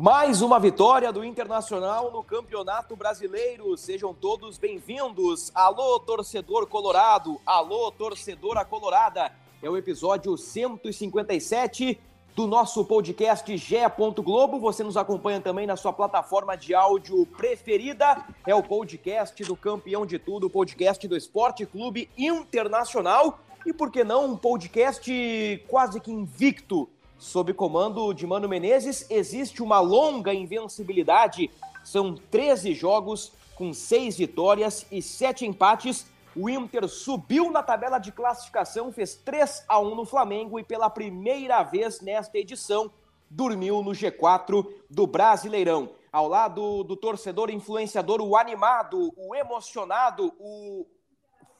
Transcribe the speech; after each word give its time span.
Mais 0.00 0.42
uma 0.42 0.60
vitória 0.60 1.12
do 1.12 1.24
Internacional 1.24 2.12
no 2.12 2.22
Campeonato 2.22 2.94
Brasileiro. 2.94 3.76
Sejam 3.76 4.14
todos 4.14 4.56
bem-vindos. 4.56 5.50
Alô, 5.52 5.98
torcedor 5.98 6.68
colorado. 6.68 7.40
Alô, 7.44 7.90
torcedora 7.90 8.64
colorada. 8.64 9.32
É 9.60 9.68
o 9.68 9.76
episódio 9.76 10.38
157 10.38 11.98
do 12.36 12.46
nosso 12.46 12.84
podcast 12.84 13.56
Gé. 13.56 13.92
Globo. 14.22 14.60
Você 14.60 14.84
nos 14.84 14.96
acompanha 14.96 15.40
também 15.40 15.66
na 15.66 15.76
sua 15.76 15.92
plataforma 15.92 16.56
de 16.56 16.76
áudio 16.76 17.26
preferida. 17.36 18.24
É 18.46 18.54
o 18.54 18.62
podcast 18.62 19.42
do 19.42 19.56
campeão 19.56 20.06
de 20.06 20.16
tudo, 20.16 20.46
o 20.46 20.50
podcast 20.50 21.08
do 21.08 21.16
Esporte 21.16 21.66
Clube 21.66 22.08
Internacional. 22.16 23.40
E 23.66 23.72
por 23.72 23.90
que 23.90 24.04
não 24.04 24.26
um 24.26 24.36
podcast 24.36 25.64
quase 25.66 25.98
que 25.98 26.12
invicto? 26.12 26.88
Sob 27.18 27.52
comando 27.52 28.12
de 28.12 28.26
Mano 28.26 28.48
Menezes, 28.48 29.06
existe 29.10 29.62
uma 29.62 29.80
longa 29.80 30.32
invencibilidade. 30.32 31.50
São 31.84 32.14
13 32.14 32.74
jogos 32.74 33.32
com 33.56 33.72
6 33.72 34.16
vitórias 34.16 34.86
e 34.90 35.02
7 35.02 35.44
empates 35.44 36.06
o 36.40 36.48
Inter 36.48 36.88
subiu 36.88 37.50
na 37.50 37.64
tabela 37.64 37.98
de 37.98 38.12
classificação, 38.12 38.92
fez 38.92 39.16
3 39.16 39.64
a 39.66 39.80
1 39.80 39.94
no 39.96 40.04
Flamengo 40.04 40.60
e 40.60 40.62
pela 40.62 40.88
primeira 40.88 41.64
vez 41.64 42.00
nesta 42.00 42.38
edição 42.38 42.92
dormiu 43.28 43.82
no 43.82 43.90
G4 43.90 44.64
do 44.88 45.04
Brasileirão. 45.04 45.90
Ao 46.12 46.28
lado 46.28 46.84
do 46.84 46.96
torcedor 46.96 47.50
influenciador, 47.50 48.20
o 48.20 48.36
animado, 48.36 49.12
o 49.16 49.34
emocionado, 49.34 50.32
o 50.38 50.86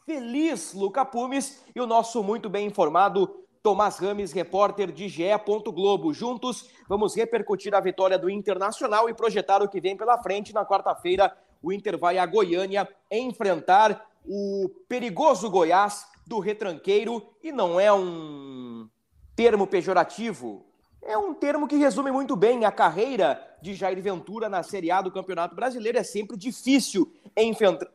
feliz 0.07 0.73
Luca 0.73 1.05
Pumes 1.05 1.61
e 1.75 1.81
o 1.81 1.87
nosso 1.87 2.23
muito 2.23 2.49
bem 2.49 2.67
informado 2.67 3.45
Tomás 3.63 3.99
Rames, 3.99 4.33
repórter 4.33 4.93
de 4.93 5.09
GE. 5.09 5.25
Globo. 5.73 6.13
Juntos, 6.13 6.71
vamos 6.89 7.15
repercutir 7.15 7.75
a 7.75 7.81
vitória 7.81 8.19
do 8.19 8.31
Internacional 8.31 9.09
e 9.09 9.15
projetar 9.15 9.63
o 9.63 9.69
que 9.69 9.81
vem 9.81 9.97
pela 9.97 10.23
frente. 10.23 10.55
Na 10.55 10.65
quarta-feira, 10.65 11.37
o 11.63 11.73
Inter 11.73 11.99
vai 11.99 12.19
a 12.19 12.27
Goiânia 12.27 12.89
enfrentar 13.11 14.07
o 14.25 14.69
perigoso 14.89 15.51
Goiás 15.51 16.07
do 16.27 16.39
retranqueiro, 16.39 17.27
e 17.43 17.51
não 17.51 17.81
é 17.81 17.91
um 17.93 18.89
termo 19.35 19.67
pejorativo, 19.67 20.67
é 21.03 21.17
um 21.17 21.33
termo 21.33 21.67
que 21.67 21.77
resume 21.77 22.11
muito 22.11 22.37
bem 22.37 22.65
a 22.65 22.73
carreira 22.73 23.43
de 23.63 23.75
Jair 23.75 24.01
Ventura 24.03 24.49
na 24.49 24.63
Série 24.63 24.91
A 24.91 25.01
do 25.01 25.11
Campeonato 25.11 25.55
Brasileiro. 25.55 25.97
É 25.97 26.03
sempre 26.03 26.37
difícil 26.37 27.11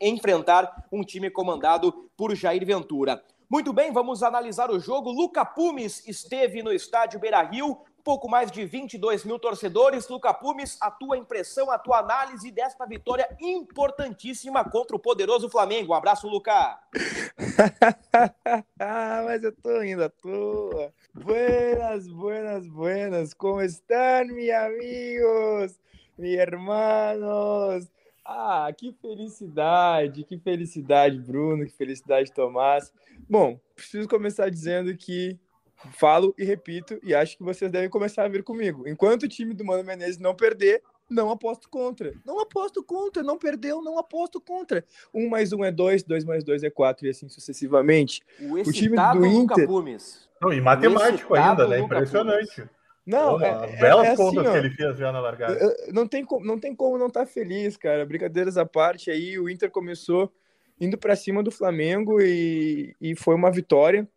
enfrentar 0.01 0.87
um 0.91 1.03
time 1.03 1.29
comandado 1.29 2.09
por 2.17 2.33
Jair 2.33 2.65
Ventura. 2.65 3.23
Muito 3.49 3.73
bem, 3.73 3.91
vamos 3.91 4.23
analisar 4.23 4.71
o 4.71 4.79
jogo. 4.79 5.11
Luca 5.11 5.45
Pumes 5.45 6.07
esteve 6.07 6.63
no 6.63 6.71
estádio 6.71 7.19
Beira 7.19 7.41
Rio 7.41 7.81
pouco 8.03 8.29
mais 8.29 8.51
de 8.51 8.65
22 8.65 9.23
mil 9.23 9.39
torcedores. 9.39 10.07
Luca 10.09 10.33
Pumes, 10.33 10.77
a 10.81 10.91
tua 10.91 11.17
impressão, 11.17 11.71
a 11.71 11.79
tua 11.79 11.99
análise 11.99 12.51
desta 12.51 12.85
vitória 12.85 13.27
importantíssima 13.39 14.69
contra 14.69 14.95
o 14.95 14.99
poderoso 14.99 15.49
Flamengo. 15.49 15.93
Um 15.93 15.95
abraço, 15.95 16.27
Luca. 16.27 16.77
Mas 19.25 19.43
eu 19.43 19.55
tô 19.55 19.81
indo 19.81 20.03
à 20.03 20.09
toa. 20.09 20.93
Buenas, 21.13 22.07
buenas, 22.07 22.67
buenas. 22.67 23.33
Como 23.33 23.61
estão, 23.61 24.25
meus 24.25 24.51
amigos, 24.51 25.79
meus 26.17 26.39
hermanos? 26.39 27.87
Ah, 28.25 28.71
que 28.75 28.93
felicidade, 29.01 30.23
que 30.23 30.37
felicidade, 30.37 31.19
Bruno, 31.19 31.65
que 31.65 31.73
felicidade, 31.73 32.31
Tomás. 32.31 32.93
Bom, 33.29 33.59
preciso 33.75 34.07
começar 34.07 34.49
dizendo 34.49 34.95
que 34.95 35.37
falo 35.91 36.33
e 36.37 36.45
repito, 36.45 36.97
e 37.03 37.13
acho 37.13 37.37
que 37.37 37.43
vocês 37.43 37.69
devem 37.69 37.89
começar 37.89 38.23
a 38.23 38.29
vir 38.29 38.43
comigo. 38.43 38.87
Enquanto 38.87 39.23
o 39.23 39.27
time 39.27 39.53
do 39.53 39.65
Mano 39.65 39.83
Menezes 39.83 40.17
não 40.17 40.33
perder, 40.33 40.81
não 41.09 41.29
aposto 41.29 41.69
contra. 41.69 42.13
Não 42.25 42.39
aposto 42.39 42.83
contra, 42.83 43.21
não 43.21 43.37
perdeu, 43.37 43.81
não 43.81 43.97
aposto 43.97 44.39
contra. 44.39 44.85
Um 45.13 45.27
mais 45.29 45.51
um 45.51 45.63
é 45.63 45.71
dois, 45.71 46.03
dois 46.03 46.23
mais 46.23 46.43
dois 46.43 46.63
é 46.63 46.69
quatro, 46.69 47.05
e 47.05 47.09
assim 47.09 47.27
sucessivamente. 47.27 48.21
O, 48.39 48.53
o 48.53 48.71
time 48.71 48.95
do 48.95 49.25
Inter. 49.25 49.67
Não, 50.41 50.53
e 50.53 50.61
matemático 50.61 51.35
ainda, 51.35 51.67
né? 51.67 51.79
Impressionante. 51.79 52.69
Não, 53.05 53.37
Pô, 53.37 53.45
é, 53.45 53.77
belas 53.77 54.07
é, 54.07 54.15
contas 54.15 54.45
assim, 54.45 54.51
que 54.51 54.57
ele 54.65 54.75
fez 54.75 54.97
já 54.97 55.11
na 55.11 55.19
largada. 55.19 55.75
Não 55.91 56.07
tem, 56.07 56.25
não 56.41 56.57
tem 56.57 56.75
como 56.75 56.97
não 56.97 57.07
estar 57.07 57.21
tá 57.21 57.25
feliz, 57.25 57.75
cara. 57.75 58.05
Brincadeiras 58.05 58.57
à 58.57 58.65
parte, 58.65 59.11
aí 59.11 59.37
o 59.37 59.49
Inter 59.49 59.69
começou 59.69 60.31
indo 60.79 60.97
para 60.97 61.15
cima 61.15 61.43
do 61.43 61.51
Flamengo 61.51 62.21
e, 62.21 62.95
e 62.99 63.15
foi 63.15 63.35
uma 63.35 63.51
vitória 63.51 64.07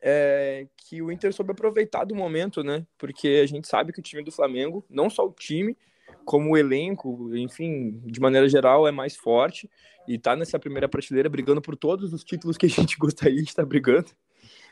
é, 0.00 0.66
que 0.76 1.02
o 1.02 1.10
Inter 1.10 1.32
soube 1.32 1.52
aproveitar 1.52 2.04
do 2.04 2.14
momento, 2.14 2.62
né? 2.62 2.86
Porque 2.98 3.40
a 3.42 3.46
gente 3.46 3.66
sabe 3.66 3.92
que 3.92 4.00
o 4.00 4.02
time 4.02 4.22
do 4.22 4.30
Flamengo, 4.30 4.84
não 4.88 5.08
só 5.08 5.26
o 5.26 5.32
time, 5.32 5.76
como 6.24 6.52
o 6.52 6.56
elenco, 6.56 7.34
enfim, 7.36 8.00
de 8.04 8.20
maneira 8.20 8.48
geral, 8.48 8.86
é 8.86 8.92
mais 8.92 9.16
forte 9.16 9.70
e 10.06 10.18
tá 10.18 10.36
nessa 10.36 10.58
primeira 10.58 10.88
prateleira 10.88 11.28
brigando 11.28 11.60
por 11.60 11.76
todos 11.76 12.12
os 12.12 12.22
títulos 12.22 12.56
que 12.56 12.66
a 12.66 12.68
gente 12.68 12.96
gostaria 12.98 13.42
de 13.42 13.48
estar 13.48 13.64
brigando. 13.64 14.10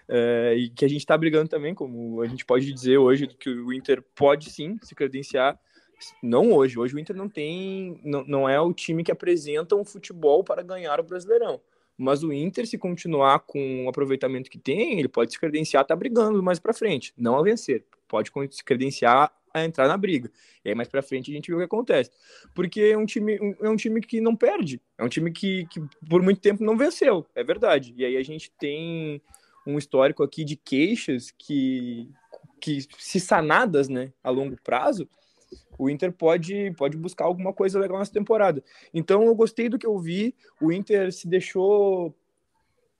É, 0.08 0.54
e 0.56 0.68
que 0.68 0.84
a 0.84 0.88
gente 0.88 1.00
está 1.00 1.16
brigando 1.16 1.48
também, 1.48 1.74
como 1.74 2.20
a 2.20 2.26
gente 2.26 2.44
pode 2.44 2.70
dizer 2.72 2.98
hoje, 2.98 3.26
que 3.26 3.48
o 3.48 3.72
Inter 3.72 4.02
pode 4.14 4.50
sim 4.50 4.78
se 4.82 4.94
credenciar. 4.94 5.58
Não 6.22 6.52
hoje, 6.52 6.78
hoje 6.78 6.94
o 6.94 6.98
Inter 6.98 7.16
não 7.16 7.28
tem, 7.28 7.98
não, 8.04 8.24
não 8.24 8.48
é 8.48 8.60
o 8.60 8.72
time 8.72 9.02
que 9.02 9.12
apresenta 9.12 9.76
um 9.76 9.84
futebol 9.84 10.44
para 10.44 10.62
ganhar 10.62 11.00
o 11.00 11.04
Brasileirão. 11.04 11.60
Mas 11.96 12.22
o 12.22 12.32
Inter, 12.32 12.66
se 12.66 12.76
continuar 12.76 13.40
com 13.40 13.86
o 13.86 13.88
aproveitamento 13.88 14.50
que 14.50 14.58
tem, 14.58 14.98
ele 14.98 15.08
pode 15.08 15.32
se 15.32 15.38
credenciar 15.38 15.84
tá 15.84 15.94
brigando 15.94 16.42
mais 16.42 16.58
para 16.58 16.74
frente, 16.74 17.14
não 17.16 17.36
a 17.36 17.42
vencer. 17.42 17.84
Pode 18.08 18.30
se 18.50 18.64
credenciar 18.64 19.32
a 19.54 19.64
entrar 19.64 19.86
na 19.86 19.96
briga. 19.96 20.30
E 20.64 20.68
aí 20.68 20.74
mais 20.74 20.88
para 20.88 21.00
frente 21.00 21.30
a 21.30 21.34
gente 21.34 21.48
vê 21.48 21.54
o 21.54 21.58
que 21.58 21.64
acontece. 21.64 22.10
Porque 22.52 22.80
é 22.80 22.98
um 22.98 23.06
time, 23.06 23.38
é 23.62 23.68
um 23.68 23.76
time 23.76 24.00
que 24.00 24.20
não 24.20 24.34
perde, 24.34 24.82
é 24.98 25.04
um 25.04 25.08
time 25.08 25.30
que, 25.30 25.66
que 25.66 25.80
por 26.10 26.20
muito 26.20 26.40
tempo 26.40 26.64
não 26.64 26.76
venceu, 26.76 27.24
é 27.34 27.44
verdade. 27.44 27.94
E 27.96 28.04
aí 28.04 28.16
a 28.16 28.22
gente 28.24 28.50
tem 28.58 29.22
um 29.66 29.78
histórico 29.78 30.22
aqui 30.22 30.44
de 30.44 30.56
queixas 30.56 31.30
que, 31.30 32.10
que 32.60 32.86
se 32.98 33.20
sanadas, 33.20 33.88
né, 33.88 34.12
a 34.22 34.30
longo 34.30 34.56
prazo, 34.62 35.08
o 35.78 35.90
Inter 35.90 36.12
pode, 36.12 36.72
pode 36.76 36.96
buscar 36.96 37.24
alguma 37.24 37.52
coisa 37.52 37.78
legal 37.78 37.98
nessa 37.98 38.12
temporada. 38.12 38.62
Então 38.92 39.24
eu 39.24 39.34
gostei 39.34 39.68
do 39.68 39.78
que 39.78 39.86
eu 39.86 39.98
vi. 39.98 40.34
O 40.60 40.72
Inter 40.72 41.12
se 41.12 41.26
deixou 41.26 42.14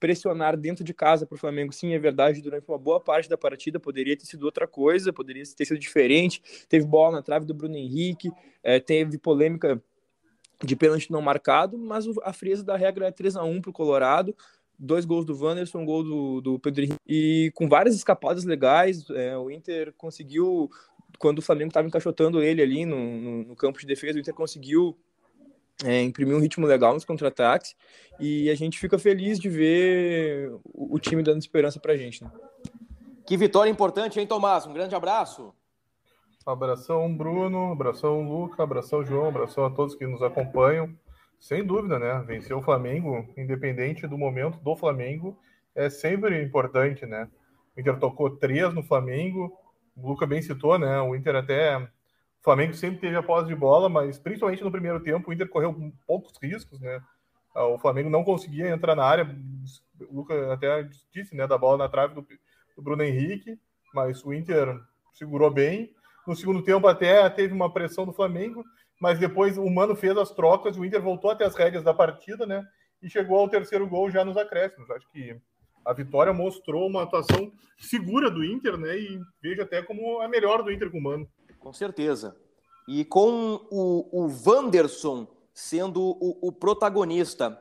pressionar 0.04 0.54
dentro 0.56 0.84
de 0.84 0.92
casa 0.92 1.24
para 1.24 1.34
o 1.34 1.38
Flamengo, 1.38 1.72
sim, 1.72 1.94
é 1.94 1.98
verdade, 1.98 2.42
durante 2.42 2.68
uma 2.68 2.76
boa 2.76 3.00
parte 3.00 3.26
da 3.26 3.38
partida 3.38 3.80
poderia 3.80 4.14
ter 4.14 4.26
sido 4.26 4.42
outra 4.42 4.66
coisa, 4.66 5.14
poderia 5.14 5.42
ter 5.56 5.64
sido 5.64 5.78
diferente. 5.78 6.42
Teve 6.68 6.84
bola 6.84 7.16
na 7.16 7.22
trave 7.22 7.46
do 7.46 7.54
Bruno 7.54 7.76
Henrique, 7.76 8.30
é, 8.62 8.78
teve 8.78 9.16
polêmica 9.16 9.82
de 10.62 10.76
pênalti 10.76 11.10
não 11.10 11.22
marcado, 11.22 11.78
mas 11.78 12.04
a 12.22 12.32
frieza 12.32 12.62
da 12.62 12.76
regra 12.76 13.06
é 13.06 13.10
3 13.10 13.36
a 13.36 13.44
1 13.44 13.62
para 13.62 13.70
o 13.70 13.72
Colorado. 13.72 14.36
Dois 14.78 15.04
gols 15.04 15.24
do 15.24 15.36
Wanderson, 15.36 15.78
um 15.78 15.84
gol 15.84 16.02
do, 16.02 16.40
do 16.40 16.58
Pedro 16.58 16.82
Henrique. 16.82 17.00
E 17.06 17.52
com 17.54 17.68
várias 17.68 17.94
escapadas 17.94 18.44
legais, 18.44 19.08
é, 19.10 19.36
o 19.36 19.50
Inter 19.50 19.92
conseguiu 19.96 20.70
quando 21.18 21.38
o 21.38 21.42
Flamengo 21.42 21.68
estava 21.68 21.86
encaixotando 21.86 22.42
ele 22.42 22.60
ali 22.60 22.84
no, 22.84 22.98
no, 22.98 23.44
no, 23.44 23.56
campo 23.56 23.78
de 23.78 23.86
defesa, 23.86 24.18
o 24.18 24.20
Inter 24.20 24.34
conseguiu 24.34 24.96
é, 25.84 26.02
imprimir 26.02 26.36
um 26.36 26.40
ritmo 26.40 26.66
legal 26.66 26.92
nos 26.92 27.04
contra-ataques 27.04 27.74
e 28.18 28.50
a 28.50 28.54
gente 28.54 28.78
fica 28.78 28.98
feliz 28.98 29.38
de 29.38 29.48
ver 29.48 30.52
o, 30.64 30.96
o 30.96 30.98
time 30.98 31.22
dando 31.22 31.40
esperança 31.40 31.80
para 31.80 31.92
a 31.92 31.96
gente. 31.96 32.22
Né? 32.22 32.30
Que 33.26 33.36
vitória 33.36 33.70
importante, 33.70 34.20
hein, 34.20 34.26
Tomás? 34.26 34.66
Um 34.66 34.74
grande 34.74 34.94
abraço. 34.94 35.54
Abração, 36.44 37.16
Bruno, 37.16 37.72
abração, 37.72 38.28
Luca, 38.28 38.62
abração, 38.62 39.02
João, 39.02 39.28
abração 39.28 39.64
a 39.64 39.70
todos 39.70 39.94
que 39.94 40.06
nos 40.06 40.22
acompanham. 40.22 40.94
Sem 41.38 41.64
dúvida, 41.64 41.98
né? 41.98 42.22
Vencer 42.26 42.56
o 42.56 42.62
Flamengo, 42.62 43.28
independente 43.36 44.06
do 44.06 44.16
momento 44.16 44.58
do 44.58 44.76
Flamengo, 44.76 45.38
é 45.74 45.90
sempre 45.90 46.42
importante, 46.42 47.04
né? 47.04 47.28
O 47.76 47.80
Inter 47.80 47.98
tocou 47.98 48.30
três 48.36 48.72
no 48.72 48.82
Flamengo, 48.82 49.52
o 49.96 50.08
Luca 50.08 50.26
bem 50.26 50.40
citou, 50.40 50.78
né? 50.78 51.00
O 51.00 51.14
Inter 51.14 51.36
até. 51.36 51.76
O 51.76 52.44
Flamengo 52.44 52.74
sempre 52.74 53.00
teve 53.00 53.16
a 53.16 53.22
posse 53.22 53.48
de 53.48 53.54
bola, 53.54 53.88
mas 53.88 54.18
principalmente 54.18 54.62
no 54.62 54.70
primeiro 54.70 55.00
tempo, 55.00 55.30
o 55.30 55.32
Inter 55.32 55.48
correu 55.48 55.92
poucos 56.06 56.38
riscos, 56.42 56.80
né? 56.80 57.00
Ah, 57.54 57.66
o 57.66 57.78
Flamengo 57.78 58.10
não 58.10 58.24
conseguia 58.24 58.68
entrar 58.68 58.96
na 58.96 59.04
área. 59.04 59.24
O 60.08 60.16
Luca 60.16 60.52
até 60.52 60.88
disse, 61.12 61.34
né? 61.34 61.46
Da 61.46 61.56
bola 61.56 61.78
na 61.78 61.88
trave 61.88 62.14
do, 62.14 62.26
do 62.76 62.82
Bruno 62.82 63.02
Henrique. 63.02 63.58
mas 63.94 64.24
o 64.24 64.32
Inter 64.32 64.78
segurou 65.12 65.50
bem. 65.50 65.94
No 66.26 66.34
segundo 66.34 66.62
tempo 66.62 66.86
até 66.86 67.28
teve 67.30 67.52
uma 67.52 67.72
pressão 67.72 68.04
do 68.04 68.12
Flamengo, 68.12 68.64
mas 69.00 69.18
depois 69.18 69.58
o 69.58 69.68
Mano 69.68 69.94
fez 69.94 70.16
as 70.16 70.30
trocas, 70.30 70.76
o 70.76 70.84
Inter 70.84 71.02
voltou 71.02 71.30
até 71.30 71.44
as 71.44 71.54
rédeas 71.54 71.84
da 71.84 71.92
partida, 71.92 72.46
né? 72.46 72.64
E 73.02 73.08
chegou 73.08 73.38
ao 73.38 73.48
terceiro 73.48 73.88
gol 73.88 74.10
já 74.10 74.24
nos 74.24 74.36
acréscimos. 74.36 74.90
Acho 74.90 75.10
que 75.10 75.36
a 75.84 75.92
vitória 75.92 76.32
mostrou 76.32 76.86
uma 76.86 77.02
atuação 77.02 77.52
segura 77.78 78.30
do 78.30 78.44
Inter, 78.44 78.78
né? 78.78 78.96
E 78.96 79.20
vejo 79.42 79.62
até 79.62 79.82
como 79.82 80.20
a 80.20 80.28
melhor 80.28 80.62
do 80.62 80.70
Inter 80.70 80.90
com 80.90 80.98
o 80.98 81.02
Mano. 81.02 81.28
Com 81.58 81.72
certeza. 81.72 82.36
E 82.88 83.04
com 83.04 83.66
o, 83.70 84.24
o 84.24 84.30
Wanderson 84.46 85.26
sendo 85.52 86.02
o, 86.02 86.48
o 86.48 86.52
protagonista. 86.52 87.58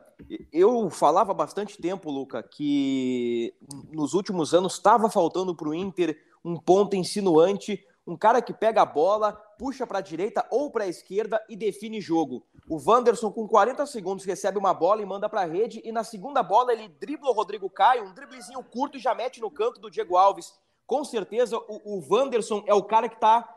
Eu 0.52 0.90
falava 0.90 1.32
há 1.32 1.34
bastante 1.34 1.80
tempo, 1.80 2.10
Luca, 2.10 2.42
que 2.42 3.54
nos 3.92 4.14
últimos 4.14 4.52
anos 4.52 4.74
estava 4.74 5.10
faltando 5.10 5.54
para 5.54 5.68
o 5.68 5.74
Inter 5.74 6.16
um 6.44 6.58
ponto 6.58 6.94
insinuante, 6.94 7.82
um 8.06 8.16
cara 8.16 8.42
que 8.42 8.52
pega 8.52 8.82
a 8.82 8.86
bola, 8.86 9.32
puxa 9.58 9.86
para 9.86 9.98
a 9.98 10.02
direita 10.02 10.46
ou 10.50 10.70
para 10.70 10.84
a 10.84 10.88
esquerda 10.88 11.42
e 11.48 11.56
define 11.56 12.00
jogo. 12.00 12.44
O 12.68 12.78
Wanderson, 12.78 13.30
com 13.30 13.46
40 13.48 13.86
segundos, 13.86 14.24
recebe 14.24 14.58
uma 14.58 14.74
bola 14.74 15.02
e 15.02 15.06
manda 15.06 15.28
para 15.28 15.42
a 15.42 15.46
rede, 15.46 15.80
e 15.84 15.92
na 15.92 16.04
segunda 16.04 16.42
bola 16.42 16.72
ele 16.72 16.88
dribla 16.88 17.30
o 17.30 17.34
Rodrigo 17.34 17.68
Caio, 17.70 18.04
um 18.04 18.14
driblezinho 18.14 18.62
curto 18.62 18.96
e 18.96 19.00
já 19.00 19.14
mete 19.14 19.40
no 19.40 19.50
canto 19.50 19.80
do 19.80 19.90
Diego 19.90 20.16
Alves. 20.16 20.54
Com 20.86 21.04
certeza, 21.04 21.56
o, 21.56 21.96
o 21.96 22.04
Wanderson 22.10 22.62
é 22.66 22.74
o 22.74 22.82
cara 22.82 23.08
que 23.08 23.14
está 23.14 23.48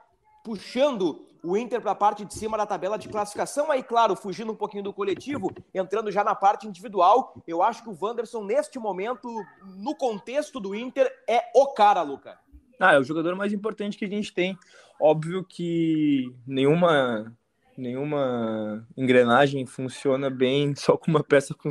puxando 0.44 1.26
o 1.44 1.58
Inter 1.58 1.82
para 1.82 1.92
a 1.92 1.96
parte 1.96 2.26
de 2.26 2.34
cima 2.34 2.58
da 2.58 2.66
tabela 2.66 2.98
de 2.98 3.10
classificação. 3.10 3.72
Aí, 3.72 3.84
claro, 3.84 4.16
fugindo 4.16 4.52
um 4.52 4.56
pouquinho 4.56 4.84
do 4.84 4.94
coletivo, 4.94 5.50
entrando 5.74 6.12
já 6.12 6.24
na 6.24 6.36
parte 6.36 6.68
individual. 6.68 7.34
Eu 7.46 7.62
acho 7.62 7.84
que 7.84 7.90
o 7.90 7.98
Wanderson, 8.00 8.44
neste 8.44 8.80
momento, 8.80 9.30
no 9.76 9.96
contexto 9.96 10.60
do 10.60 10.74
Inter, 10.74 11.12
é 11.28 11.52
o 11.54 11.68
cara, 11.68 12.02
Luca. 12.02 12.40
Ah, 12.80 12.94
é 12.94 13.00
o 13.00 13.04
jogador 13.04 13.36
mais 13.36 13.54
importante 13.54 13.98
que 13.98 14.06
a 14.06 14.10
gente 14.10 14.34
tem. 14.34 14.58
Óbvio 15.00 15.44
que 15.44 16.34
nenhuma 16.46 17.36
nenhuma 17.78 18.88
engrenagem 18.98 19.66
funciona 19.66 20.30
bem 20.30 20.74
só 20.76 20.98
com 20.98 21.12
uma 21.12 21.24
peça 21.24 21.56
fun 21.62 21.70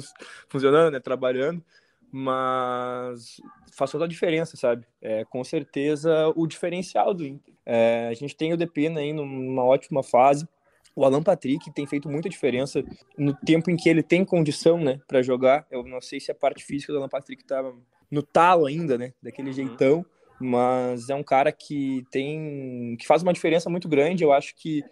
funcionando, 0.49 0.93
né, 0.93 1.01
trabalhando, 1.01 1.63
mas 2.13 3.41
faz 3.73 3.91
toda 3.91 4.05
a 4.05 4.09
diferença, 4.09 4.57
sabe? 4.57 4.87
É 5.03 5.25
com 5.25 5.43
certeza 5.43 6.33
o 6.35 6.47
diferencial 6.47 7.13
do 7.13 7.27
Inter. 7.27 7.53
É, 7.65 8.09
a 8.09 8.15
gente 8.15 8.37
tem 8.37 8.53
o 8.53 8.57
Depena 8.57 9.01
aí 9.01 9.13
numa 9.13 9.65
ótima 9.65 10.03
fase. 10.03 10.49
O 10.95 11.05
Alan 11.05 11.23
Patrick 11.23 11.71
tem 11.73 11.87
feito 11.87 12.09
muita 12.09 12.29
diferença 12.29 12.83
no 13.19 13.35
tempo 13.35 13.71
em 13.71 13.77
que 13.77 13.89
ele 13.89 14.03
tem 14.03 14.25
condição, 14.25 14.79
né, 14.79 15.01
para 15.07 15.21
jogar. 15.23 15.67
Eu 15.71 15.83
não 15.83 16.01
sei 16.01 16.21
se 16.21 16.31
a 16.31 16.35
parte 16.35 16.65
física 16.65 16.93
do 16.93 16.99
Alan 16.99 17.09
Patrick 17.09 17.45
tá 17.45 17.63
no 18.11 18.23
talo 18.23 18.65
ainda, 18.65 18.97
né, 18.97 19.13
daquele 19.21 19.49
uhum. 19.49 19.55
jeitão, 19.55 20.07
mas 20.41 21.09
é 21.09 21.15
um 21.15 21.23
cara 21.23 21.51
que 21.53 22.05
tem 22.11 22.97
que 22.99 23.07
faz 23.07 23.23
uma 23.23 23.33
diferença 23.33 23.71
muito 23.71 23.89
grande. 23.89 24.25
Eu 24.25 24.33
acho 24.33 24.55
que 24.55 24.85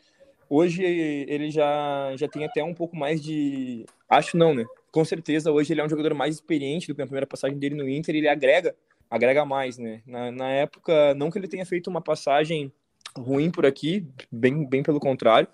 hoje 0.49 0.83
ele 0.83 1.51
já 1.51 2.15
já 2.17 2.29
tem 2.29 2.45
até 2.45 2.63
um 2.63 2.75
pouco 2.75 2.97
mais 2.97 3.23
de 3.23 3.85
acho 4.09 4.37
não, 4.37 4.55
né? 4.55 4.65
Com 4.91 5.05
certeza 5.05 5.51
hoje 5.51 5.73
ele 5.73 5.81
é 5.81 5.85
um 5.85 5.89
jogador 5.89 6.15
mais 6.15 6.37
experiente 6.37 6.87
do 6.87 6.95
que 6.95 7.01
na 7.01 7.07
primeira 7.07 7.27
passagem 7.27 7.59
dele 7.59 7.75
no 7.75 7.89
Inter, 7.89 8.15
ele 8.15 8.29
agrega 8.29 8.75
agrega 9.11 9.45
mais, 9.45 9.79
né? 9.79 10.03
Na, 10.07 10.31
na 10.33 10.49
época, 10.51 11.15
não 11.15 11.31
que 11.31 11.39
ele 11.39 11.49
tenha 11.49 11.67
feito 11.67 11.89
uma 11.89 12.01
passagem 12.01 12.73
ruim 13.17 13.51
por 13.51 13.65
aqui, 13.65 14.07
bem, 14.31 14.69
bem 14.69 14.83
pelo 14.83 14.99
contrário, 14.99 15.49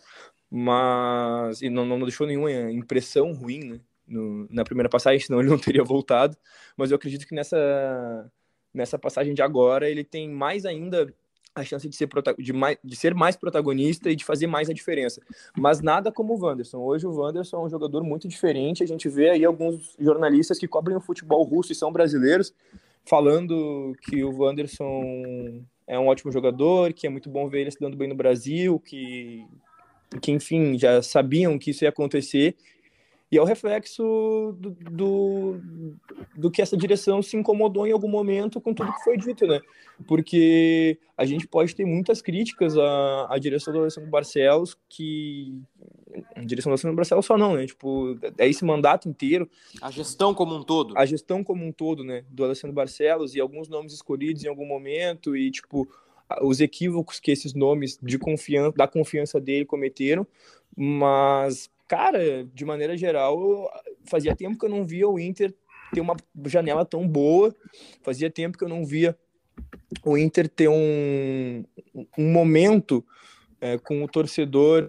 mas 0.50 1.60
e 1.62 1.68
não, 1.68 1.84
não 1.84 2.00
deixou 2.00 2.26
nenhuma 2.26 2.50
impressão 2.50 3.32
ruim, 3.32 3.60
né? 3.60 3.80
No, 4.06 4.48
na 4.50 4.64
primeira 4.64 4.88
passagem, 4.88 5.20
senão 5.20 5.40
ele 5.40 5.50
não 5.50 5.58
teria 5.58 5.84
voltado. 5.84 6.36
Mas 6.76 6.90
eu 6.90 6.96
acredito 6.96 7.26
que 7.26 7.34
nessa 7.34 8.30
nessa 8.72 8.98
passagem 8.98 9.34
de 9.34 9.42
agora 9.42 9.88
ele 9.88 10.04
tem 10.04 10.28
mais 10.28 10.64
ainda 10.64 11.12
a 11.54 11.64
chance 11.64 11.88
de 11.88 11.96
ser, 11.96 12.08
de, 12.38 12.52
mais, 12.52 12.78
de 12.82 12.96
ser 12.96 13.14
mais 13.14 13.36
protagonista 13.36 14.10
e 14.10 14.16
de 14.16 14.24
fazer 14.24 14.46
mais 14.46 14.70
a 14.70 14.72
diferença. 14.72 15.20
Mas 15.56 15.80
nada 15.80 16.12
como 16.12 16.34
o 16.34 16.40
Wanderson. 16.40 16.78
Hoje 16.78 17.06
o 17.06 17.12
Wanderson 17.12 17.56
é 17.56 17.64
um 17.66 17.68
jogador 17.68 18.04
muito 18.04 18.28
diferente. 18.28 18.82
A 18.82 18.86
gente 18.86 19.08
vê 19.08 19.30
aí 19.30 19.44
alguns 19.44 19.96
jornalistas 19.98 20.58
que 20.58 20.68
cobrem 20.68 20.96
o 20.96 21.00
futebol 21.00 21.42
russo 21.42 21.72
e 21.72 21.74
são 21.74 21.92
brasileiros 21.92 22.54
falando 23.04 23.94
que 24.02 24.22
o 24.22 24.36
Wanderson 24.38 25.64
é 25.86 25.98
um 25.98 26.06
ótimo 26.06 26.30
jogador, 26.30 26.92
que 26.92 27.06
é 27.06 27.10
muito 27.10 27.28
bom 27.28 27.48
ver 27.48 27.62
ele 27.62 27.70
se 27.70 27.80
dando 27.80 27.96
bem 27.96 28.08
no 28.08 28.14
Brasil, 28.14 28.78
que, 28.78 29.44
que 30.20 30.30
enfim, 30.30 30.78
já 30.78 31.02
sabiam 31.02 31.58
que 31.58 31.70
isso 31.70 31.84
ia 31.84 31.90
acontecer 31.90 32.56
e 33.30 33.38
é 33.38 33.40
o 33.40 33.44
reflexo 33.44 34.56
do, 34.58 34.70
do, 34.70 35.60
do, 36.36 36.50
que 36.50 36.60
essa 36.60 36.76
direção 36.76 37.22
se 37.22 37.36
incomodou 37.36 37.86
em 37.86 37.92
algum 37.92 38.08
momento 38.08 38.60
com 38.60 38.74
tudo 38.74 38.92
que 38.92 39.04
foi 39.04 39.16
dito, 39.16 39.46
né? 39.46 39.60
Porque 40.04 40.98
a 41.16 41.24
gente 41.24 41.46
pode 41.46 41.74
ter 41.76 41.84
muitas 41.84 42.20
críticas 42.20 42.76
à, 42.76 43.28
à 43.30 43.38
direção 43.38 43.72
do 43.72 43.80
Alessandro 43.80 44.10
Barcelos, 44.10 44.76
que. 44.88 45.62
A 46.34 46.40
direção 46.40 46.70
do 46.70 46.72
Alessandro 46.72 46.96
Barcelos 46.96 47.24
só 47.24 47.38
não, 47.38 47.54
né? 47.54 47.66
Tipo, 47.66 48.18
é 48.36 48.48
esse 48.48 48.64
mandato 48.64 49.08
inteiro. 49.08 49.48
A 49.80 49.92
gestão 49.92 50.34
como 50.34 50.56
um 50.56 50.64
todo. 50.64 50.98
A 50.98 51.06
gestão 51.06 51.44
como 51.44 51.64
um 51.64 51.70
todo, 51.70 52.02
né? 52.02 52.24
Do 52.30 52.42
Alessandro 52.42 52.74
Barcelos 52.74 53.36
e 53.36 53.40
alguns 53.40 53.68
nomes 53.68 53.92
escolhidos 53.92 54.42
em 54.42 54.48
algum 54.48 54.66
momento 54.66 55.36
e, 55.36 55.52
tipo, 55.52 55.88
os 56.42 56.60
equívocos 56.60 57.20
que 57.20 57.30
esses 57.30 57.54
nomes 57.54 57.96
de 58.02 58.18
confiança, 58.18 58.76
da 58.76 58.88
confiança 58.88 59.40
dele 59.40 59.64
cometeram, 59.64 60.26
mas 60.76 61.70
cara, 61.90 62.44
de 62.44 62.64
maneira 62.64 62.96
geral, 62.96 63.68
fazia 64.04 64.36
tempo 64.36 64.56
que 64.56 64.64
eu 64.64 64.70
não 64.70 64.84
via 64.84 65.08
o 65.08 65.18
Inter 65.18 65.52
ter 65.92 66.00
uma 66.00 66.14
janela 66.46 66.84
tão 66.84 67.06
boa, 67.06 67.52
fazia 68.00 68.30
tempo 68.30 68.56
que 68.56 68.62
eu 68.62 68.68
não 68.68 68.86
via 68.86 69.18
o 70.04 70.16
Inter 70.16 70.48
ter 70.48 70.68
um, 70.68 71.64
um 72.16 72.30
momento 72.30 73.04
é, 73.60 73.76
com 73.76 74.04
o 74.04 74.08
torcedor 74.08 74.88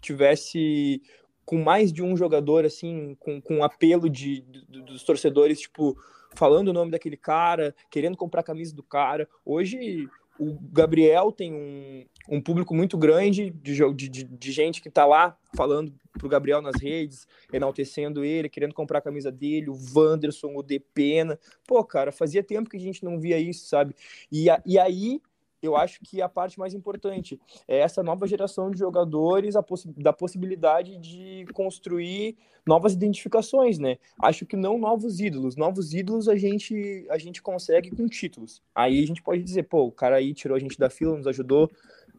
tivesse 0.00 1.02
com 1.44 1.62
mais 1.62 1.92
de 1.92 2.02
um 2.02 2.16
jogador, 2.16 2.64
assim, 2.64 3.14
com, 3.20 3.38
com 3.38 3.62
apelo 3.62 4.08
de, 4.08 4.40
de, 4.40 4.82
dos 4.82 5.04
torcedores, 5.04 5.60
tipo, 5.60 5.94
falando 6.34 6.68
o 6.68 6.72
nome 6.72 6.90
daquele 6.90 7.18
cara, 7.18 7.74
querendo 7.90 8.16
comprar 8.16 8.40
a 8.40 8.44
camisa 8.44 8.74
do 8.74 8.82
cara. 8.82 9.28
Hoje, 9.44 10.08
o 10.40 10.58
Gabriel 10.72 11.30
tem 11.30 11.52
um, 11.52 12.06
um 12.36 12.40
público 12.40 12.74
muito 12.74 12.96
grande 12.96 13.50
de, 13.50 13.92
de, 13.92 14.08
de 14.24 14.52
gente 14.52 14.80
que 14.80 14.88
está 14.88 15.04
lá 15.04 15.36
falando 15.54 15.92
pro 16.12 16.30
Gabriel 16.30 16.62
nas 16.62 16.80
redes, 16.80 17.28
enaltecendo 17.52 18.24
ele, 18.24 18.48
querendo 18.48 18.72
comprar 18.72 19.00
a 19.00 19.02
camisa 19.02 19.30
dele, 19.30 19.68
o 19.68 19.78
Wanderson, 19.94 20.56
o 20.56 20.62
Depena. 20.62 21.38
Pô, 21.66 21.84
cara, 21.84 22.10
fazia 22.10 22.42
tempo 22.42 22.70
que 22.70 22.78
a 22.78 22.80
gente 22.80 23.04
não 23.04 23.20
via 23.20 23.38
isso, 23.38 23.66
sabe? 23.66 23.94
E, 24.32 24.48
a, 24.48 24.62
e 24.64 24.78
aí 24.78 25.20
eu 25.62 25.76
acho 25.76 26.00
que 26.02 26.22
a 26.22 26.28
parte 26.28 26.58
mais 26.58 26.74
importante 26.74 27.40
é 27.68 27.78
essa 27.78 28.02
nova 28.02 28.26
geração 28.26 28.70
de 28.70 28.78
jogadores 28.78 29.54
possi 29.66 29.88
da 29.96 30.12
possibilidade 30.12 30.96
de 30.98 31.44
construir 31.52 32.36
novas 32.66 32.94
identificações, 32.94 33.78
né? 33.78 33.98
Acho 34.18 34.46
que 34.46 34.56
não 34.56 34.78
novos 34.78 35.20
ídolos. 35.20 35.56
Novos 35.56 35.92
ídolos 35.92 36.28
a 36.28 36.36
gente 36.36 37.06
a 37.10 37.18
gente 37.18 37.42
consegue 37.42 37.90
com 37.90 38.06
títulos. 38.06 38.62
Aí 38.74 39.02
a 39.02 39.06
gente 39.06 39.22
pode 39.22 39.42
dizer, 39.42 39.64
pô, 39.64 39.84
o 39.84 39.92
cara 39.92 40.16
aí 40.16 40.32
tirou 40.32 40.56
a 40.56 40.60
gente 40.60 40.78
da 40.78 40.88
fila, 40.88 41.16
nos 41.16 41.26
ajudou, 41.26 41.70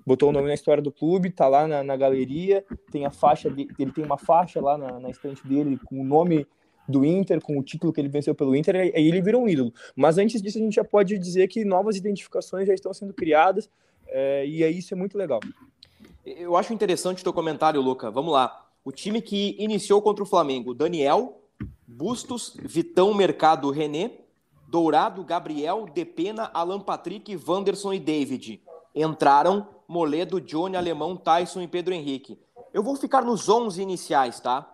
botou 0.05 0.29
o 0.29 0.31
nome 0.31 0.47
na 0.47 0.53
história 0.53 0.81
do 0.81 0.91
clube, 0.91 1.31
tá 1.31 1.47
lá 1.47 1.67
na, 1.67 1.83
na 1.83 1.95
galeria, 1.95 2.65
tem 2.91 3.05
a 3.05 3.11
faixa, 3.11 3.49
de, 3.49 3.67
ele 3.77 3.91
tem 3.91 4.03
uma 4.03 4.17
faixa 4.17 4.61
lá 4.61 4.77
na, 4.77 4.99
na 4.99 5.09
estante 5.09 5.45
dele 5.47 5.79
com 5.85 5.99
o 5.99 6.03
nome 6.03 6.47
do 6.91 7.05
Inter, 7.05 7.41
com 7.41 7.57
o 7.57 7.63
título 7.63 7.91
que 7.91 7.99
ele 7.99 8.09
venceu 8.09 8.35
pelo 8.35 8.55
Inter, 8.55 8.75
aí 8.75 8.91
ele 8.95 9.21
virou 9.21 9.43
um 9.43 9.47
ídolo. 9.47 9.73
Mas 9.95 10.17
antes 10.17 10.41
disso, 10.41 10.57
a 10.57 10.61
gente 10.61 10.75
já 10.75 10.83
pode 10.83 11.17
dizer 11.17 11.47
que 11.47 11.65
novas 11.65 11.95
identificações 11.95 12.67
já 12.67 12.73
estão 12.73 12.93
sendo 12.93 13.13
criadas, 13.13 13.69
é, 14.07 14.45
e 14.45 14.63
aí 14.63 14.77
isso 14.77 14.93
é 14.93 14.97
muito 14.97 15.17
legal. 15.17 15.39
Eu 16.25 16.55
acho 16.55 16.73
interessante 16.73 17.21
o 17.21 17.23
teu 17.23 17.33
comentário, 17.33 17.81
Luca. 17.81 18.11
Vamos 18.11 18.33
lá. 18.33 18.65
O 18.83 18.91
time 18.91 19.21
que 19.21 19.55
iniciou 19.57 20.01
contra 20.01 20.23
o 20.23 20.27
Flamengo, 20.27 20.73
Daniel, 20.73 21.41
Bustos, 21.87 22.55
Vitão, 22.61 23.13
Mercado, 23.13 23.69
René, 23.71 24.11
Dourado, 24.67 25.23
Gabriel, 25.23 25.87
Depena, 25.93 26.49
Alan 26.53 26.79
Patrick, 26.79 27.37
Wanderson 27.47 27.93
e 27.93 27.99
David. 27.99 28.61
Entraram 28.95 29.67
Moledo, 29.87 30.39
Johnny, 30.39 30.77
Alemão, 30.77 31.17
Tyson 31.17 31.61
e 31.61 31.67
Pedro 31.67 31.93
Henrique. 31.93 32.39
Eu 32.73 32.81
vou 32.81 32.95
ficar 32.95 33.21
nos 33.21 33.49
11 33.49 33.81
iniciais, 33.81 34.39
tá? 34.39 34.71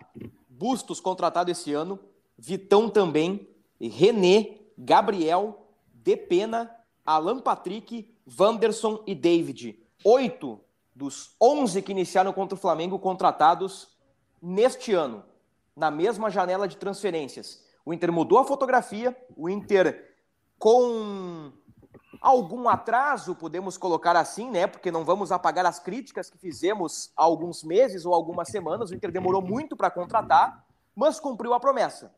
Bustos 0.48 1.00
contratado 1.00 1.50
esse 1.50 1.72
ano, 1.72 1.98
Vitão 2.38 2.88
também, 2.88 3.48
René, 3.80 4.58
Gabriel, 4.78 5.66
Depena, 5.92 6.72
Alan 7.04 7.40
Patrick, 7.40 8.14
Wanderson 8.38 9.02
e 9.06 9.14
David. 9.14 9.82
Oito 10.04 10.60
dos 10.94 11.34
11 11.40 11.82
que 11.82 11.92
iniciaram 11.92 12.32
contra 12.32 12.54
o 12.54 12.60
Flamengo 12.60 12.98
contratados 12.98 13.88
neste 14.40 14.92
ano, 14.92 15.24
na 15.74 15.90
mesma 15.90 16.30
janela 16.30 16.68
de 16.68 16.76
transferências. 16.76 17.64
O 17.84 17.92
Inter 17.92 18.12
mudou 18.12 18.38
a 18.38 18.44
fotografia, 18.44 19.16
o 19.36 19.48
Inter 19.48 20.14
com 20.58 21.52
algum 22.20 22.68
atraso, 22.68 23.34
podemos 23.34 23.76
colocar 23.76 24.16
assim, 24.16 24.50
né? 24.50 24.66
Porque 24.66 24.90
não 24.90 25.04
vamos 25.04 25.32
apagar 25.32 25.66
as 25.66 25.78
críticas 25.78 26.30
que 26.30 26.38
fizemos 26.38 27.12
há 27.16 27.22
alguns 27.22 27.64
meses 27.64 28.04
ou 28.04 28.14
algumas 28.14 28.48
semanas. 28.48 28.90
O 28.90 28.94
Inter 28.94 29.10
demorou 29.10 29.40
muito 29.42 29.76
para 29.76 29.90
contratar, 29.90 30.64
mas 30.94 31.18
cumpriu 31.18 31.54
a 31.54 31.60
promessa. 31.60 32.12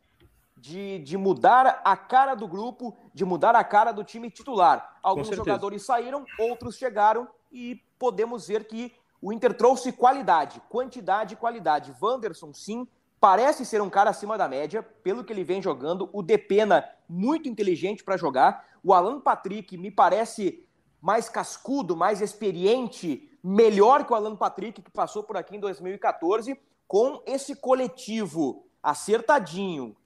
De, 0.61 0.99
de 0.99 1.17
mudar 1.17 1.81
a 1.83 1.97
cara 1.97 2.35
do 2.35 2.47
grupo, 2.47 2.95
de 3.15 3.25
mudar 3.25 3.57
a 3.57 3.65
cara 3.65 3.93
do 3.93 4.05
time 4.05 4.31
titular. 4.31 4.99
Alguns 5.03 5.29
jogadores 5.29 5.85
saíram, 5.85 6.25
outros 6.39 6.77
chegaram 6.77 7.27
e 7.51 7.83
podemos 7.99 8.47
ver 8.47 8.67
que 8.67 8.93
o 9.23 9.33
Inter 9.33 9.55
trouxe 9.57 9.91
qualidade, 9.91 10.61
quantidade 10.69 11.35
e 11.35 11.37
qualidade. 11.37 11.95
Wanderson, 12.01 12.53
sim, 12.53 12.87
parece 13.19 13.65
ser 13.65 13.81
um 13.81 13.91
cara 13.91 14.11
acima 14.11 14.37
da 14.37 14.49
média, 14.49 14.83
pelo 14.83 15.25
que 15.25 15.33
ele 15.33 15.45
vem 15.45 15.63
jogando. 15.63 16.11
O 16.13 16.23
Depena, 16.23 16.85
muito 17.09 17.49
inteligente 17.49 18.05
para 18.05 18.19
jogar. 18.19 18.67
O 18.85 18.93
Alan 18.93 19.21
Patrick 19.21 19.77
me 19.77 19.91
parece 19.91 20.67
mais 21.01 21.29
cascudo, 21.29 21.97
mais 21.97 22.21
experiente, 22.21 23.31
melhor 23.43 24.05
que 24.05 24.13
o 24.13 24.17
Alan 24.17 24.37
Patrick, 24.37 24.83
que 24.83 24.91
passou 24.91 25.23
por 25.23 25.39
aqui 25.39 25.57
em 25.57 25.61
2014, 25.61 26.59
com 26.87 27.23
esse 27.27 27.57
coletivo 27.57 28.67
acertadinho, 28.83 29.97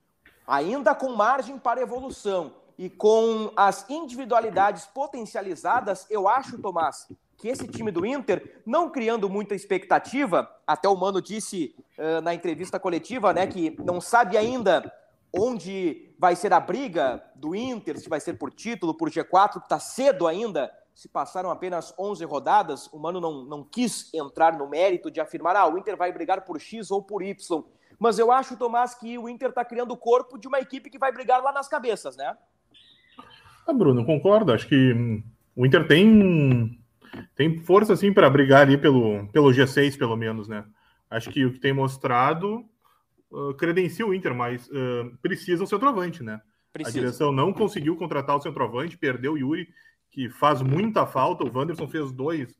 ainda 0.47 0.93
com 0.93 1.13
margem 1.13 1.57
para 1.57 1.81
evolução 1.81 2.53
e 2.77 2.89
com 2.89 3.51
as 3.55 3.89
individualidades 3.89 4.85
potencializadas, 4.85 6.05
eu 6.09 6.27
acho, 6.27 6.57
Tomás, 6.61 7.07
que 7.37 7.47
esse 7.47 7.67
time 7.67 7.91
do 7.91 8.05
Inter, 8.05 8.61
não 8.65 8.89
criando 8.89 9.29
muita 9.29 9.55
expectativa, 9.55 10.49
até 10.65 10.87
o 10.87 10.95
Mano 10.95 11.21
disse 11.21 11.75
uh, 11.97 12.21
na 12.21 12.33
entrevista 12.33 12.79
coletiva, 12.79 13.33
né, 13.33 13.47
que 13.47 13.75
não 13.83 13.99
sabe 13.99 14.37
ainda 14.37 14.91
onde 15.37 16.13
vai 16.17 16.35
ser 16.35 16.53
a 16.53 16.59
briga 16.59 17.21
do 17.35 17.53
Inter, 17.53 17.99
se 17.99 18.07
vai 18.07 18.19
ser 18.19 18.37
por 18.37 18.51
título, 18.51 18.93
por 18.93 19.09
G4, 19.09 19.59
que 19.59 19.65
está 19.65 19.79
cedo 19.79 20.27
ainda, 20.27 20.71
se 20.93 21.09
passaram 21.09 21.51
apenas 21.51 21.93
11 21.99 22.23
rodadas, 22.23 22.87
o 22.87 22.97
Mano 22.97 23.19
não, 23.19 23.43
não 23.43 23.63
quis 23.63 24.13
entrar 24.13 24.57
no 24.57 24.69
mérito 24.69 25.11
de 25.11 25.19
afirmar, 25.19 25.57
ah, 25.57 25.67
o 25.67 25.77
Inter 25.77 25.97
vai 25.97 26.11
brigar 26.11 26.45
por 26.45 26.59
X 26.59 26.89
ou 26.89 27.01
por 27.01 27.21
Y. 27.21 27.63
Mas 27.99 28.19
eu 28.19 28.31
acho, 28.31 28.57
Tomás, 28.57 28.93
que 28.95 29.17
o 29.17 29.29
Inter 29.29 29.49
está 29.49 29.63
criando 29.63 29.91
o 29.91 29.97
corpo 29.97 30.37
de 30.37 30.47
uma 30.47 30.59
equipe 30.59 30.89
que 30.89 30.99
vai 30.99 31.11
brigar 31.11 31.41
lá 31.41 31.51
nas 31.51 31.67
cabeças, 31.67 32.17
né? 32.17 32.35
Ah, 33.67 33.73
Bruno, 33.73 34.05
concordo. 34.05 34.51
Acho 34.51 34.67
que 34.67 34.93
hum, 34.93 35.23
o 35.55 35.65
Inter 35.65 35.87
tem 35.87 36.79
tem 37.35 37.59
força 37.61 37.93
assim 37.93 38.11
para 38.11 38.29
brigar 38.29 38.61
ali 38.61 38.77
pelo, 38.77 39.27
pelo 39.27 39.49
G6, 39.49 39.97
pelo 39.97 40.15
menos, 40.15 40.47
né? 40.47 40.65
Acho 41.09 41.29
que 41.29 41.45
o 41.45 41.53
que 41.53 41.59
tem 41.59 41.73
mostrado 41.73 42.65
uh, 43.31 43.53
credencia 43.53 44.05
o 44.05 44.13
Inter, 44.13 44.33
mas 44.35 44.67
uh, 44.67 45.15
precisa 45.21 45.63
um 45.63 45.67
centroavante, 45.67 46.23
né? 46.23 46.41
Precisa. 46.73 46.97
A 46.97 47.01
direção 47.01 47.31
não 47.31 47.53
conseguiu 47.53 47.95
contratar 47.95 48.35
o 48.35 48.41
centroavante, 48.41 48.97
perdeu 48.97 49.33
o 49.33 49.37
Yuri, 49.37 49.69
que 50.11 50.29
faz 50.29 50.61
muita 50.61 51.05
falta. 51.05 51.43
O 51.43 51.57
Wanderson 51.57 51.87
fez 51.87 52.11
dois 52.11 52.53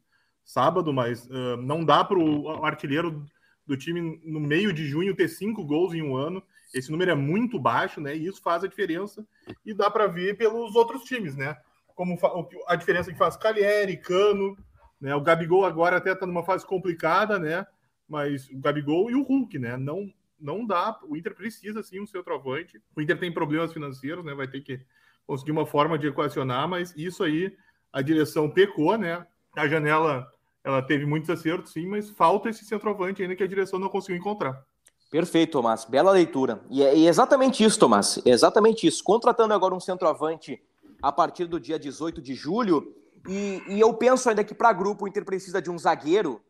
sábado, 0.44 0.94
mas 0.94 1.25
uh, 1.25 1.58
não 1.58 1.84
dá 1.84 2.04
para 2.04 2.20
o 2.20 2.63
artilheiro 2.63 3.25
do 3.65 3.77
time 3.77 4.22
no 4.24 4.39
meio 4.39 4.72
de 4.72 4.86
junho 4.86 5.15
ter 5.15 5.27
cinco 5.27 5.63
gols 5.65 5.93
em 5.93 6.01
um 6.01 6.15
ano. 6.15 6.43
Esse 6.74 6.91
número 6.91 7.12
é 7.12 7.15
muito 7.15 7.60
baixo, 7.60 8.01
né? 8.01 8.15
E 8.15 8.27
isso 8.27 8.41
faz 8.41 8.63
a 8.63 8.67
diferença 8.67 9.25
e 9.65 9.74
dá 9.74 9.89
para 9.89 10.07
ver 10.07 10.38
pelos 10.38 10.75
outros 10.75 11.03
times, 11.03 11.36
né? 11.36 11.57
como 11.95 12.19
a 12.67 12.75
diferença 12.75 13.12
que 13.12 13.17
faz 13.17 13.38
Calieri, 13.38 13.98
Cano, 13.98 14.55
né? 15.00 15.15
O 15.15 15.22
Gabigol 15.22 15.65
agora 15.65 15.98
até 15.98 16.12
está 16.12 16.25
numa 16.25 16.43
fase 16.43 16.65
complicada, 16.65 17.39
né? 17.39 17.65
Mas 18.07 18.50
o 18.50 18.60
Gabigol 18.60 19.10
e 19.10 19.15
o 19.15 19.24
Hulk, 19.24 19.57
né? 19.57 19.77
Não, 19.77 20.12
não 20.39 20.67
dá. 20.67 21.00
O 21.07 21.15
Inter 21.15 21.34
precisa 21.34 21.81
sim 21.81 22.01
um 22.01 22.05
centroavante. 22.05 22.81
O 22.95 23.01
Inter 23.01 23.17
tem 23.17 23.31
problemas 23.31 23.74
financeiros, 23.74 24.24
né? 24.24 24.34
Vai 24.36 24.48
ter 24.48 24.62
que 24.62 24.79
conseguir 25.25 25.51
uma 25.51 25.65
forma 25.65 25.98
de 25.98 26.07
equacionar, 26.07 26.67
mas 26.67 26.93
isso 26.95 27.24
aí 27.24 27.55
a 27.91 28.01
direção 28.01 28.50
pecou, 28.50 28.98
né? 28.98 29.25
A 29.55 29.67
janela 29.67 30.29
ela 30.65 30.81
teve 30.81 31.05
muitos 31.05 31.29
acertos, 31.29 31.72
sim, 31.72 31.86
mas 31.86 32.10
falta 32.10 32.50
esse 32.50 32.65
centroavante 32.65 33.22
ainda 33.22 33.36
que 33.36 33.43
a 33.43 33.48
direção 33.48 33.79
não 33.79 33.88
conseguiu 33.88 34.17
encontrar. 34.17 34.65
Perfeito, 35.12 35.51
Tomás. 35.51 35.86
Bela 35.86 36.12
leitura. 36.12 36.62
E 36.69 36.84
é 36.84 36.98
exatamente 36.98 37.63
isso, 37.63 37.79
Tomás. 37.79 38.19
É 38.25 38.31
exatamente 38.31 38.88
isso. 38.88 39.03
Contratando 39.03 39.53
agora 39.53 39.75
um 39.75 39.79
centroavante 39.79 40.62
a 41.01 41.12
partir 41.12 41.45
do 41.45 41.60
dia 41.60 41.77
18 41.77 42.22
de 42.22 42.34
julho. 42.34 42.93
E, 43.29 43.62
e 43.67 43.79
eu 43.79 43.93
penso 43.93 44.27
ainda 44.27 44.43
que 44.43 44.53
para 44.53 44.74
grupo 44.74 45.05
o 45.05 45.07
Inter 45.07 45.24
precisa 45.24 45.62
de 45.62 45.69
um 45.69 45.77
zagueiro. 45.77 46.41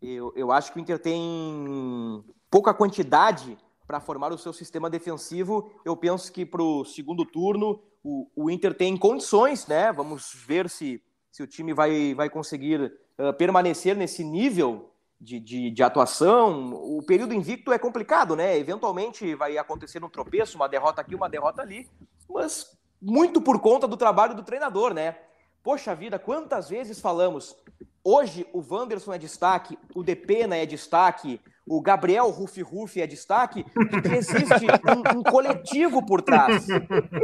Eu, 0.00 0.32
eu 0.36 0.52
acho 0.52 0.72
que 0.72 0.78
o 0.78 0.80
Inter 0.80 0.98
tem 0.98 2.22
pouca 2.50 2.74
quantidade 2.74 3.58
para 3.86 4.00
formar 4.00 4.32
o 4.32 4.38
seu 4.38 4.52
sistema 4.52 4.90
defensivo. 4.90 5.70
Eu 5.84 5.96
penso 5.96 6.30
que 6.30 6.44
para 6.44 6.62
o 6.62 6.84
segundo 6.84 7.24
turno 7.24 7.80
o, 8.02 8.28
o, 8.36 8.50
Inter 8.50 8.74
tem 8.74 8.96
condições, 8.96 9.66
né? 9.66 9.90
Vamos 9.92 10.32
ver 10.46 10.68
se, 10.68 11.02
se 11.34 11.42
o 11.42 11.48
time 11.48 11.74
vai, 11.74 12.14
vai 12.14 12.30
conseguir 12.30 12.96
uh, 13.18 13.32
permanecer 13.32 13.96
nesse 13.96 14.22
nível 14.22 14.92
de, 15.20 15.40
de, 15.40 15.68
de, 15.68 15.82
atuação. 15.82 16.72
O 16.74 17.02
período 17.02 17.34
invicto 17.34 17.72
é 17.72 17.78
complicado, 17.78 18.36
né? 18.36 18.56
Eventualmente 18.56 19.34
vai 19.34 19.58
acontecer 19.58 20.04
um 20.04 20.08
tropeço, 20.08 20.56
uma 20.56 20.68
derrota 20.68 21.00
aqui, 21.00 21.12
uma 21.12 21.28
derrota 21.28 21.60
ali, 21.60 21.90
mas 22.30 22.78
muito 23.02 23.40
por 23.40 23.58
conta 23.58 23.88
do 23.88 23.96
trabalho 23.96 24.36
do 24.36 24.44
treinador, 24.44 24.94
né? 24.94 25.16
Poxa 25.60 25.92
vida, 25.92 26.20
quantas 26.20 26.68
vezes 26.68 27.00
falamos? 27.00 27.56
Hoje 28.04 28.46
o 28.52 28.62
Wanderson 28.72 29.12
é 29.12 29.18
destaque, 29.18 29.76
o 29.92 30.04
Depena 30.04 30.54
é 30.54 30.64
destaque, 30.64 31.40
o 31.66 31.80
Gabriel 31.80 32.28
Rufi 32.30 32.62
Rufi 32.62 33.00
é 33.00 33.06
destaque, 33.06 33.64
porque 33.72 34.08
existe 34.14 34.66
um, 34.66 35.18
um, 35.18 35.22
coletivo 35.24 36.04
por 36.04 36.22
trás. 36.22 36.66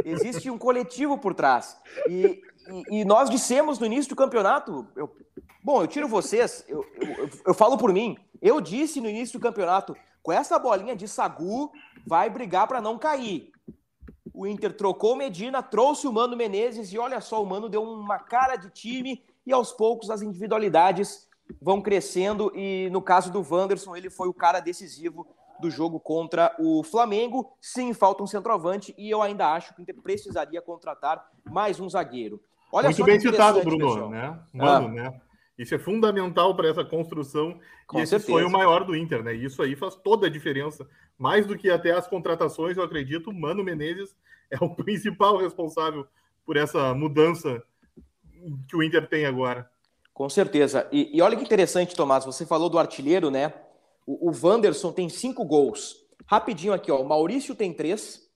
Existe 0.03 0.49
um 0.49 0.57
coletivo 0.57 1.17
por 1.17 1.33
trás. 1.33 1.77
E, 2.09 2.41
e, 2.89 3.05
nós 3.05 3.29
dissemos 3.29 3.79
no 3.79 3.85
início 3.85 4.09
do 4.09 4.15
campeonato. 4.15 4.87
Eu, 4.95 5.13
bom, 5.63 5.81
eu 5.81 5.87
tiro 5.87 6.07
vocês, 6.07 6.63
eu, 6.67 6.85
eu, 6.95 7.29
eu 7.47 7.53
falo 7.53 7.77
por 7.77 7.91
mim. 7.91 8.17
Eu 8.41 8.59
disse 8.61 9.01
no 9.01 9.09
início 9.09 9.39
do 9.39 9.43
campeonato: 9.43 9.95
com 10.21 10.31
essa 10.31 10.57
bolinha 10.57 10.95
de 10.95 11.07
Sagu, 11.07 11.71
vai 12.05 12.29
brigar 12.29 12.67
para 12.67 12.81
não 12.81 12.97
cair 12.97 13.51
o 14.33 14.47
Inter 14.47 14.73
trocou 14.73 15.15
Medina, 15.15 15.61
trouxe 15.61 16.07
o 16.07 16.13
Mano 16.13 16.35
Menezes 16.35 16.91
e 16.91 16.97
olha 16.97 17.19
só, 17.21 17.41
o 17.41 17.45
Mano 17.45 17.69
deu 17.69 17.83
uma 17.83 18.19
cara 18.19 18.55
de 18.55 18.69
time 18.69 19.23
e 19.45 19.51
aos 19.51 19.71
poucos 19.71 20.09
as 20.09 20.21
individualidades 20.21 21.27
vão 21.61 21.81
crescendo 21.81 22.51
e 22.55 22.89
no 22.91 23.01
caso 23.01 23.31
do 23.31 23.45
Wanderson, 23.47 23.95
ele 23.95 24.09
foi 24.09 24.27
o 24.27 24.33
cara 24.33 24.59
decisivo 24.59 25.27
do 25.59 25.69
jogo 25.69 25.99
contra 25.99 26.55
o 26.57 26.81
Flamengo. 26.81 27.51
Sim, 27.59 27.93
falta 27.93 28.23
um 28.23 28.27
centroavante 28.27 28.95
e 28.97 29.09
eu 29.09 29.21
ainda 29.21 29.51
acho 29.53 29.73
que 29.73 29.81
o 29.81 29.83
Inter 29.83 30.01
precisaria 30.01 30.61
contratar 30.61 31.29
mais 31.45 31.79
um 31.79 31.89
zagueiro. 31.89 32.41
Olha 32.71 32.89
Muito 32.89 33.03
bem 33.03 33.19
citado, 33.19 33.61
Bruno, 33.61 34.09
né? 34.09 34.39
Mano, 34.53 34.87
ah. 34.87 34.91
né? 34.91 35.21
Isso 35.57 35.75
é 35.75 35.79
fundamental 35.79 36.55
para 36.55 36.69
essa 36.69 36.83
construção 36.83 37.59
Com 37.85 37.99
e 37.99 38.01
esse 38.01 38.11
certeza. 38.11 38.31
foi 38.31 38.43
o 38.43 38.49
maior 38.49 38.83
do 38.83 38.95
Inter, 38.95 39.21
né? 39.21 39.33
Isso 39.33 39.61
aí 39.61 39.75
faz 39.75 39.95
toda 39.95 40.27
a 40.27 40.29
diferença. 40.29 40.87
Mais 41.17 41.45
do 41.45 41.57
que 41.57 41.69
até 41.69 41.91
as 41.91 42.07
contratações, 42.07 42.77
eu 42.77 42.83
acredito, 42.83 43.31
Mano 43.31 43.63
Menezes 43.63 44.15
é 44.49 44.57
o 44.63 44.69
principal 44.75 45.37
responsável 45.37 46.07
por 46.45 46.57
essa 46.57 46.93
mudança 46.93 47.61
que 48.67 48.75
o 48.75 48.81
Inter 48.81 49.07
tem 49.07 49.25
agora. 49.25 49.69
Com 50.13 50.29
certeza. 50.29 50.87
E, 50.91 51.15
e 51.15 51.21
olha 51.21 51.37
que 51.37 51.43
interessante, 51.43 51.95
Tomás, 51.95 52.25
você 52.25 52.45
falou 52.45 52.69
do 52.69 52.79
artilheiro, 52.79 53.29
né? 53.29 53.53
O, 54.05 54.29
o 54.29 54.33
Wanderson 54.43 54.91
tem 54.91 55.09
cinco 55.09 55.45
gols. 55.45 55.95
Rapidinho 56.25 56.73
aqui, 56.73 56.91
ó. 56.91 56.99
O 57.01 57.07
Maurício 57.07 57.53
tem 57.53 57.73
três, 57.73 58.27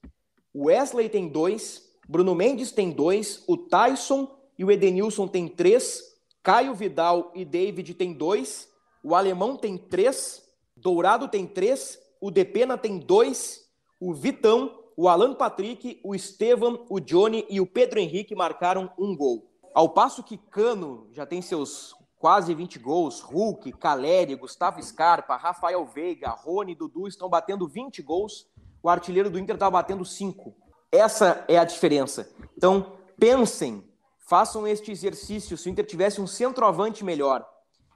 o 0.53 0.65
Wesley 0.65 1.09
tem 1.09 1.27
dois, 1.27 1.84
Bruno 2.07 2.35
Mendes 2.35 2.71
tem 2.71 2.91
dois, 2.91 3.43
o 3.47 3.57
Tyson 3.57 4.29
e 4.57 4.63
o 4.63 4.71
Edenilson 4.71 5.27
tem 5.27 5.47
três, 5.47 6.03
Caio 6.43 6.75
Vidal 6.75 7.31
e 7.33 7.43
David 7.43 7.93
tem 7.95 8.13
dois, 8.13 8.69
o 9.03 9.15
Alemão 9.15 9.57
tem 9.57 9.77
três, 9.77 10.43
Dourado 10.75 11.27
tem 11.27 11.47
três, 11.47 11.99
o 12.21 12.29
Depena 12.29 12.77
tem 12.77 12.99
dois, 12.99 13.67
o 13.99 14.13
Vitão, 14.13 14.83
o 14.95 15.09
Alan 15.09 15.33
Patrick, 15.33 15.99
o 16.03 16.13
Estevam, 16.13 16.85
o 16.89 16.99
Johnny 16.99 17.45
e 17.49 17.59
o 17.59 17.65
Pedro 17.65 17.99
Henrique 17.99 18.35
marcaram 18.35 18.91
um 18.97 19.15
gol. 19.15 19.51
Ao 19.73 19.89
passo 19.89 20.23
que 20.23 20.37
Cano 20.37 21.07
já 21.11 21.25
tem 21.25 21.41
seus 21.41 21.95
quase 22.17 22.53
20 22.53 22.79
gols, 22.79 23.19
Hulk, 23.21 23.71
Caleri, 23.73 24.35
Gustavo 24.35 24.81
Scarpa, 24.81 25.35
Rafael 25.35 25.85
Veiga, 25.85 26.29
Rony 26.29 26.75
Dudu 26.75 27.07
estão 27.07 27.29
batendo 27.29 27.67
20 27.67 28.01
gols, 28.01 28.47
o 28.81 28.89
artilheiro 28.89 29.29
do 29.29 29.39
Inter 29.39 29.55
está 29.55 29.69
batendo 29.69 30.05
5. 30.05 30.64
Essa 30.95 31.43
é 31.47 31.57
a 31.57 31.63
diferença. 31.63 32.29
Então, 32.57 32.93
pensem 33.17 33.83
façam 34.25 34.67
este 34.67 34.91
exercício. 34.91 35.57
Se 35.57 35.69
o 35.69 35.71
Inter 35.71 35.85
tivesse 35.85 36.19
um 36.19 36.27
centroavante 36.27 37.03
melhor, 37.03 37.47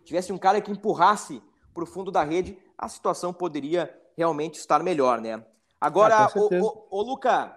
tivesse 0.03 0.31
um 0.31 0.37
cara 0.37 0.61
que 0.61 0.71
empurrasse 0.71 1.41
para 1.73 1.83
o 1.83 1.87
fundo 1.87 2.11
da 2.11 2.23
rede, 2.23 2.57
a 2.77 2.87
situação 2.87 3.33
poderia 3.33 3.93
realmente 4.15 4.59
estar 4.59 4.81
melhor, 4.83 5.19
né? 5.19 5.43
Agora, 5.81 6.25
ah, 6.25 6.31
o, 6.91 7.01
Luca, 7.01 7.55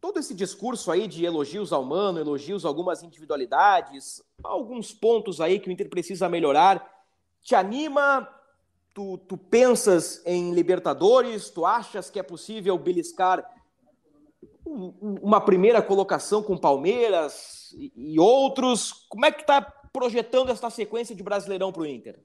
todo 0.00 0.18
esse 0.18 0.34
discurso 0.34 0.90
aí 0.90 1.06
de 1.06 1.24
elogios 1.24 1.72
ao 1.72 1.84
Mano, 1.84 2.18
elogios 2.18 2.64
a 2.64 2.68
algumas 2.68 3.02
individualidades, 3.02 4.22
alguns 4.42 4.92
pontos 4.92 5.40
aí 5.40 5.60
que 5.60 5.68
o 5.68 5.72
Inter 5.72 5.88
precisa 5.88 6.28
melhorar, 6.28 6.84
te 7.42 7.54
anima? 7.54 8.28
Tu, 8.94 9.18
tu 9.28 9.36
pensas 9.36 10.22
em 10.24 10.54
Libertadores? 10.54 11.50
Tu 11.50 11.66
achas 11.66 12.08
que 12.08 12.18
é 12.18 12.22
possível 12.22 12.78
beliscar 12.78 13.46
uma 14.66 15.40
primeira 15.40 15.80
colocação 15.80 16.42
com 16.42 16.56
Palmeiras 16.56 17.74
e 17.96 18.18
outros. 18.18 18.92
Como 19.08 19.24
é 19.24 19.30
que 19.30 19.42
está 19.42 19.62
projetando 19.62 20.50
essa 20.50 20.68
sequência 20.68 21.14
de 21.14 21.22
Brasileirão 21.22 21.72
para 21.72 21.82
o 21.82 21.86
Inter? 21.86 22.18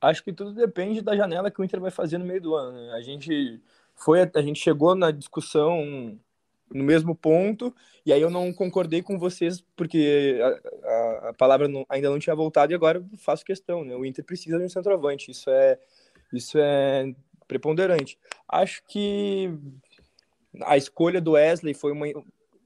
Acho 0.00 0.24
que 0.24 0.32
tudo 0.32 0.54
depende 0.54 1.02
da 1.02 1.16
janela 1.16 1.50
que 1.50 1.60
o 1.60 1.64
Inter 1.64 1.80
vai 1.80 1.90
fazer 1.90 2.16
no 2.16 2.24
meio 2.24 2.40
do 2.40 2.54
ano. 2.54 2.72
Né? 2.72 2.92
A 2.92 3.02
gente 3.02 3.60
foi 3.94 4.22
a, 4.22 4.42
gente 4.42 4.58
chegou 4.58 4.94
na 4.94 5.10
discussão 5.10 6.18
no 6.72 6.84
mesmo 6.84 7.16
ponto, 7.16 7.74
e 8.06 8.12
aí 8.12 8.22
eu 8.22 8.30
não 8.30 8.52
concordei 8.52 9.02
com 9.02 9.18
vocês, 9.18 9.60
porque 9.76 10.38
a, 10.40 10.88
a, 10.88 11.28
a 11.30 11.32
palavra 11.34 11.66
não, 11.66 11.84
ainda 11.88 12.08
não 12.08 12.18
tinha 12.18 12.34
voltado, 12.34 12.72
e 12.72 12.76
agora 12.76 13.04
faço 13.18 13.44
questão, 13.44 13.84
né? 13.84 13.94
O 13.96 14.06
Inter 14.06 14.24
precisa 14.24 14.56
de 14.56 14.64
um 14.64 14.68
centroavante, 14.68 15.32
isso 15.32 15.50
é, 15.50 15.78
isso 16.32 16.56
é 16.56 17.12
preponderante. 17.48 18.16
Acho 18.48 18.82
que 18.86 19.52
a 20.62 20.76
escolha 20.76 21.20
do 21.20 21.32
Wesley 21.32 21.74
foi 21.74 21.92
uma, 21.92 22.06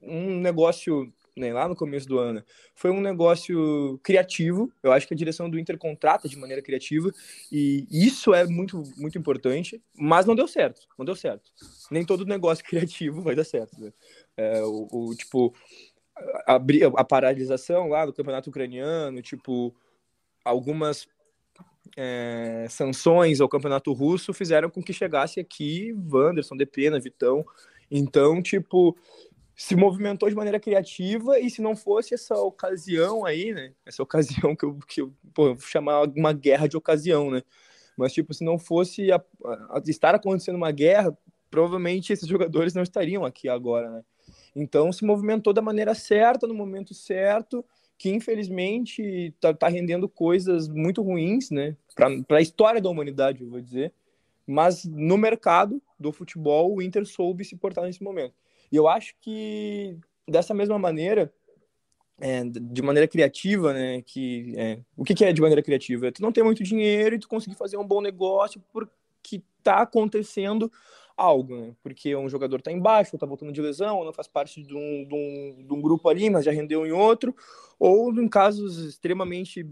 um 0.01 0.39
negócio 0.39 1.11
né, 1.35 1.51
lá 1.51 1.67
no 1.67 1.75
começo 1.75 2.07
do 2.07 2.17
ano, 2.17 2.41
foi 2.73 2.91
um 2.91 3.01
negócio 3.01 3.99
criativo. 4.01 4.71
Eu 4.81 4.91
acho 4.91 5.07
que 5.07 5.13
a 5.13 5.17
direção 5.17 5.49
do 5.49 5.59
Inter 5.59 5.77
contrata 5.77 6.29
de 6.29 6.37
maneira 6.37 6.61
criativa 6.61 7.11
e 7.51 7.85
isso 7.91 8.33
é 8.33 8.45
muito, 8.45 8.81
muito 8.95 9.17
importante, 9.17 9.81
mas 9.93 10.25
não 10.25 10.35
deu 10.35 10.47
certo. 10.47 10.87
Não 10.97 11.05
deu 11.05 11.15
certo. 11.15 11.51
Nem 11.91 12.05
todo 12.05 12.25
negócio 12.25 12.63
criativo 12.65 13.21
vai 13.21 13.35
dar 13.35 13.43
certo. 13.43 13.79
Né? 13.79 13.91
É, 14.37 14.61
o, 14.63 14.87
o, 14.91 15.15
tipo, 15.15 15.53
a, 16.47 16.55
a 16.95 17.03
paralisação 17.03 17.89
lá 17.89 18.05
do 18.05 18.13
campeonato 18.13 18.49
ucraniano, 18.49 19.21
tipo, 19.21 19.75
algumas 20.43 21.05
é, 21.97 22.65
sanções 22.69 23.41
ao 23.41 23.49
campeonato 23.49 23.91
russo 23.93 24.33
fizeram 24.33 24.69
com 24.69 24.81
que 24.81 24.93
chegasse 24.93 25.39
aqui 25.39 25.93
Wanderson, 25.93 26.55
Depena, 26.55 26.99
Vitão. 26.99 27.45
Então, 27.97 28.41
tipo, 28.41 28.97
se 29.55 29.73
movimentou 29.75 30.27
de 30.27 30.35
maneira 30.35 30.59
criativa 30.59 31.39
e 31.39 31.49
se 31.49 31.61
não 31.61 31.75
fosse 31.75 32.13
essa 32.13 32.35
ocasião 32.35 33.25
aí, 33.25 33.53
né? 33.53 33.71
Essa 33.85 34.03
ocasião 34.03 34.53
que 34.55 34.65
eu, 34.65 34.79
que 34.85 35.01
eu 35.01 35.13
pô, 35.33 35.55
vou 35.55 35.59
chamar 35.59 36.03
uma 36.09 36.33
guerra 36.33 36.67
de 36.67 36.75
ocasião, 36.75 37.31
né? 37.31 37.41
Mas, 37.95 38.11
tipo, 38.11 38.33
se 38.33 38.43
não 38.43 38.59
fosse 38.59 39.11
a, 39.13 39.23
a, 39.45 39.81
estar 39.87 40.13
acontecendo 40.13 40.57
uma 40.57 40.71
guerra, 40.71 41.17
provavelmente 41.49 42.11
esses 42.11 42.27
jogadores 42.27 42.73
não 42.73 42.83
estariam 42.83 43.23
aqui 43.23 43.47
agora, 43.47 43.89
né? 43.89 44.03
Então, 44.53 44.91
se 44.91 45.05
movimentou 45.05 45.53
da 45.53 45.61
maneira 45.61 45.95
certa, 45.95 46.47
no 46.47 46.53
momento 46.53 46.93
certo, 46.93 47.63
que 47.97 48.09
infelizmente 48.09 49.01
está 49.01 49.53
tá 49.53 49.69
rendendo 49.69 50.09
coisas 50.09 50.67
muito 50.67 51.01
ruins, 51.01 51.49
né? 51.49 51.77
Para 51.95 52.37
a 52.37 52.41
história 52.41 52.81
da 52.81 52.89
humanidade, 52.89 53.41
eu 53.41 53.49
vou 53.49 53.61
dizer. 53.61 53.93
Mas 54.45 54.83
no 54.85 55.17
mercado 55.17 55.81
do 55.99 56.11
futebol, 56.11 56.75
o 56.75 56.81
Inter 56.81 57.05
soube 57.05 57.45
se 57.45 57.55
portar 57.55 57.85
nesse 57.85 58.03
momento. 58.03 58.33
E 58.71 58.75
eu 58.75 58.87
acho 58.87 59.15
que 59.21 59.97
dessa 60.27 60.53
mesma 60.53 60.77
maneira, 60.77 61.33
é, 62.19 62.43
de 62.43 62.81
maneira 62.81 63.07
criativa, 63.07 63.73
né? 63.73 64.01
Que, 64.01 64.53
é, 64.57 64.79
o 64.95 65.03
que, 65.03 65.13
que, 65.13 65.25
é 65.25 65.33
de 65.33 65.41
maneira 65.41 65.61
criativa? 65.61 66.11
Tu 66.11 66.21
não 66.21 66.31
ter 66.31 66.43
muito 66.43 66.63
dinheiro 66.63 67.15
e 67.15 67.19
tu 67.19 67.27
conseguir 67.27 67.55
fazer 67.55 67.77
um 67.77 67.87
bom 67.87 68.01
negócio 68.01 68.61
porque 68.71 69.43
tá 69.63 69.81
acontecendo 69.81 70.71
algo, 71.17 71.55
né? 71.55 71.75
Porque 71.81 72.15
um 72.15 72.27
jogador 72.27 72.61
tá 72.61 72.71
embaixo, 72.71 73.11
ou 73.13 73.19
tá 73.19 73.25
voltando 73.25 73.51
de 73.51 73.61
lesão, 73.61 73.97
ou 73.97 74.05
não 74.05 74.13
faz 74.13 74.27
parte 74.27 74.61
de 74.61 74.75
um, 74.75 75.05
de 75.07 75.15
um, 75.15 75.65
de 75.65 75.73
um 75.73 75.81
grupo 75.81 76.09
ali, 76.09 76.29
mas 76.29 76.45
já 76.45 76.51
rendeu 76.51 76.85
em 76.85 76.91
outro, 76.91 77.33
ou 77.79 78.13
em 78.13 78.27
casos 78.27 78.77
extremamente 78.79 79.65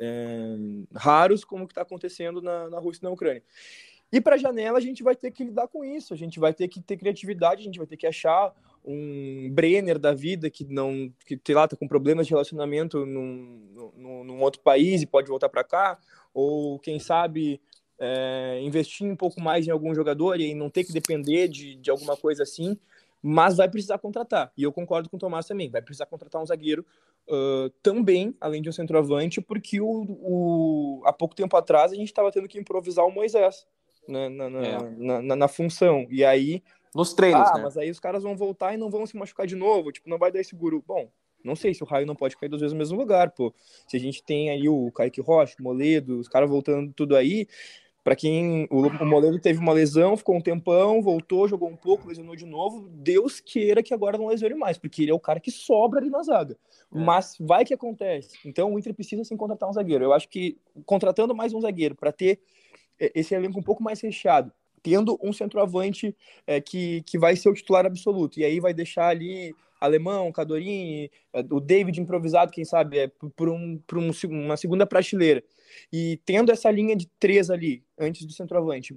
é, 0.00 0.56
raros, 0.94 1.44
como 1.44 1.66
que 1.66 1.72
está 1.72 1.82
acontecendo 1.82 2.40
na, 2.40 2.70
na 2.70 2.78
Rússia 2.78 3.00
e 3.02 3.04
na 3.04 3.10
Ucrânia. 3.10 3.42
E 4.10 4.20
para 4.20 4.36
a 4.36 4.38
janela 4.38 4.78
a 4.78 4.80
gente 4.80 5.02
vai 5.02 5.14
ter 5.14 5.30
que 5.30 5.44
lidar 5.44 5.68
com 5.68 5.84
isso, 5.84 6.14
a 6.14 6.16
gente 6.16 6.40
vai 6.40 6.54
ter 6.54 6.68
que 6.68 6.80
ter 6.80 6.96
criatividade, 6.96 7.60
a 7.60 7.64
gente 7.64 7.78
vai 7.78 7.86
ter 7.86 7.96
que 7.96 8.06
achar 8.06 8.54
um 8.84 9.50
Brenner 9.52 9.98
da 9.98 10.14
vida 10.14 10.48
que 10.48 10.64
não, 10.64 11.12
que 11.26 11.38
sei 11.44 11.54
lá, 11.54 11.68
tá 11.68 11.76
com 11.76 11.86
problemas 11.86 12.26
de 12.26 12.32
relacionamento 12.32 13.04
num, 13.04 13.92
num, 13.96 14.24
num 14.24 14.40
outro 14.40 14.62
país 14.62 15.02
e 15.02 15.06
pode 15.06 15.28
voltar 15.28 15.48
para 15.48 15.62
cá, 15.62 15.98
ou 16.32 16.78
quem 16.78 16.98
sabe 16.98 17.60
é, 17.98 18.60
investir 18.62 19.06
um 19.06 19.16
pouco 19.16 19.40
mais 19.40 19.66
em 19.66 19.70
algum 19.70 19.94
jogador 19.94 20.40
e 20.40 20.54
não 20.54 20.70
ter 20.70 20.84
que 20.84 20.92
depender 20.92 21.48
de, 21.48 21.74
de 21.76 21.90
alguma 21.90 22.16
coisa 22.16 22.44
assim, 22.44 22.78
mas 23.22 23.56
vai 23.56 23.68
precisar 23.68 23.98
contratar. 23.98 24.52
E 24.56 24.62
eu 24.62 24.72
concordo 24.72 25.10
com 25.10 25.16
o 25.16 25.20
Tomás 25.20 25.46
também, 25.46 25.68
vai 25.68 25.82
precisar 25.82 26.06
contratar 26.06 26.40
um 26.40 26.46
zagueiro 26.46 26.86
uh, 27.28 27.68
também, 27.82 28.34
além 28.40 28.62
de 28.62 28.68
um 28.68 28.72
centroavante, 28.72 29.40
porque 29.40 29.80
o, 29.80 30.06
o, 30.08 31.02
há 31.04 31.12
pouco 31.12 31.34
tempo 31.34 31.56
atrás 31.56 31.92
a 31.92 31.96
gente 31.96 32.08
estava 32.08 32.30
tendo 32.30 32.48
que 32.48 32.58
improvisar 32.58 33.04
o 33.04 33.10
Moisés 33.10 33.66
na, 34.08 34.28
na, 34.28 34.66
é. 34.66 34.90
na, 34.96 35.22
na, 35.22 35.36
na, 35.36 35.48
função. 35.48 36.06
E 36.10 36.24
aí. 36.24 36.62
Nos 36.94 37.12
treinos, 37.12 37.48
ah, 37.50 37.54
né? 37.54 37.62
mas 37.64 37.76
aí 37.76 37.90
os 37.90 38.00
caras 38.00 38.22
vão 38.22 38.34
voltar 38.34 38.72
e 38.72 38.78
não 38.78 38.90
vão 38.90 39.06
se 39.06 39.16
machucar 39.16 39.46
de 39.46 39.54
novo. 39.54 39.92
Tipo, 39.92 40.08
não 40.08 40.18
vai 40.18 40.32
dar 40.32 40.40
esse 40.40 40.56
guru. 40.56 40.82
Bom, 40.86 41.08
não 41.44 41.54
sei 41.54 41.74
se 41.74 41.82
o 41.82 41.86
raio 41.86 42.06
não 42.06 42.16
pode 42.16 42.36
cair 42.36 42.48
duas 42.48 42.60
vezes 42.60 42.72
no 42.72 42.78
mesmo 42.78 42.98
lugar, 42.98 43.30
pô. 43.30 43.52
Se 43.86 43.96
a 43.96 44.00
gente 44.00 44.22
tem 44.22 44.50
aí 44.50 44.68
o 44.68 44.90
Kaique 44.92 45.20
Rocha, 45.20 45.56
o 45.60 45.62
Moledo, 45.62 46.18
os 46.18 46.28
caras 46.28 46.48
voltando 46.48 46.92
tudo 46.92 47.14
aí. 47.14 47.46
Para 48.02 48.16
quem 48.16 48.66
o, 48.70 48.86
o 48.86 49.04
Moledo 49.04 49.38
teve 49.38 49.58
uma 49.58 49.72
lesão, 49.72 50.16
ficou 50.16 50.34
um 50.34 50.40
tempão, 50.40 51.02
voltou, 51.02 51.46
jogou 51.46 51.68
um 51.68 51.76
pouco, 51.76 52.08
lesionou 52.08 52.34
de 52.34 52.46
novo. 52.46 52.88
Deus 52.88 53.38
queira 53.38 53.82
que 53.82 53.92
agora 53.92 54.16
não 54.16 54.28
lesione 54.28 54.54
mais, 54.54 54.78
porque 54.78 55.02
ele 55.02 55.10
é 55.10 55.14
o 55.14 55.20
cara 55.20 55.38
que 55.38 55.50
sobra 55.50 56.00
ali 56.00 56.08
na 56.08 56.22
zaga. 56.22 56.54
É. 56.54 56.98
Mas 56.98 57.36
vai 57.38 57.66
que 57.66 57.74
acontece. 57.74 58.38
Então 58.46 58.72
o 58.72 58.78
Inter 58.78 58.94
precisa 58.94 59.22
sim 59.24 59.36
contratar 59.36 59.68
um 59.68 59.72
zagueiro. 59.74 60.04
Eu 60.04 60.14
acho 60.14 60.28
que 60.28 60.56
contratando 60.86 61.34
mais 61.34 61.52
um 61.52 61.60
zagueiro 61.60 61.94
para 61.94 62.10
ter 62.10 62.40
esse 62.98 63.34
elenco 63.34 63.58
um 63.58 63.62
pouco 63.62 63.82
mais 63.82 64.00
recheado, 64.00 64.52
tendo 64.82 65.18
um 65.22 65.32
centroavante 65.32 66.16
é, 66.46 66.60
que, 66.60 67.02
que 67.02 67.18
vai 67.18 67.36
ser 67.36 67.48
o 67.48 67.54
titular 67.54 67.86
absoluto. 67.86 68.38
E 68.38 68.44
aí 68.44 68.60
vai 68.60 68.74
deixar 68.74 69.08
ali 69.08 69.54
Alemão, 69.80 70.32
Cadorini, 70.32 71.10
é, 71.32 71.40
o 71.50 71.60
David 71.60 72.00
improvisado, 72.00 72.52
quem 72.52 72.64
sabe, 72.64 72.98
é, 72.98 73.08
por, 73.36 73.48
um, 73.48 73.78
por 73.86 73.98
um, 73.98 74.10
uma 74.24 74.56
segunda 74.56 74.86
prateleira. 74.86 75.42
E 75.92 76.20
tendo 76.24 76.50
essa 76.50 76.70
linha 76.70 76.96
de 76.96 77.06
três 77.18 77.50
ali, 77.50 77.82
antes 77.98 78.24
do 78.24 78.32
centroavante, 78.32 78.96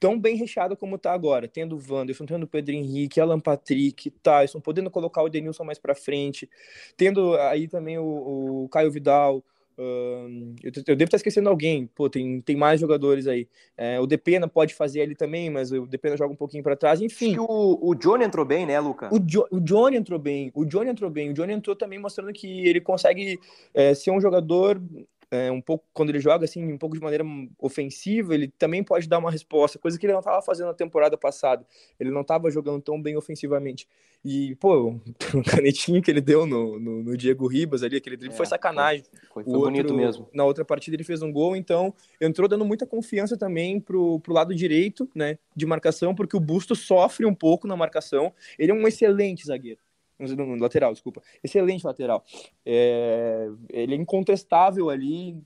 tão 0.00 0.18
bem 0.18 0.36
recheada 0.36 0.76
como 0.76 0.96
está 0.96 1.12
agora, 1.12 1.48
tendo 1.48 1.76
o 1.76 1.82
Wanderson, 1.92 2.24
tendo 2.24 2.44
o 2.44 2.48
Pedro 2.48 2.74
Henrique, 2.74 3.20
Alan 3.20 3.40
Patrick, 3.40 4.10
Tyson, 4.22 4.60
podendo 4.60 4.90
colocar 4.90 5.22
o 5.22 5.28
Denilson 5.28 5.64
mais 5.64 5.78
para 5.78 5.94
frente, 5.94 6.48
tendo 6.96 7.34
aí 7.36 7.68
também 7.68 7.98
o, 7.98 8.64
o 8.64 8.68
Caio 8.68 8.90
Vidal, 8.90 9.44
Uh, 9.78 10.56
eu, 10.60 10.72
eu, 10.88 10.96
devo 10.96 11.04
estar 11.04 11.18
esquecendo 11.18 11.48
alguém. 11.48 11.86
Pô, 11.94 12.10
tem, 12.10 12.40
tem 12.40 12.56
mais 12.56 12.80
jogadores 12.80 13.28
aí. 13.28 13.46
É, 13.76 14.00
o 14.00 14.06
Depena 14.06 14.48
pode 14.48 14.74
fazer 14.74 15.02
ali 15.02 15.14
também, 15.14 15.48
mas 15.48 15.70
o 15.70 15.86
Depena 15.86 16.16
joga 16.16 16.32
um 16.32 16.36
pouquinho 16.36 16.64
para 16.64 16.74
trás. 16.74 17.00
Enfim. 17.00 17.28
Acho 17.28 17.34
que 17.34 17.52
o, 17.52 17.78
o 17.80 17.94
Johnny 17.94 18.24
entrou 18.24 18.44
bem, 18.44 18.66
né, 18.66 18.80
Luca? 18.80 19.08
O, 19.14 19.20
jo, 19.20 19.46
o 19.52 19.60
Johnny 19.60 19.96
entrou 19.96 20.18
bem. 20.18 20.50
O 20.52 20.64
Johnny 20.64 20.90
entrou 20.90 21.08
bem. 21.08 21.30
O 21.30 21.32
Johnny 21.32 21.52
entrou 21.52 21.76
também 21.76 21.98
mostrando 21.98 22.32
que 22.32 22.66
ele 22.66 22.80
consegue 22.80 23.38
é, 23.72 23.94
ser 23.94 24.10
um 24.10 24.20
jogador 24.20 24.82
é, 25.30 25.50
um 25.50 25.60
pouco 25.60 25.84
quando 25.92 26.08
ele 26.08 26.20
joga 26.20 26.44
assim 26.44 26.64
um 26.72 26.78
pouco 26.78 26.96
de 26.96 27.02
maneira 27.02 27.24
ofensiva 27.58 28.34
ele 28.34 28.48
também 28.48 28.82
pode 28.82 29.06
dar 29.06 29.18
uma 29.18 29.30
resposta 29.30 29.78
coisa 29.78 29.98
que 29.98 30.06
ele 30.06 30.12
não 30.12 30.20
estava 30.20 30.40
fazendo 30.42 30.68
na 30.68 30.74
temporada 30.74 31.16
passada. 31.16 31.66
Ele 32.00 32.10
não 32.10 32.22
estava 32.22 32.50
jogando 32.50 32.80
tão 32.80 33.00
bem 33.00 33.16
ofensivamente. 33.16 33.86
E 34.24 34.54
pô 34.56 34.96
o 35.34 35.42
canetinho 35.44 36.02
que 36.02 36.10
ele 36.10 36.20
deu 36.20 36.46
no, 36.46 36.78
no, 36.78 37.02
no 37.02 37.16
Diego 37.16 37.46
Ribas 37.46 37.82
ali 37.82 37.96
aquele 37.96 38.16
drible 38.16 38.34
é, 38.34 38.36
foi 38.36 38.46
sacanagem. 38.46 39.04
foi, 39.32 39.44
foi, 39.44 39.44
foi 39.44 39.60
bonito 39.60 39.94
mesmo. 39.94 40.28
na 40.32 40.44
outra 40.44 40.64
partida 40.64 40.96
ele 40.96 41.04
fez 41.04 41.22
um 41.22 41.30
gol 41.30 41.54
então 41.54 41.94
entrou 42.20 42.48
dando 42.48 42.64
muita 42.64 42.86
confiança 42.86 43.36
também 43.36 43.78
pro, 43.78 44.18
pro 44.20 44.32
lado 44.32 44.54
direito 44.54 45.08
né 45.14 45.38
de 45.54 45.66
marcação 45.66 46.14
porque 46.14 46.36
o 46.36 46.40
Busto 46.40 46.74
sofre 46.74 47.26
um 47.26 47.34
pouco 47.34 47.66
na 47.66 47.76
marcação. 47.76 48.32
Ele 48.58 48.72
é 48.72 48.74
um 48.74 48.88
excelente 48.88 49.46
zagueiro 49.46 49.80
no 50.18 50.56
lateral, 50.56 50.92
desculpa. 50.92 51.22
Excelente 51.42 51.86
lateral. 51.86 52.24
É, 52.64 53.48
ele 53.70 53.94
é 53.94 53.96
incontestável 53.96 54.90
ali 54.90 55.36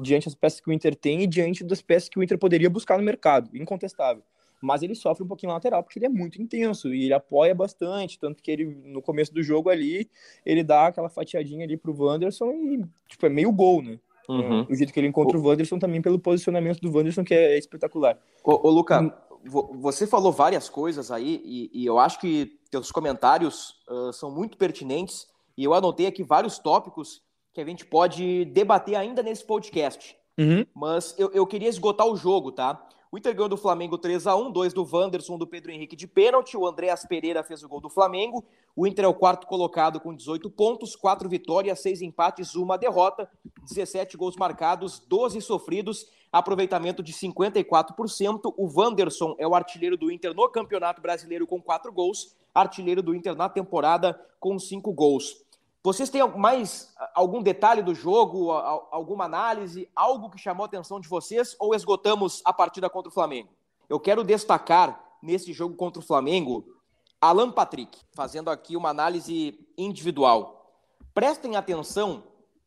diante 0.00 0.26
das 0.26 0.34
peças 0.34 0.60
que 0.60 0.68
o 0.68 0.72
Inter 0.72 0.94
tem 0.94 1.22
e 1.22 1.26
diante 1.26 1.64
das 1.64 1.82
peças 1.82 2.08
que 2.08 2.18
o 2.18 2.22
Inter 2.22 2.38
poderia 2.38 2.70
buscar 2.70 2.98
no 2.98 3.04
mercado. 3.04 3.50
Incontestável. 3.54 4.22
Mas 4.60 4.82
ele 4.82 4.94
sofre 4.94 5.22
um 5.22 5.26
pouquinho 5.26 5.48
na 5.48 5.56
lateral 5.56 5.82
porque 5.82 5.98
ele 5.98 6.06
é 6.06 6.08
muito 6.08 6.40
intenso 6.40 6.94
e 6.94 7.04
ele 7.04 7.12
apoia 7.12 7.54
bastante. 7.54 8.18
Tanto 8.18 8.42
que 8.42 8.50
ele, 8.50 8.64
no 8.64 9.02
começo 9.02 9.32
do 9.32 9.42
jogo 9.42 9.68
ali, 9.68 10.08
ele 10.44 10.62
dá 10.62 10.86
aquela 10.86 11.10
fatiadinha 11.10 11.64
ali 11.64 11.76
pro 11.76 11.94
Wanderson 11.94 12.50
e, 12.52 12.84
tipo, 13.06 13.26
é 13.26 13.28
meio 13.28 13.52
gol, 13.52 13.82
né? 13.82 13.98
Uhum. 14.26 14.66
O 14.70 14.74
jeito 14.74 14.90
que 14.90 14.98
ele 14.98 15.08
encontra 15.08 15.36
o... 15.36 15.40
o 15.40 15.46
Wanderson 15.46 15.78
também 15.78 16.00
pelo 16.00 16.18
posicionamento 16.18 16.80
do 16.80 16.90
Wanderson, 16.90 17.24
que 17.24 17.34
é 17.34 17.58
espetacular. 17.58 18.18
Ô, 18.42 18.68
ô 18.68 18.70
Luca, 18.70 19.02
hum. 19.02 19.12
você 19.80 20.06
falou 20.06 20.32
várias 20.32 20.70
coisas 20.70 21.10
aí 21.10 21.42
e, 21.44 21.70
e 21.82 21.84
eu 21.84 21.98
acho 21.98 22.18
que 22.18 22.58
teus 22.74 22.90
comentários 22.90 23.76
uh, 23.88 24.12
são 24.12 24.32
muito 24.32 24.58
pertinentes 24.58 25.28
e 25.56 25.62
eu 25.62 25.74
anotei 25.74 26.06
aqui 26.06 26.24
vários 26.24 26.58
tópicos 26.58 27.22
que 27.52 27.60
a 27.60 27.64
gente 27.64 27.86
pode 27.86 28.46
debater 28.46 28.96
ainda 28.96 29.22
nesse 29.22 29.44
podcast. 29.44 30.16
Uhum. 30.36 30.66
Mas 30.74 31.14
eu, 31.16 31.30
eu 31.30 31.46
queria 31.46 31.68
esgotar 31.68 32.08
o 32.08 32.16
jogo, 32.16 32.50
tá? 32.50 32.84
O 33.12 33.16
Inter 33.16 33.32
ganhou 33.32 33.48
do 33.48 33.56
Flamengo 33.56 33.96
3 33.96 34.26
a 34.26 34.34
1 34.34 34.50
dois 34.50 34.72
do 34.72 34.84
Wanderson, 34.84 35.38
do 35.38 35.46
Pedro 35.46 35.70
Henrique 35.70 35.94
de 35.94 36.08
pênalti. 36.08 36.56
O 36.56 36.66
Andréas 36.66 37.06
Pereira 37.06 37.44
fez 37.44 37.62
o 37.62 37.68
gol 37.68 37.80
do 37.80 37.88
Flamengo. 37.88 38.44
O 38.74 38.88
Inter 38.88 39.04
é 39.04 39.08
o 39.08 39.14
quarto 39.14 39.46
colocado 39.46 40.00
com 40.00 40.12
18 40.12 40.50
pontos, 40.50 40.96
4 40.96 41.28
vitórias, 41.28 41.78
6 41.78 42.02
empates, 42.02 42.56
uma 42.56 42.76
derrota, 42.76 43.30
17 43.68 44.16
gols 44.16 44.34
marcados, 44.34 44.98
12 44.98 45.40
sofridos, 45.42 46.08
aproveitamento 46.32 47.04
de 47.04 47.12
54%. 47.12 48.52
O 48.56 48.80
Wanderson 48.80 49.36
é 49.38 49.46
o 49.46 49.54
artilheiro 49.54 49.96
do 49.96 50.10
Inter 50.10 50.34
no 50.34 50.48
Campeonato 50.48 51.00
Brasileiro 51.00 51.46
com 51.46 51.62
4 51.62 51.92
gols, 51.92 52.34
artilheiro 52.54 53.02
do 53.02 53.14
Inter 53.14 53.34
na 53.34 53.48
temporada 53.48 54.18
com 54.38 54.58
5 54.58 54.92
gols. 54.92 55.44
Vocês 55.82 56.08
têm 56.08 56.26
mais 56.38 56.94
algum 57.14 57.42
detalhe 57.42 57.82
do 57.82 57.94
jogo, 57.94 58.50
alguma 58.52 59.24
análise, 59.24 59.86
algo 59.94 60.30
que 60.30 60.38
chamou 60.38 60.64
a 60.64 60.66
atenção 60.66 60.98
de 60.98 61.08
vocês 61.08 61.54
ou 61.58 61.74
esgotamos 61.74 62.40
a 62.44 62.54
partida 62.54 62.88
contra 62.88 63.10
o 63.10 63.12
Flamengo? 63.12 63.50
Eu 63.86 64.00
quero 64.00 64.24
destacar 64.24 65.04
nesse 65.22 65.52
jogo 65.52 65.74
contra 65.74 66.00
o 66.00 66.06
Flamengo, 66.06 66.64
Alan 67.20 67.50
Patrick, 67.50 67.98
fazendo 68.14 68.48
aqui 68.50 68.76
uma 68.76 68.88
análise 68.88 69.58
individual. 69.76 70.74
Prestem 71.12 71.56
atenção, 71.56 72.24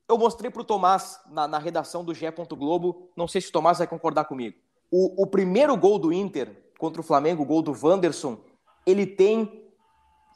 eu 0.08 0.17
mostrei 0.17 0.50
para 0.50 0.62
o 0.62 0.65
Tomás 0.65 1.19
na, 1.28 1.47
na, 1.47 1.58
redação 1.58 2.04
do 2.04 2.13
GE. 2.13 2.26
Globo, 2.52 3.10
não 3.15 3.28
sei 3.28 3.41
se 3.41 3.50
o 3.50 3.52
Tomás 3.52 3.80
vai 3.80 3.88
concordar 3.88 4.26
comigo. 4.26 4.58
O, 4.91 5.23
o 5.23 5.28
primeiro 5.28 5.76
gol 5.76 6.00
do 6.00 6.13
Inter 6.13 6.71
contra 6.78 7.02
o 7.02 7.04
Flamengo, 7.04 7.43
o 7.43 7.45
gol 7.45 7.62
do 7.62 7.71
Wanderson, 7.71 8.38
ele 8.86 9.06
tem 9.06 9.66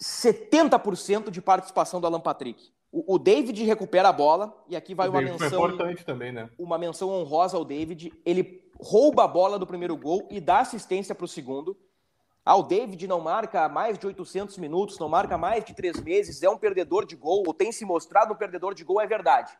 70% 0.01 1.29
de 1.29 1.41
participação 1.41 2.01
do 2.01 2.07
Alan 2.07 2.19
Patrick. 2.19 2.71
O, 2.91 3.15
o, 3.15 3.19
David 3.19 3.63
recupera 3.63 4.09
a 4.09 4.13
bola, 4.13 4.53
e 4.67 4.75
aqui 4.75 4.93
vai 4.95 5.07
o 5.07 5.11
uma 5.11 5.21
menção. 5.21 5.47
importante 5.47 6.03
também, 6.03 6.31
né? 6.31 6.49
Uma 6.57 6.77
menção 6.77 7.09
honrosa 7.09 7.55
ao 7.55 7.63
David. 7.63 8.11
Ele 8.25 8.69
rouba 8.79 9.23
a 9.23 9.27
bola 9.27 9.57
do 9.57 9.67
primeiro 9.67 9.95
gol 9.95 10.27
e 10.29 10.41
dá 10.41 10.59
assistência 10.59 11.15
para 11.15 11.23
o 11.23 11.27
segundo. 11.27 11.77
Ah, 12.43 12.55
o 12.55 12.63
David 12.63 13.07
não 13.07 13.21
marca 13.21 13.69
mais 13.69 13.97
de 13.99 14.07
800 14.07 14.57
minutos, 14.57 14.97
não 14.97 15.07
marca 15.07 15.37
mais 15.37 15.63
de 15.63 15.75
três 15.75 16.01
meses, 16.01 16.41
é 16.41 16.49
um 16.49 16.57
perdedor 16.57 17.05
de 17.05 17.15
gol, 17.15 17.43
ou 17.45 17.53
tem 17.53 17.71
se 17.71 17.85
mostrado 17.85 18.33
um 18.33 18.37
perdedor 18.37 18.73
de 18.73 18.83
gol, 18.83 18.99
é 18.99 19.05
verdade. 19.05 19.53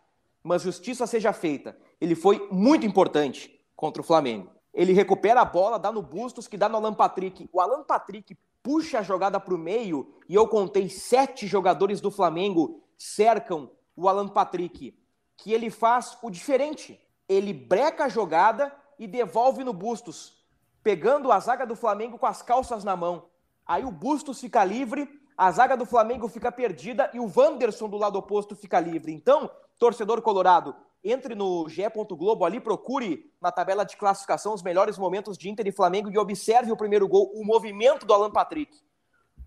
Mas 0.44 0.64
justiça 0.64 1.06
seja 1.06 1.32
feita. 1.32 1.78
Ele 2.02 2.16
foi 2.16 2.48
muito 2.52 2.86
importante 2.86 3.62
contra 3.76 4.02
o 4.02 4.06
Flamengo. 4.06 4.50
Ele 4.74 4.94
recupera 4.94 5.42
a 5.42 5.46
bola, 5.46 5.78
dá 5.78 5.92
no 5.92 6.02
Bustos, 6.02 6.48
que 6.48 6.58
dá 6.58 6.68
no 6.68 6.78
Alan 6.78 6.94
Patrick. 6.94 7.48
O 7.54 7.62
Alan 7.62 7.84
Patrick 7.84 8.36
puxa 8.64 9.00
a 9.00 9.04
jogada 9.04 9.40
para 9.40 9.54
o 9.54 9.58
meio 9.58 10.14
e 10.28 10.36
eu 10.36 10.48
contei 10.48 10.90
sete 10.90 11.48
jogadores 11.48 12.00
do 12.00 12.12
Flamengo 12.12 12.82
cercam 12.98 13.72
o 13.96 14.08
Alan 14.08 14.28
Patrick, 14.28 14.98
que 15.36 15.54
ele 15.54 15.70
faz 15.70 16.18
o 16.22 16.30
diferente. 16.30 17.00
Ele 17.28 17.54
breca 17.54 18.06
a 18.06 18.10
jogada 18.10 18.74
e 19.00 19.08
devolve 19.08 19.64
no 19.64 19.74
Bustos, 19.74 20.38
pegando 20.84 21.32
a 21.32 21.40
zaga 21.40 21.66
do 21.66 21.76
Flamengo 21.76 22.18
com 22.18 22.26
as 22.26 22.42
calças 22.42 22.84
na 22.84 22.96
mão. 22.96 23.26
Aí 23.66 23.84
o 23.84 23.92
Bustos 23.92 24.40
fica 24.40 24.64
livre, 24.64 25.10
a 25.38 25.52
zaga 25.52 25.76
do 25.76 25.86
Flamengo 25.86 26.28
fica 26.28 26.52
perdida 26.52 27.10
e 27.14 27.20
o 27.20 27.32
Wanderson 27.36 27.90
do 27.90 27.98
lado 27.98 28.18
oposto 28.18 28.56
fica 28.56 28.80
livre. 28.80 29.12
Então, 29.12 29.50
torcedor 29.80 30.22
colorado, 30.22 30.76
entre 31.04 31.36
no 31.36 31.68
G. 31.68 31.90
Globo 32.12 32.46
ali, 32.46 32.60
procure 32.60 33.32
na 33.42 33.52
tabela 33.52 33.84
de 33.84 33.98
classificação 33.98 34.54
os 34.54 34.62
melhores 34.62 34.98
momentos 34.98 35.38
de 35.38 35.50
Inter 35.50 35.68
e 35.68 35.72
Flamengo 35.72 36.10
e 36.12 36.18
observe 36.18 36.72
o 36.72 36.78
primeiro 36.78 37.08
gol, 37.08 37.32
o 37.34 37.46
movimento 37.46 38.06
do 38.06 38.14
Alan 38.14 38.32
Patrick. 38.32 38.78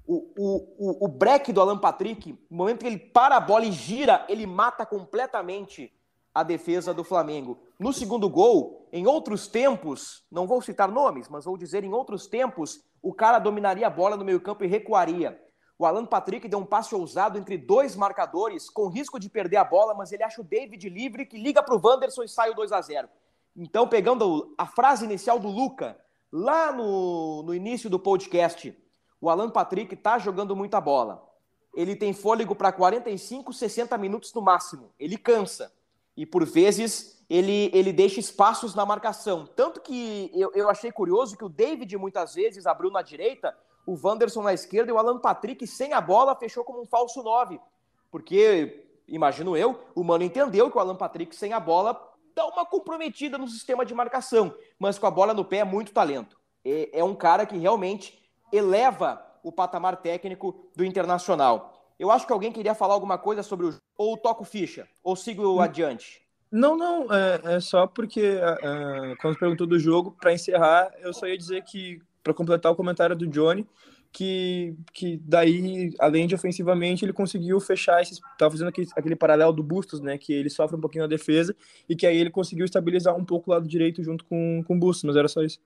O, 0.06 0.16
o, 0.36 0.74
o, 0.78 1.04
o 1.06 1.08
break 1.08 1.52
do 1.52 1.60
Alan 1.60 1.78
Patrick, 1.78 2.32
no 2.50 2.56
momento 2.58 2.80
que 2.80 2.86
ele 2.86 2.98
para 2.98 3.36
a 3.36 3.40
bola 3.40 3.64
e 3.64 3.72
gira, 3.72 4.24
ele 4.28 4.46
mata 4.46 4.84
completamente 4.84 5.92
a 6.34 6.42
defesa 6.42 6.92
do 6.92 7.04
Flamengo. 7.04 7.58
No 7.78 7.92
segundo 7.92 8.28
gol, 8.28 8.88
em 8.92 9.06
outros 9.06 9.46
tempos, 9.46 10.24
não 10.30 10.46
vou 10.46 10.60
citar 10.60 10.90
nomes, 10.90 11.28
mas 11.28 11.44
vou 11.44 11.56
dizer 11.56 11.84
em 11.84 11.92
outros 11.92 12.26
tempos, 12.26 12.82
o 13.00 13.14
cara 13.14 13.38
dominaria 13.38 13.86
a 13.86 13.90
bola 13.90 14.16
no 14.16 14.24
meio-campo 14.24 14.64
e 14.64 14.68
recuaria. 14.68 15.40
O 15.78 15.84
Alan 15.84 16.06
Patrick 16.06 16.46
deu 16.46 16.58
um 16.58 16.64
passe 16.64 16.94
ousado 16.94 17.38
entre 17.38 17.58
dois 17.58 17.96
marcadores, 17.96 18.70
com 18.70 18.88
risco 18.88 19.18
de 19.18 19.28
perder 19.28 19.56
a 19.56 19.64
bola, 19.64 19.92
mas 19.94 20.12
ele 20.12 20.22
acha 20.22 20.40
o 20.40 20.44
David 20.44 20.88
livre, 20.88 21.26
que 21.26 21.36
liga 21.36 21.62
para 21.62 21.74
o 21.74 21.80
Wanderson 21.82 22.22
e 22.22 22.28
sai 22.28 22.50
o 22.50 22.54
2 22.54 22.70
a 22.70 22.80
0 22.80 23.08
Então, 23.56 23.88
pegando 23.88 24.54
a 24.56 24.66
frase 24.66 25.04
inicial 25.04 25.38
do 25.38 25.48
Luca, 25.48 25.98
lá 26.30 26.72
no, 26.72 27.42
no 27.42 27.54
início 27.54 27.90
do 27.90 27.98
podcast, 27.98 28.76
o 29.20 29.28
Alan 29.28 29.50
Patrick 29.50 29.94
está 29.94 30.16
jogando 30.18 30.54
muita 30.54 30.80
bola. 30.80 31.28
Ele 31.74 31.96
tem 31.96 32.12
fôlego 32.12 32.54
para 32.54 32.70
45, 32.70 33.52
60 33.52 33.98
minutos 33.98 34.32
no 34.32 34.40
máximo. 34.40 34.92
Ele 34.98 35.16
cansa. 35.16 35.72
E 36.16 36.24
por 36.24 36.44
vezes 36.44 37.24
ele, 37.28 37.68
ele 37.74 37.92
deixa 37.92 38.20
espaços 38.20 38.74
na 38.76 38.86
marcação. 38.86 39.46
Tanto 39.56 39.80
que 39.80 40.30
eu, 40.32 40.52
eu 40.54 40.70
achei 40.70 40.92
curioso 40.92 41.36
que 41.36 41.44
o 41.44 41.48
David 41.48 41.96
muitas 41.96 42.34
vezes 42.34 42.66
abriu 42.66 42.90
na 42.90 43.02
direita 43.02 43.56
o 43.86 43.98
Wanderson 44.02 44.42
na 44.42 44.54
esquerda 44.54 44.90
e 44.90 44.94
o 44.94 44.98
Alan 44.98 45.18
Patrick 45.18 45.66
sem 45.66 45.92
a 45.92 46.00
bola 46.00 46.34
fechou 46.34 46.64
como 46.64 46.80
um 46.80 46.86
falso 46.86 47.22
9. 47.22 47.60
Porque, 48.10 48.86
imagino 49.06 49.56
eu, 49.56 49.80
o 49.94 50.04
Mano 50.04 50.24
entendeu 50.24 50.70
que 50.70 50.76
o 50.76 50.80
Alan 50.80 50.96
Patrick 50.96 51.34
sem 51.34 51.52
a 51.52 51.60
bola 51.60 52.00
dá 52.34 52.46
uma 52.46 52.66
comprometida 52.66 53.38
no 53.38 53.46
sistema 53.46 53.84
de 53.84 53.94
marcação, 53.94 54.54
mas 54.78 54.98
com 54.98 55.06
a 55.06 55.10
bola 55.10 55.34
no 55.34 55.44
pé 55.44 55.58
é 55.58 55.64
muito 55.64 55.92
talento. 55.92 56.38
É, 56.64 57.00
é 57.00 57.04
um 57.04 57.14
cara 57.14 57.46
que 57.46 57.56
realmente 57.56 58.18
eleva 58.52 59.24
o 59.42 59.52
patamar 59.52 59.96
técnico 59.96 60.68
do 60.74 60.84
Internacional. 60.84 61.92
Eu 61.98 62.10
acho 62.10 62.26
que 62.26 62.32
alguém 62.32 62.50
queria 62.50 62.74
falar 62.74 62.94
alguma 62.94 63.18
coisa 63.18 63.42
sobre 63.42 63.66
o 63.66 63.74
ou 63.96 64.16
toco 64.16 64.44
ficha, 64.44 64.88
ou 65.02 65.14
sigo 65.14 65.56
hum. 65.56 65.60
adiante. 65.60 66.24
Não, 66.50 66.76
não, 66.76 67.12
é, 67.12 67.56
é 67.56 67.60
só 67.60 67.86
porque 67.86 68.36
uh, 68.36 69.16
quando 69.20 69.38
perguntou 69.38 69.66
do 69.66 69.78
jogo, 69.78 70.16
para 70.20 70.32
encerrar, 70.32 70.92
eu 71.00 71.12
só 71.12 71.26
ia 71.26 71.36
dizer 71.36 71.64
que 71.64 72.00
para 72.24 72.34
completar 72.34 72.72
o 72.72 72.74
comentário 72.74 73.14
do 73.14 73.26
Johnny, 73.28 73.66
que, 74.14 74.76
que 74.92 75.20
daí, 75.24 75.92
além 75.98 76.28
de 76.28 76.36
ofensivamente, 76.36 77.04
ele 77.04 77.12
conseguiu 77.12 77.58
fechar 77.58 78.00
esses. 78.00 78.20
Tava 78.38 78.52
fazendo 78.52 78.68
aquele, 78.68 78.88
aquele 78.96 79.16
paralelo 79.16 79.52
do 79.52 79.62
Bustos, 79.62 80.00
né? 80.00 80.16
Que 80.16 80.32
ele 80.32 80.48
sofre 80.48 80.76
um 80.76 80.80
pouquinho 80.80 81.02
na 81.02 81.08
defesa 81.08 81.54
e 81.88 81.96
que 81.96 82.06
aí 82.06 82.16
ele 82.16 82.30
conseguiu 82.30 82.64
estabilizar 82.64 83.16
um 83.16 83.24
pouco 83.24 83.50
o 83.50 83.54
lado 83.54 83.66
direito 83.66 84.04
junto 84.04 84.24
com, 84.24 84.62
com 84.66 84.76
o 84.76 84.78
Bustos, 84.78 85.02
mas 85.02 85.16
era 85.16 85.26
só 85.26 85.42
isso. 85.42 85.58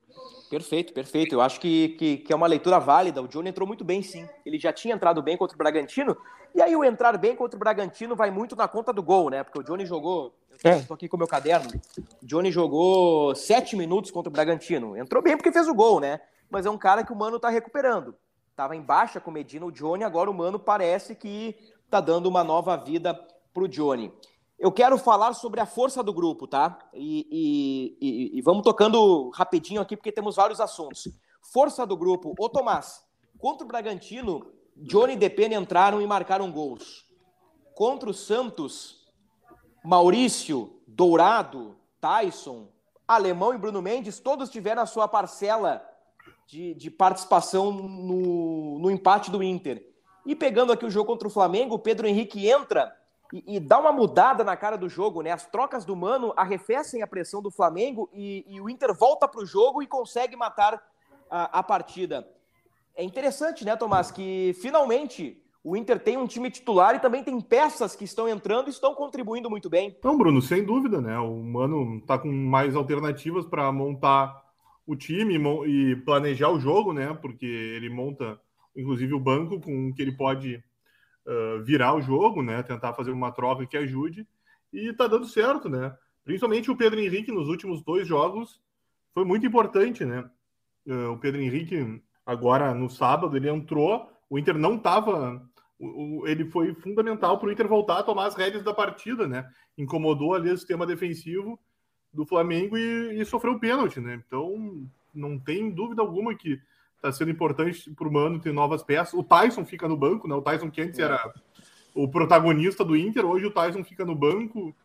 Perfeito, 0.49 0.91
perfeito. 0.93 1.35
Eu 1.35 1.41
acho 1.41 1.59
que, 1.59 1.89
que, 1.89 2.17
que, 2.17 2.33
é 2.33 2.35
uma 2.35 2.47
leitura 2.47 2.79
válida. 2.79 3.21
O 3.21 3.27
Johnny 3.27 3.49
entrou 3.49 3.67
muito 3.67 3.83
bem, 3.83 4.01
sim. 4.01 4.27
Ele 4.43 4.57
já 4.57 4.73
tinha 4.73 4.95
entrado 4.95 5.21
bem 5.21 5.37
contra 5.37 5.53
o 5.53 5.57
Bragantino, 5.57 6.17
e 6.55 6.59
aí 6.59 6.75
o 6.75 6.83
entrar 6.83 7.15
bem 7.19 7.35
contra 7.35 7.55
o 7.55 7.59
Bragantino 7.59 8.15
vai 8.15 8.31
muito 8.31 8.55
na 8.55 8.67
conta 8.67 8.91
do 8.91 9.03
gol, 9.03 9.29
né? 9.29 9.43
Porque 9.43 9.59
o 9.59 9.63
Johnny 9.63 9.85
jogou. 9.85 10.33
Eu 10.63 10.71
estou 10.71 10.95
aqui 10.95 11.07
com 11.07 11.15
o 11.15 11.19
meu 11.19 11.27
caderno. 11.27 11.69
O 12.21 12.25
Johnny 12.25 12.51
jogou 12.51 13.35
sete 13.35 13.75
minutos 13.75 14.09
contra 14.09 14.29
o 14.29 14.33
Bragantino. 14.33 14.97
Entrou 14.97 15.21
bem 15.21 15.37
porque 15.37 15.51
fez 15.51 15.67
o 15.67 15.73
gol, 15.75 15.99
né? 15.99 16.19
Mas 16.49 16.65
é 16.65 16.69
um 16.69 16.77
cara 16.77 17.03
que 17.03 17.13
o 17.13 17.15
Mano 17.15 17.35
está 17.35 17.49
recuperando. 17.49 18.15
Estava 18.49 18.75
em 18.75 18.81
baixa 18.81 19.21
com 19.21 19.31
Medina, 19.31 19.65
o 19.65 19.71
Johnny, 19.71 20.03
agora 20.03 20.29
o 20.29 20.33
Mano 20.33 20.59
parece 20.59 21.15
que 21.15 21.55
está 21.85 22.01
dando 22.01 22.27
uma 22.27 22.43
nova 22.43 22.75
vida 22.75 23.13
para 23.53 23.63
o 23.63 23.67
Johnny. 23.67 24.11
Eu 24.57 24.71
quero 24.71 24.97
falar 24.97 25.33
sobre 25.33 25.61
a 25.61 25.65
força 25.65 26.03
do 26.03 26.13
grupo, 26.13 26.45
tá? 26.45 26.77
E, 26.93 27.25
e, 27.31 27.97
e, 28.01 28.37
e, 28.37 28.41
vamos 28.41 28.63
tocando 28.63 29.29
rapidinho 29.29 29.79
aqui, 29.79 29.95
porque 29.95 30.11
temos 30.11 30.35
vários 30.35 30.59
assuntos. 30.59 31.07
Força 31.53 31.85
do 31.85 31.95
grupo. 31.95 32.35
Ô, 32.37 32.49
Tomás, 32.49 33.01
contra 33.37 33.63
o 33.63 33.67
Bragantino, 33.67 34.51
Johnny 34.75 35.13
e 35.13 35.15
Depena 35.15 35.55
entraram 35.55 36.01
e 36.01 36.07
marcaram 36.07 36.51
gols. 36.51 37.05
Contra 37.73 38.09
o 38.09 38.13
Santos, 38.13 39.07
Maurício, 39.85 40.81
Dourado, 40.85 41.77
Tyson, 42.01 42.67
Alemão 43.07 43.53
e 43.53 43.57
Bruno 43.57 43.81
Mendes, 43.81 44.19
todos 44.19 44.49
tiveram 44.49 44.81
a 44.81 44.85
sua 44.85 45.07
parcela 45.07 45.88
de, 46.49 46.73
de 46.73 46.89
participação 46.89 47.71
no, 47.71 48.79
no 48.79 48.89
empate 48.89 49.29
do 49.29 49.43
Inter. 49.43 49.85
E 50.25 50.35
pegando 50.35 50.73
aqui 50.73 50.83
o 50.83 50.89
jogo 50.89 51.05
contra 51.05 51.27
o 51.27 51.31
Flamengo, 51.31 51.75
o 51.75 51.79
Pedro 51.79 52.07
Henrique 52.07 52.49
entra 52.49 52.91
e, 53.31 53.57
e, 53.57 53.59
dá 53.59 53.77
uma 53.77 53.91
mudada 53.91 54.43
na 54.43 54.57
cara 54.57 54.75
do 54.75 54.89
jogo, 54.89 55.21
né? 55.21 55.31
As 55.31 55.45
trocas 55.45 55.85
do 55.85 55.95
Mano 55.95 56.33
arrefecem 56.35 57.03
a 57.03 57.07
pressão 57.07 57.39
do 57.39 57.51
Flamengo 57.51 58.09
e, 58.11 58.43
e 58.47 58.59
o 58.59 58.67
Inter 58.67 58.95
volta 58.95 59.27
para 59.27 59.41
o 59.41 59.45
jogo 59.45 59.83
e 59.83 59.87
consegue 59.87 60.35
matar 60.35 60.81
a, 61.29 61.59
a, 61.59 61.63
partida. 61.63 62.27
É 62.95 63.03
interessante, 63.03 63.63
né, 63.63 63.75
Tomás, 63.75 64.09
que 64.09 64.55
finalmente 64.59 65.39
o 65.63 65.77
Inter 65.77 65.99
tem 65.99 66.17
um 66.17 66.25
time 66.25 66.49
titular 66.49 66.95
e 66.95 66.99
também 66.99 67.23
tem 67.23 67.39
peças 67.39 67.95
que 67.95 68.05
estão 68.05 68.27
entrando 68.27 68.67
e 68.67 68.71
estão 68.71 68.95
contribuindo 68.95 69.51
muito 69.51 69.69
bem. 69.69 69.95
Não, 70.03 70.17
Bruno, 70.17 70.41
sem 70.41 70.65
dúvida, 70.65 70.99
né? 70.99 71.19
O 71.19 71.43
Mano 71.43 72.01
tá 72.07 72.17
com 72.17 72.27
mais 72.27 72.75
alternativas 72.75 73.45
para 73.45 73.71
montar 73.71 74.48
o 74.89 74.95
time 74.95 75.37
e 75.67 75.95
planejar 75.97 76.49
o 76.49 76.59
jogo, 76.59 76.91
né? 76.93 77.13
Porque 77.21 77.45
ele 77.45 77.89
monta, 77.89 78.41
inclusive, 78.75 79.13
o 79.13 79.19
banco 79.19 79.61
com 79.61 79.93
que 79.93 80.01
ele 80.01 80.13
pode 80.13 80.63
uh, 81.27 81.63
virar 81.63 81.93
o 81.93 82.01
jogo, 82.01 82.41
né? 82.41 82.63
Tentar 82.63 82.95
fazer 82.95 83.11
uma 83.11 83.31
troca 83.31 83.67
que 83.67 83.77
ajude. 83.77 84.27
E 84.73 84.91
tá 84.93 85.05
dando 85.05 85.27
certo, 85.27 85.69
né? 85.69 85.95
Principalmente 86.25 86.71
o 86.71 86.75
Pedro 86.75 86.99
Henrique 86.99 87.31
nos 87.31 87.47
últimos 87.47 87.83
dois 87.83 88.07
jogos 88.07 88.59
foi 89.13 89.23
muito 89.23 89.45
importante, 89.45 90.03
né? 90.03 90.27
Uh, 90.87 91.11
o 91.11 91.19
Pedro 91.19 91.39
Henrique, 91.39 92.01
agora 92.25 92.73
no 92.73 92.89
sábado, 92.89 93.37
ele 93.37 93.47
entrou, 93.47 94.11
o 94.27 94.39
Inter 94.39 94.57
não 94.57 94.75
tava. 94.75 95.47
Ele 96.25 96.45
foi 96.45 96.73
fundamental 96.73 97.37
para 97.37 97.47
o 97.47 97.51
Inter 97.51 97.67
voltar 97.67 97.99
a 97.99 98.03
tomar 98.03 98.25
as 98.25 98.35
rédeas 98.35 98.63
da 98.63 98.73
partida, 98.73 99.27
né? 99.27 99.47
Incomodou 99.77 100.33
ali 100.33 100.49
o 100.49 100.57
sistema 100.57 100.87
defensivo 100.87 101.59
do 102.13 102.25
Flamengo 102.25 102.77
e, 102.77 103.21
e 103.21 103.25
sofreu 103.25 103.53
o 103.53 103.59
pênalti, 103.59 103.99
né? 103.99 104.21
Então, 104.25 104.87
não 105.13 105.37
tem 105.37 105.69
dúvida 105.69 106.01
alguma 106.01 106.35
que 106.35 106.59
está 106.95 107.11
sendo 107.11 107.31
importante 107.31 107.89
para 107.91 108.07
o 108.07 108.11
Mano 108.11 108.39
ter 108.39 108.51
novas 108.51 108.83
peças. 108.83 109.13
O 109.13 109.23
Tyson 109.23 109.65
fica 109.65 109.87
no 109.87 109.97
banco, 109.97 110.27
né? 110.27 110.35
O 110.35 110.41
Tyson 110.41 110.69
que 110.69 110.81
antes 110.81 110.99
é. 110.99 111.03
era 111.03 111.33
o 111.95 112.07
protagonista 112.07 112.83
do 112.83 112.95
Inter, 112.95 113.25
hoje 113.25 113.45
o 113.45 113.51
Tyson 113.51 113.83
fica 113.83 114.05
no 114.05 114.15
banco 114.15 114.75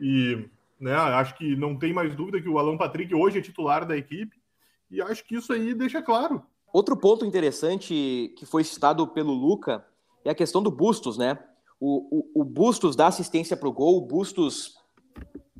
e 0.00 0.48
né, 0.80 0.94
acho 0.94 1.36
que 1.36 1.56
não 1.56 1.76
tem 1.76 1.92
mais 1.92 2.14
dúvida 2.14 2.40
que 2.40 2.48
o 2.48 2.58
Alan 2.58 2.76
Patrick 2.76 3.14
hoje 3.14 3.38
é 3.38 3.42
titular 3.42 3.86
da 3.86 3.96
equipe 3.96 4.36
e 4.90 5.00
acho 5.00 5.24
que 5.24 5.36
isso 5.36 5.52
aí 5.52 5.74
deixa 5.74 6.02
claro. 6.02 6.42
Outro 6.72 6.96
ponto 6.96 7.24
interessante 7.24 8.34
que 8.36 8.46
foi 8.46 8.64
citado 8.64 9.06
pelo 9.08 9.32
Luca 9.32 9.84
é 10.24 10.30
a 10.30 10.34
questão 10.34 10.62
do 10.62 10.70
Bustos, 10.70 11.16
né? 11.18 11.38
O, 11.80 12.18
o, 12.34 12.42
o 12.42 12.44
Bustos 12.44 12.96
dá 12.96 13.08
assistência 13.08 13.56
para 13.56 13.68
o 13.68 13.72
gol, 13.72 13.98
o 13.98 14.06
Bustos 14.06 14.76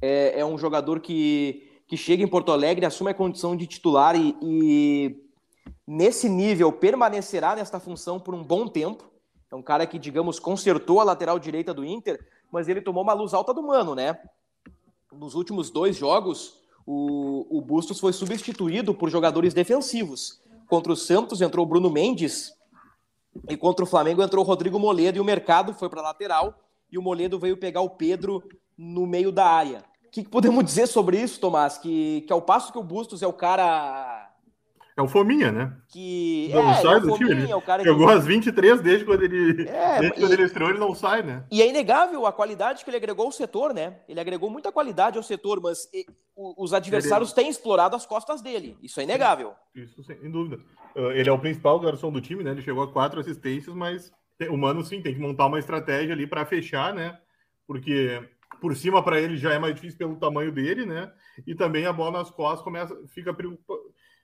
é, 0.00 0.40
é 0.40 0.44
um 0.44 0.59
jogador 0.59 1.00
que, 1.00 1.83
que 1.87 1.96
chega 1.96 2.22
em 2.22 2.28
Porto 2.28 2.52
Alegre, 2.52 2.87
assume 2.87 3.11
a 3.11 3.14
condição 3.14 3.57
de 3.57 3.66
titular 3.66 4.16
e, 4.16 4.37
e 4.42 5.16
nesse 5.87 6.28
nível 6.28 6.72
permanecerá 6.72 7.57
nesta 7.57 7.78
função 7.78 8.18
por 8.18 8.35
um 8.35 8.42
bom 8.42 8.66
tempo. 8.66 9.11
É 9.50 9.54
um 9.54 9.62
cara 9.62 9.87
que, 9.87 9.98
digamos, 9.98 10.38
consertou 10.38 11.00
a 11.00 11.04
lateral 11.04 11.38
direita 11.38 11.72
do 11.72 11.85
Inter, 11.85 12.18
mas 12.50 12.68
ele 12.68 12.80
tomou 12.80 13.02
uma 13.02 13.12
luz 13.12 13.33
alta 13.33 13.54
do 13.54 13.62
Mano, 13.62 13.94
né? 13.94 14.18
Nos 15.12 15.35
últimos 15.35 15.70
dois 15.70 15.96
jogos, 15.96 16.61
o, 16.87 17.59
o 17.59 17.61
Bustos 17.61 18.00
foi 18.00 18.12
substituído 18.12 18.94
por 18.94 19.09
jogadores 19.11 19.54
defensivos. 19.54 20.40
Contra 20.66 20.92
o 20.92 20.96
Santos 20.96 21.40
entrou 21.40 21.64
o 21.64 21.68
Bruno 21.68 21.90
Mendes 21.90 22.52
e 23.48 23.57
contra 23.57 23.85
o 23.85 23.88
Flamengo 23.88 24.22
entrou 24.22 24.44
o 24.44 24.46
Rodrigo 24.46 24.78
Moledo 24.78 25.18
e 25.18 25.20
o 25.20 25.24
Mercado 25.24 25.74
foi 25.74 25.88
para 25.88 26.02
lateral 26.02 26.59
e 26.90 26.98
o 26.98 27.02
Moledo 27.02 27.38
veio 27.38 27.57
pegar 27.57 27.80
o 27.80 27.90
Pedro 27.90 28.42
no 28.77 29.07
meio 29.07 29.33
da 29.33 29.47
área. 29.47 29.85
O 30.07 30.11
que, 30.11 30.25
que 30.25 30.31
podemos 30.31 30.63
dizer 30.65 30.87
sobre 30.87 31.21
isso, 31.21 31.41
Tomás? 31.41 31.79
Que, 31.79 32.23
que 32.23 32.33
ao 32.33 32.43
passo 32.43 32.73
que 32.73 32.79
o 32.79 32.83
Bustos 32.83 33.23
é 33.23 33.27
o 33.27 33.33
cara 33.33 34.25
é 34.97 35.03
o 35.03 35.09
Fominha, 35.09 35.51
né? 35.51 35.77
Que 35.89 36.51
não 36.53 36.71
é, 36.71 36.75
sai 36.75 36.97
é 36.97 37.01
do 37.01 37.17
time. 37.17 37.33
Ele 37.33 37.51
é 37.51 37.57
o 37.57 37.61
cara 37.61 37.83
jogou 37.83 38.07
que... 38.07 38.13
às 38.13 38.25
23 38.25 38.81
desde 38.81 39.05
quando 39.05 39.25
ele, 39.25 39.69
é, 39.69 39.99
desde 39.99 40.19
e... 40.19 40.21
quando 40.21 40.33
ele 40.33 40.45
estreou, 40.45 40.71
ele 40.71 40.79
não 40.79 40.95
sai, 40.95 41.21
né? 41.21 41.45
E 41.51 41.61
é 41.61 41.69
inegável 41.69 42.25
a 42.27 42.33
qualidade 42.33 42.85
que 42.85 42.91
ele 42.91 42.99
agregou 42.99 43.27
ao 43.27 43.33
setor, 43.33 43.75
né? 43.75 43.99
Ele 44.09 44.21
agregou 44.21 44.49
muita 44.49 44.71
qualidade 44.71 45.17
ao 45.17 45.25
setor, 45.25 45.61
mas 45.61 45.89
os 46.37 46.73
adversários 46.73 47.31
ele... 47.31 47.37
têm 47.37 47.51
explorado 47.51 47.97
as 47.97 48.07
costas 48.07 48.41
dele. 48.41 48.79
Isso 48.81 49.01
é 49.01 49.03
inegável. 49.03 49.55
Isso, 49.75 50.01
sem 50.05 50.31
dúvida. 50.31 50.63
Uh, 50.95 51.11
ele 51.11 51.29
é 51.29 51.33
o 51.33 51.41
principal 51.41 51.81
garçom 51.81 52.13
do 52.13 52.21
time, 52.21 52.45
né? 52.45 52.53
Ele 52.53 52.63
chegou 52.63 52.85
a 52.85 52.93
quatro 52.93 53.19
assistências, 53.19 53.75
mas 53.75 54.13
o 54.49 54.57
Mano, 54.57 54.85
sim, 54.85 55.03
tem 55.03 55.13
que 55.13 55.21
montar 55.21 55.47
uma 55.47 55.59
estratégia 55.59 56.15
ali 56.15 56.25
para 56.25 56.47
fechar, 56.47 56.95
né? 56.95 57.19
Porque 57.67 58.23
por 58.61 58.77
cima 58.77 59.03
para 59.03 59.21
ele 59.21 59.37
já 59.37 59.53
é 59.53 59.59
mais 59.59 59.75
difícil 59.75 59.99
pelo 59.99 60.17
tamanho 60.17 60.53
dele, 60.53 60.87
né? 60.87 61.12
E 61.47 61.55
também 61.55 61.87
a 61.87 61.93
bola 61.93 62.19
nas 62.19 62.31
costas 62.31 62.62
começa, 62.62 62.97
fica 63.09 63.37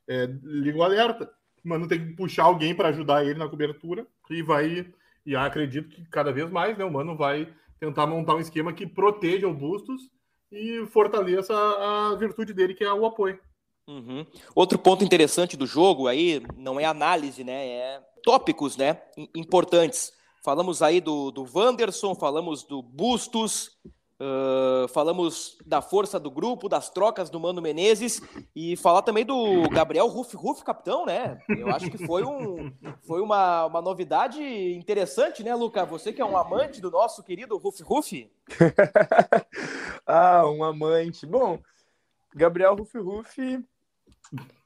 é, 0.08 0.26
liga 0.42 0.78
o 0.78 0.82
alerta 0.82 1.30
Mano 1.64 1.86
tem 1.86 1.98
que 1.98 2.12
puxar 2.14 2.44
alguém 2.44 2.74
para 2.74 2.88
ajudar 2.88 3.24
ele 3.24 3.38
na 3.38 3.48
cobertura 3.48 4.06
e 4.30 4.42
vai. 4.42 4.86
E 5.26 5.36
acredito 5.36 5.88
que 5.90 6.04
cada 6.08 6.32
vez 6.32 6.50
mais, 6.50 6.76
né? 6.76 6.84
O 6.84 6.92
Mano 6.92 7.16
vai 7.16 7.52
tentar 7.78 8.06
montar 8.06 8.34
um 8.34 8.40
esquema 8.40 8.72
que 8.72 8.86
proteja 8.86 9.46
o 9.46 9.54
Bustos 9.54 10.10
e 10.50 10.84
fortaleça 10.86 11.54
a 11.54 12.16
virtude 12.16 12.52
dele, 12.52 12.74
que 12.74 12.84
é 12.84 12.92
o 12.92 13.06
apoio. 13.06 13.38
Uhum. 13.86 14.24
Outro 14.54 14.78
ponto 14.78 15.04
interessante 15.04 15.56
do 15.56 15.66
jogo 15.66 16.06
aí 16.06 16.42
não 16.56 16.80
é 16.80 16.84
análise, 16.84 17.44
né? 17.44 17.66
É 17.66 18.02
tópicos, 18.22 18.76
né? 18.76 19.00
Importantes. 19.34 20.12
Falamos 20.42 20.80
aí 20.80 21.00
do, 21.00 21.30
do 21.30 21.46
Wanderson, 21.54 22.14
falamos 22.14 22.64
do 22.64 22.82
Bustos, 22.82 23.78
Uh, 24.22 24.86
falamos 24.88 25.56
da 25.64 25.80
força 25.80 26.20
do 26.20 26.30
grupo, 26.30 26.68
das 26.68 26.90
trocas 26.90 27.30
do 27.30 27.40
Mano 27.40 27.62
Menezes 27.62 28.20
e 28.54 28.76
falar 28.76 29.00
também 29.00 29.24
do 29.24 29.66
Gabriel 29.70 30.06
Ruff 30.08 30.36
Ruff, 30.36 30.62
capitão, 30.62 31.06
né? 31.06 31.40
Eu 31.48 31.70
acho 31.70 31.90
que 31.90 31.96
foi, 32.04 32.22
um, 32.22 32.70
foi 33.06 33.22
uma, 33.22 33.64
uma 33.64 33.80
novidade 33.80 34.42
interessante, 34.42 35.42
né, 35.42 35.54
Luca? 35.54 35.86
Você 35.86 36.12
que 36.12 36.20
é 36.20 36.24
um 36.24 36.36
amante 36.36 36.82
do 36.82 36.90
nosso 36.90 37.22
querido 37.22 37.56
Ruff 37.56 37.82
Ruff. 37.82 38.30
ah, 40.06 40.46
um 40.46 40.62
amante. 40.64 41.24
Bom, 41.24 41.58
Gabriel 42.34 42.76
Ruff 42.76 42.98
Ruff 42.98 43.64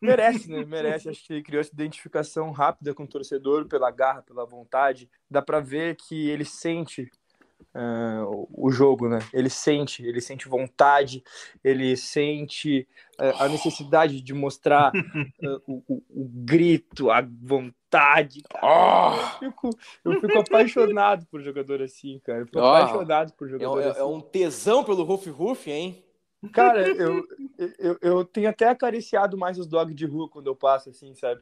merece, 0.01 0.51
né? 0.51 0.65
Merece. 0.65 1.09
Acho 1.09 1.25
que 1.25 1.43
criou 1.45 1.61
essa 1.61 1.73
identificação 1.73 2.51
rápida 2.51 2.93
com 2.93 3.05
o 3.05 3.09
torcedor, 3.09 3.69
pela 3.69 3.93
garra, 3.93 4.23
pela 4.23 4.45
vontade. 4.45 5.09
Dá 5.31 5.41
para 5.41 5.61
ver 5.61 5.95
que 5.95 6.29
ele 6.29 6.45
sente 6.45 7.09
uh, 7.75 8.49
o 8.53 8.71
jogo, 8.71 9.09
né? 9.09 9.19
Ele 9.33 9.49
sente, 9.49 10.05
ele 10.05 10.21
sente 10.21 10.49
vontade, 10.49 11.23
ele 11.63 11.97
sente 11.97 12.87
uh, 13.19 13.43
a 13.43 13.49
necessidade 13.49 14.21
de 14.21 14.35
mostrar 14.35 14.93
uh, 14.95 15.63
o, 15.67 15.83
o, 15.89 16.03
o, 16.11 16.29
grito, 16.29 17.11
a 17.11 17.21
vontade. 17.21 18.43
Oh! 18.63 19.13
Eu, 19.41 19.51
fico, 19.51 19.71
eu 20.05 20.21
fico 20.21 20.39
apaixonado 20.39 21.27
por 21.27 21.41
jogador 21.41 21.83
assim, 21.83 22.21
cara. 22.25 22.41
Eu 22.41 22.47
fico 22.47 22.59
oh! 22.59 22.75
apaixonado 22.75 23.33
por 23.35 23.49
jogador 23.49 23.81
é, 23.81 23.89
assim. 23.91 24.01
É 24.01 24.05
um 24.05 24.21
tesão 24.21 24.85
pelo 24.85 25.05
Ruff 25.05 25.31
Ruff, 25.31 25.71
hein? 25.71 26.05
Cara, 26.53 26.87
eu, 26.87 27.27
eu, 27.79 27.99
eu 28.03 28.25
tenho 28.25 28.51
até 28.51 28.69
acariciado 28.69 29.37
mais 29.39 29.59
os 29.59 29.67
dogs 29.67 29.95
de 29.95 30.05
rua 30.05 30.29
quando 30.29 30.47
eu 30.47 30.55
passo, 30.55 30.91
assim, 30.91 31.15
sabe? 31.15 31.41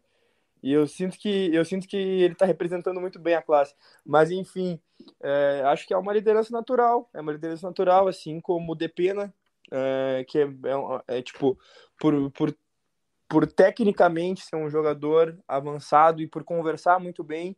E 0.63 0.73
eu 0.73 0.87
sinto 0.87 1.19
que 1.19 1.53
eu 1.53 1.65
sinto 1.65 1.89
que 1.89 1.97
ele 1.97 2.35
está 2.35 2.47
representando 2.47 3.01
muito 3.01 3.19
bem 3.19 3.35
a 3.35 3.43
classe. 3.43 3.75
Mas 4.05 4.31
enfim, 4.31 4.81
é, 5.21 5.63
acho 5.67 5.87
que 5.87 5.93
é 5.93 5.97
uma 5.97 6.13
liderança 6.13 6.53
natural, 6.53 7.11
é 7.13 7.21
uma 7.21 7.33
liderança 7.33 7.67
natural, 7.67 8.07
assim 8.07 8.41
como 8.41 8.73
o 8.73 8.75
Depena, 8.77 9.35
é, 9.71 10.25
que 10.29 10.39
é, 10.39 10.45
é, 10.45 11.19
é, 11.19 11.23
tipo 11.23 11.59
por, 11.99 12.31
por, 12.31 12.57
por 13.29 13.47
tecnicamente 13.47 14.45
ser 14.45 14.57
um 14.57 14.71
jogador 14.71 15.37
avançado 15.49 16.23
e 16.23 16.29
por 16.29 16.45
conversar 16.45 17.01
muito 17.01 17.25
bem, 17.25 17.57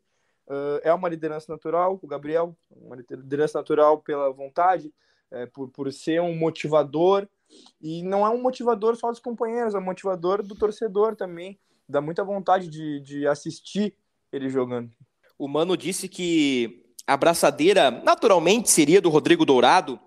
é, 0.48 0.88
é 0.88 0.94
uma 0.94 1.08
liderança 1.08 1.52
natural. 1.52 1.98
O 2.02 2.06
Gabriel, 2.06 2.56
uma 2.70 2.96
liderança 2.96 3.58
natural 3.58 3.98
pela 3.98 4.32
vontade, 4.32 4.90
é, 5.30 5.44
por, 5.44 5.68
por 5.68 5.92
ser 5.92 6.22
um 6.22 6.34
motivador 6.34 7.28
e 7.82 8.02
não 8.02 8.26
é 8.26 8.30
um 8.30 8.40
motivador 8.40 8.96
só 8.96 9.10
dos 9.10 9.20
companheiros, 9.20 9.74
é 9.74 9.78
um 9.78 9.84
motivador 9.84 10.42
do 10.42 10.54
torcedor 10.54 11.14
também 11.14 11.58
dá 11.88 12.01
muita 12.01 12.25
vontade 12.25 12.68
de, 12.68 13.01
de 13.01 13.27
assistir 13.27 13.94
ele 14.33 14.49
jogando. 14.49 14.90
O 15.38 15.49
Mano 15.49 15.77
disse 15.77 16.09
que 16.09 16.85
a 17.07 17.16
braçadeira 17.16 17.90
naturalmente 17.90 18.70
seria 18.70 19.01
do 19.01 19.11
Rodrigo 19.11 19.44
Dourado, 19.44 20.01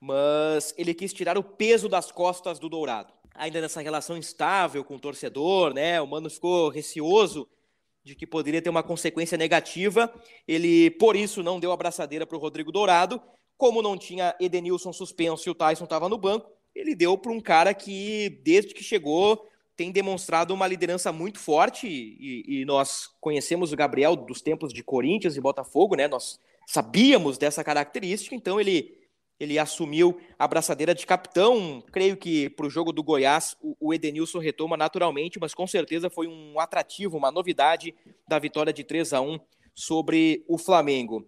mas 0.00 0.74
ele 0.76 0.94
quis 0.94 1.12
tirar 1.12 1.38
o 1.38 1.42
peso 1.42 1.88
das 1.88 2.12
costas 2.12 2.58
do 2.58 2.68
Dourado. 2.68 3.12
Ainda 3.34 3.60
nessa 3.60 3.80
relação 3.80 4.16
instável 4.16 4.84
com 4.84 4.96
o 4.96 5.00
torcedor, 5.00 5.74
né? 5.74 6.00
O 6.00 6.06
Mano 6.06 6.30
ficou 6.30 6.68
receoso 6.68 7.48
de 8.02 8.14
que 8.14 8.26
poderia 8.26 8.62
ter 8.62 8.70
uma 8.70 8.82
consequência 8.82 9.36
negativa. 9.36 10.12
Ele, 10.46 10.90
por 10.92 11.16
isso, 11.16 11.42
não 11.42 11.58
deu 11.58 11.72
a 11.72 11.76
braçadeira 11.76 12.26
para 12.26 12.36
o 12.36 12.40
Rodrigo 12.40 12.70
Dourado. 12.70 13.20
Como 13.58 13.82
não 13.82 13.98
tinha 13.98 14.34
Edenilson 14.38 14.92
suspenso 14.92 15.48
e 15.48 15.50
o 15.50 15.54
Tyson 15.54 15.84
estava 15.84 16.08
no 16.08 16.16
banco, 16.16 16.50
ele 16.74 16.94
deu 16.94 17.16
para 17.18 17.32
um 17.32 17.40
cara 17.40 17.74
que, 17.74 18.40
desde 18.44 18.74
que 18.74 18.84
chegou, 18.84 19.48
tem 19.76 19.92
demonstrado 19.92 20.54
uma 20.54 20.66
liderança 20.66 21.12
muito 21.12 21.38
forte 21.38 21.86
e, 21.86 22.60
e, 22.60 22.64
nós 22.64 23.10
conhecemos 23.20 23.72
o 23.72 23.76
Gabriel 23.76 24.16
dos 24.16 24.40
tempos 24.40 24.72
de 24.72 24.82
Corinthians 24.82 25.36
e 25.36 25.40
Botafogo, 25.40 25.94
né? 25.94 26.08
Nós 26.08 26.40
sabíamos 26.66 27.36
dessa 27.36 27.62
característica, 27.62 28.34
então 28.34 28.60
ele 28.60 28.96
ele 29.38 29.58
assumiu 29.58 30.18
a 30.38 30.48
braçadeira 30.48 30.94
de 30.94 31.06
capitão. 31.06 31.84
Creio 31.92 32.16
que 32.16 32.48
para 32.48 32.66
o 32.66 32.70
jogo 32.70 32.90
do 32.90 33.02
Goiás 33.02 33.54
o, 33.60 33.76
o 33.78 33.94
Edenilson 33.94 34.38
retoma 34.38 34.78
naturalmente, 34.78 35.38
mas 35.38 35.52
com 35.52 35.66
certeza 35.66 36.08
foi 36.08 36.26
um 36.26 36.58
atrativo, 36.58 37.18
uma 37.18 37.30
novidade 37.30 37.94
da 38.26 38.38
vitória 38.38 38.72
de 38.72 38.82
3 38.82 39.12
a 39.12 39.20
1 39.20 39.38
sobre 39.74 40.42
o 40.48 40.56
Flamengo. 40.56 41.26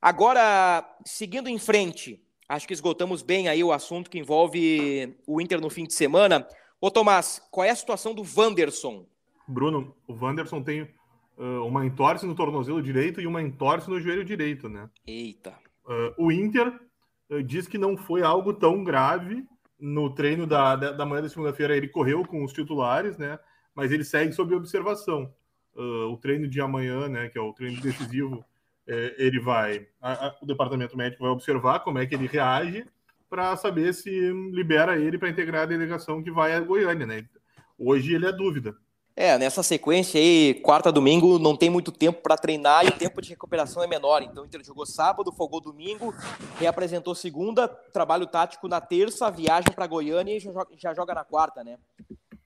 Agora, 0.00 0.88
seguindo 1.04 1.48
em 1.48 1.58
frente, 1.58 2.22
acho 2.48 2.66
que 2.66 2.72
esgotamos 2.72 3.22
bem 3.22 3.48
aí 3.48 3.64
o 3.64 3.72
assunto 3.72 4.08
que 4.08 4.20
envolve 4.20 5.16
o 5.26 5.40
Inter 5.40 5.60
no 5.60 5.68
fim 5.68 5.84
de 5.84 5.94
semana. 5.94 6.46
Ô 6.80 6.90
Tomás, 6.90 7.42
qual 7.50 7.64
é 7.66 7.70
a 7.70 7.76
situação 7.76 8.14
do 8.14 8.22
Wanderson? 8.22 9.04
Bruno, 9.48 9.96
o 10.06 10.14
Wanderson 10.14 10.62
tem 10.62 10.82
uh, 11.36 11.66
uma 11.66 11.84
entorse 11.84 12.24
no 12.24 12.36
tornozelo 12.36 12.80
direito 12.80 13.20
e 13.20 13.26
uma 13.26 13.42
entorse 13.42 13.90
no 13.90 14.00
joelho 14.00 14.24
direito, 14.24 14.68
né? 14.68 14.88
Eita. 15.04 15.58
Uh, 15.84 16.26
o 16.26 16.30
Inter 16.30 16.72
uh, 17.30 17.42
diz 17.42 17.66
que 17.66 17.78
não 17.78 17.96
foi 17.96 18.22
algo 18.22 18.52
tão 18.52 18.84
grave 18.84 19.44
no 19.78 20.14
treino 20.14 20.46
da, 20.46 20.76
da, 20.76 20.92
da 20.92 21.04
manhã 21.04 21.22
da 21.22 21.28
segunda-feira. 21.28 21.76
Ele 21.76 21.88
correu 21.88 22.24
com 22.24 22.44
os 22.44 22.52
titulares, 22.52 23.18
né? 23.18 23.40
Mas 23.74 23.90
ele 23.90 24.04
segue 24.04 24.32
sob 24.32 24.54
observação. 24.54 25.32
o 25.74 26.16
treino 26.16 26.46
de 26.48 26.60
amanhã, 26.60 27.08
né? 27.08 27.28
Que 27.28 27.38
é 27.38 27.40
o 27.40 27.52
treino 27.52 27.80
decisivo, 27.80 28.44
eh, 28.88 29.14
ele 29.18 29.38
vai. 29.38 29.86
A, 30.00 30.28
a, 30.28 30.36
o 30.42 30.46
departamento 30.46 30.96
médico 30.96 31.22
vai 31.22 31.30
observar 31.30 31.80
como 31.80 31.98
é 31.98 32.06
que 32.06 32.14
ele 32.14 32.26
reage 32.26 32.86
para 33.28 33.56
saber 33.56 33.92
se 33.94 34.10
libera 34.52 34.98
ele 34.98 35.18
para 35.18 35.28
integrar 35.28 35.62
a 35.62 35.66
delegação 35.66 36.22
que 36.22 36.30
vai 36.30 36.54
a 36.54 36.60
Goiânia, 36.60 37.06
né? 37.06 37.24
Hoje 37.78 38.14
ele 38.14 38.26
é 38.26 38.32
dúvida. 38.32 38.74
É, 39.20 39.36
nessa 39.36 39.64
sequência 39.64 40.20
aí, 40.20 40.54
quarta, 40.62 40.92
domingo, 40.92 41.40
não 41.40 41.56
tem 41.56 41.68
muito 41.68 41.90
tempo 41.90 42.22
para 42.22 42.36
treinar 42.36 42.84
e 42.84 42.88
o 42.88 42.92
tempo 42.92 43.20
de 43.20 43.30
recuperação 43.30 43.82
é 43.82 43.86
menor. 43.88 44.22
Então 44.22 44.44
o 44.44 44.46
Inter 44.46 44.64
jogou 44.64 44.86
sábado, 44.86 45.32
folgou 45.32 45.60
domingo, 45.60 46.14
reapresentou 46.56 47.16
segunda, 47.16 47.66
trabalho 47.66 48.28
tático 48.28 48.68
na 48.68 48.80
terça, 48.80 49.28
viagem 49.28 49.72
para 49.74 49.88
Goiânia 49.88 50.36
e 50.36 50.40
já 50.78 50.94
joga, 50.94 51.14
na 51.14 51.24
quarta, 51.24 51.64
né? 51.64 51.78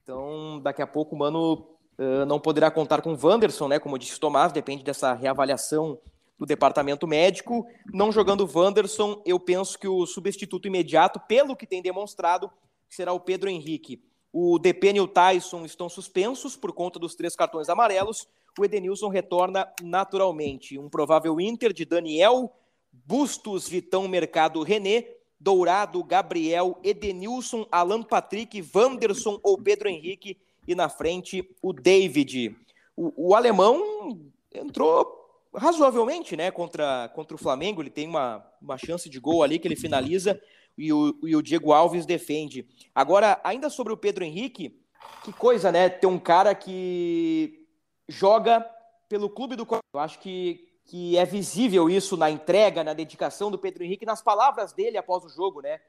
Então 0.01 0.59
daqui 0.63 0.81
a 0.81 0.87
pouco 0.87 1.15
o 1.15 1.19
Mano 1.19 1.53
uh, 1.99 2.25
não 2.25 2.39
poderá 2.39 2.71
contar 2.71 3.03
com 3.03 3.13
o 3.13 3.19
Wanderson, 3.21 3.67
né? 3.67 3.77
Como 3.77 3.99
disse 3.99 4.17
o 4.17 4.19
Tomás, 4.19 4.51
depende 4.51 4.83
dessa 4.83 5.13
reavaliação 5.13 5.99
do 6.37 6.45
departamento 6.45 7.07
médico. 7.07 7.65
Não 7.93 8.11
jogando 8.11 8.49
Wanderson, 8.51 9.21
eu 9.25 9.39
penso 9.39 9.77
que 9.77 9.87
o 9.87 10.05
substituto 10.05 10.67
imediato, 10.67 11.19
pelo 11.27 11.55
que 11.55 11.67
tem 11.67 11.81
demonstrado, 11.81 12.51
será 12.89 13.13
o 13.13 13.19
Pedro 13.19 13.49
Henrique. 13.49 14.03
O 14.31 14.57
DPN 14.57 14.97
e 14.97 15.01
o 15.01 15.07
Tyson 15.07 15.63
estão 15.63 15.87
suspensos 15.87 16.55
por 16.55 16.73
conta 16.73 16.97
dos 16.97 17.15
três 17.15 17.35
cartões 17.35 17.69
amarelos. 17.69 18.27
O 18.59 18.65
Edenilson 18.65 19.07
retorna 19.07 19.71
naturalmente. 19.81 20.77
Um 20.77 20.89
provável 20.89 21.39
Inter 21.39 21.71
de 21.71 21.85
Daniel, 21.85 22.51
Bustos, 22.91 23.67
Vitão, 23.67 24.07
Mercado, 24.07 24.61
René, 24.63 25.07
Dourado, 25.39 26.03
Gabriel, 26.03 26.79
Edenilson, 26.83 27.67
Alan 27.71 28.01
Patrick, 28.01 28.63
Wanderson 28.73 29.39
ou 29.43 29.57
Pedro 29.57 29.87
Henrique. 29.87 30.37
E 30.67 30.73
na 30.73 30.89
frente, 30.89 31.47
o 31.61 31.73
David. 31.73 32.55
o, 32.95 33.29
o 33.29 33.35
alemão 33.35 34.19
entrou 34.53 35.22
razoavelmente, 35.55 36.35
né, 36.35 36.51
contra, 36.51 37.09
contra 37.09 37.35
o 37.35 37.39
Flamengo. 37.39 37.81
Ele 37.81 37.89
tem 37.89 38.07
uma, 38.07 38.45
uma 38.61 38.77
chance 38.77 39.09
de 39.09 39.19
gol 39.19 39.43
ali 39.43 39.59
que 39.59 39.67
ele 39.67 39.75
finaliza 39.75 40.39
e 40.77 40.91
o, 40.91 41.17
e 41.23 41.35
o 41.35 41.41
Diego 41.41 41.71
Alves 41.71 42.05
defende. 42.05 42.67
Agora, 42.93 43.39
ainda 43.43 43.69
sobre 43.69 43.93
o 43.93 43.97
Pedro 43.97 44.23
Henrique, 44.23 44.79
que 45.23 45.31
coisa, 45.31 45.71
né, 45.71 45.89
ter 45.89 46.07
um 46.07 46.19
cara 46.19 46.53
que 46.55 47.65
joga 48.07 48.67
pelo 49.07 49.29
clube 49.29 49.55
do 49.55 49.67
Eu 49.93 49.99
acho 49.99 50.19
que, 50.19 50.67
que 50.85 51.17
é 51.17 51.25
visível 51.25 51.89
isso 51.89 52.17
na 52.17 52.29
entrega, 52.29 52.83
na 52.83 52.93
dedicação 52.93 53.51
do 53.51 53.59
Pedro 53.59 53.83
Henrique, 53.83 54.05
nas 54.05 54.21
palavras 54.21 54.73
dele 54.73 54.97
após 54.97 55.23
o 55.23 55.29
jogo, 55.29 55.61
né? 55.61 55.79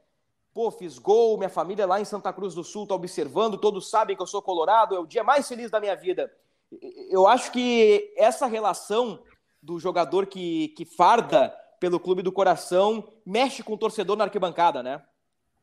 Pô, 0.52 0.70
fiz 0.70 0.98
gol, 0.98 1.36
minha 1.36 1.48
família 1.48 1.84
lá 1.84 2.00
em 2.00 2.04
Santa 2.04 2.32
Cruz 2.32 2.54
do 2.54 2.62
Sul 2.62 2.86
tá 2.86 2.94
observando, 2.94 3.58
todos 3.58 3.90
sabem 3.90 4.14
que 4.14 4.22
eu 4.22 4.26
sou 4.26 4.40
colorado, 4.40 4.94
é 4.94 5.00
o 5.00 5.06
dia 5.06 5.24
mais 5.24 5.48
feliz 5.48 5.68
da 5.68 5.80
minha 5.80 5.96
vida. 5.96 6.32
Eu 7.10 7.26
acho 7.26 7.50
que 7.50 8.12
essa 8.16 8.46
relação 8.46 9.20
do 9.64 9.80
jogador 9.80 10.26
que, 10.26 10.68
que 10.76 10.84
farda 10.84 11.48
pelo 11.80 11.98
clube 11.98 12.22
do 12.22 12.30
coração 12.30 13.08
mexe 13.24 13.62
com 13.62 13.72
o 13.72 13.78
torcedor 13.78 14.14
na 14.14 14.24
arquibancada, 14.24 14.82
né? 14.82 15.02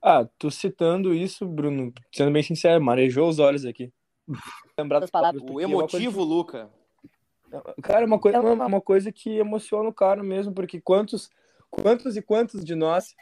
Ah, 0.02 0.28
tô 0.40 0.50
citando 0.50 1.14
isso, 1.14 1.46
Bruno, 1.46 1.94
sendo 2.12 2.32
bem 2.32 2.42
sincero, 2.42 2.84
marejou 2.84 3.30
os 3.30 3.38
olhos 3.38 3.64
aqui. 3.64 3.94
Lembrar 4.76 5.00
das 5.00 5.12
palavras. 5.12 5.44
O 5.48 5.62
emotivo, 5.62 6.22
é 6.22 6.26
Luca. 6.26 6.70
Cara, 7.84 8.06
uma 8.06 8.18
coisa, 8.18 8.42
uma, 8.42 8.66
uma 8.66 8.82
coisa 8.82 9.12
que 9.12 9.38
emociona 9.38 9.88
o 9.88 9.94
cara 9.94 10.24
mesmo, 10.24 10.52
porque 10.52 10.82
quantos, 10.82 11.30
quantos 11.70 12.18
e 12.18 12.22
quantos 12.24 12.66
de 12.66 12.74
nós, 12.74 13.14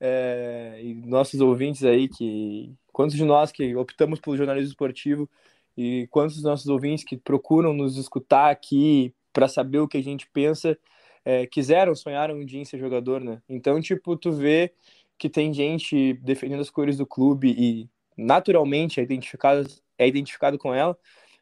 é, 0.00 0.80
e 0.82 0.94
nossos 0.94 1.40
ouvintes 1.40 1.84
aí, 1.84 2.08
que 2.08 2.72
quantos 2.92 3.14
de 3.14 3.24
nós 3.24 3.52
que 3.52 3.76
optamos 3.76 4.20
pelo 4.20 4.38
jornalismo 4.38 4.70
esportivo, 4.70 5.28
e 5.76 6.06
quantos 6.10 6.36
dos 6.36 6.44
nossos 6.44 6.68
ouvintes 6.68 7.04
que 7.04 7.16
procuram 7.18 7.74
nos 7.74 7.98
escutar 7.98 8.50
aqui 8.50 9.12
para 9.34 9.48
saber 9.48 9.80
o 9.80 9.88
que 9.88 9.98
a 9.98 10.02
gente 10.02 10.26
pensa, 10.32 10.78
é, 11.24 11.46
quiseram, 11.46 11.94
sonharam 11.94 12.36
um 12.36 12.44
dia 12.44 12.60
em 12.60 12.64
ser 12.64 12.78
jogador, 12.78 13.20
né? 13.20 13.42
Então, 13.48 13.80
tipo, 13.80 14.16
tu 14.16 14.32
vê 14.32 14.72
que 15.18 15.28
tem 15.28 15.52
gente 15.52 16.14
defendendo 16.22 16.60
as 16.60 16.70
cores 16.70 16.96
do 16.96 17.06
clube 17.06 17.54
e 17.58 17.90
naturalmente 18.16 19.00
é 19.00 19.02
identificado, 19.02 19.66
é 19.98 20.06
identificado 20.06 20.56
com 20.56 20.72
ela, 20.72 20.96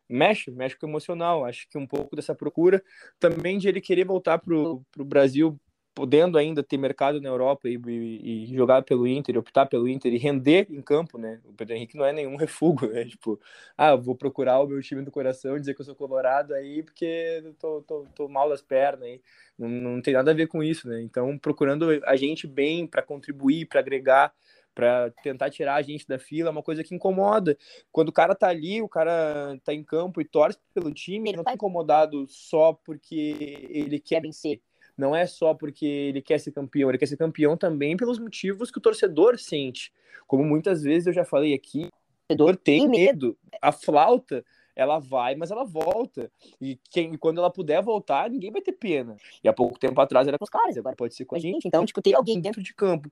mexe, 0.09 0.51
mexe 0.51 0.77
com 0.77 0.87
o 0.87 0.89
emocional. 0.89 1.45
Acho 1.45 1.69
que 1.69 1.77
um 1.77 1.87
pouco 1.87 2.17
dessa 2.17 2.35
procura 2.35 2.83
também 3.21 3.59
de 3.59 3.69
ele 3.69 3.81
querer 3.81 4.05
voltar 4.05 4.39
pro, 4.39 4.83
pro 4.91 5.05
Brasil 5.05 5.59
podendo 5.95 6.39
ainda 6.39 6.63
ter 6.63 6.79
mercado 6.79 7.21
na 7.21 7.29
Europa 7.29 7.69
e, 7.69 7.77
e, 7.77 8.45
e, 8.45 8.57
jogar 8.57 8.83
pelo 8.83 9.07
Inter, 9.07 9.37
optar 9.39 9.67
pelo 9.67 9.89
Inter 9.89 10.13
e 10.13 10.19
render 10.19 10.67
em 10.71 10.81
campo, 10.81 11.19
né? 11.19 11.41
O 11.45 11.53
Pedro 11.53 11.75
Henrique 11.75 11.97
não 11.97 12.05
é 12.05 12.13
nenhum 12.13 12.37
refúgio, 12.37 12.97
é 12.97 13.05
tipo, 13.05 13.39
ah, 13.77 13.95
vou 13.95 14.15
procurar 14.15 14.61
o 14.61 14.67
meu 14.67 14.81
time 14.81 15.03
do 15.03 15.11
coração, 15.11 15.59
dizer 15.59 15.75
que 15.75 15.81
eu 15.83 15.85
sou 15.85 15.95
colorado 15.95 16.55
aí 16.55 16.83
porque 16.83 17.55
tô, 17.59 17.83
tô, 17.83 18.07
tô 18.15 18.29
mal 18.29 18.49
das 18.49 18.63
pernas 18.63 19.03
aí. 19.03 19.21
Não, 19.59 19.69
não 19.69 20.03
tem 20.03 20.15
nada 20.15 20.31
a 20.31 20.35
ver 20.35 20.47
com 20.47 20.63
isso, 20.63 20.89
né? 20.89 21.01
Então, 21.03 21.39
procurando 21.39 21.87
a 22.05 22.17
gente 22.17 22.47
bem 22.47 22.87
para 22.87 23.03
contribuir, 23.03 23.67
para 23.67 23.81
agregar, 23.81 24.33
para 24.75 25.11
tentar 25.23 25.51
tirar 25.51 25.75
a 25.75 25.83
gente 25.83 26.07
da 26.07 26.19
fila, 26.19 26.49
é 26.49 26.53
uma 26.53 26.63
coisa 26.63 26.83
que 26.83 26.95
incomoda. 26.95 27.57
Quando 27.91 28.09
o 28.09 28.13
cara 28.13 28.35
tá 28.35 28.49
ali, 28.49 28.81
o 28.81 28.89
cara 28.89 29.59
tá 29.63 29.75
em 29.75 29.85
campo 29.85 30.21
e 30.21 30.25
torce 30.25 30.59
pelo 30.73 30.93
time, 30.93 31.29
ele 31.29 31.37
não 31.37 31.45
tá 31.45 31.53
incomodado 31.53 32.27
só 32.29 32.73
porque 32.73 33.69
ele 33.71 34.01
quer 34.01 34.23
vencer 34.23 34.61
não 34.97 35.15
é 35.15 35.27
só 35.27 35.55
porque 35.55 35.87
ele 35.87 36.23
quer 36.23 36.39
ser 36.39 36.53
campeão, 36.53 36.89
ele 36.89 36.99
quer 36.99 37.07
ser 37.07 37.17
campeão 37.17 37.57
também 37.57 37.97
pelos 37.97 38.19
motivos 38.19 38.71
que 38.71 38.79
o 38.79 38.83
torcedor 38.83 39.39
sente. 39.39 39.93
Como 40.27 40.45
muitas 40.45 40.83
vezes 40.83 41.07
eu 41.07 41.13
já 41.13 41.25
falei 41.25 41.55
aqui, 41.55 41.85
o 41.85 42.37
torcedor 42.37 42.57
tem 42.57 42.89
medo. 42.89 43.37
A 43.61 43.73
flauta, 43.73 44.45
ela 44.75 44.99
vai, 44.99 45.35
mas 45.35 45.51
ela 45.51 45.65
volta. 45.65 46.31
E 46.61 46.79
quem, 46.91 47.17
quando 47.17 47.39
ela 47.39 47.51
puder 47.51 47.83
voltar, 47.83 48.31
ninguém 48.31 48.51
vai 48.51 48.63
ter 48.63 48.73
pena. 48.73 49.17
E 49.43 49.49
há 49.49 49.53
pouco 49.53 49.79
tempo 49.79 50.01
atrás 50.01 50.27
era 50.27 50.39
com 50.39 50.45
os 50.45 50.51
caras, 50.51 50.77
agora 50.77 50.97
pode 50.97 51.15
ser 51.15 51.25
com 51.25 51.37
a 51.37 51.39
gente. 51.39 51.67
Então, 51.67 51.85
tipo, 51.85 52.01
ter 52.03 52.15
alguém 52.15 52.41
dentro 52.41 52.63
de 52.63 52.75
campo, 52.75 53.11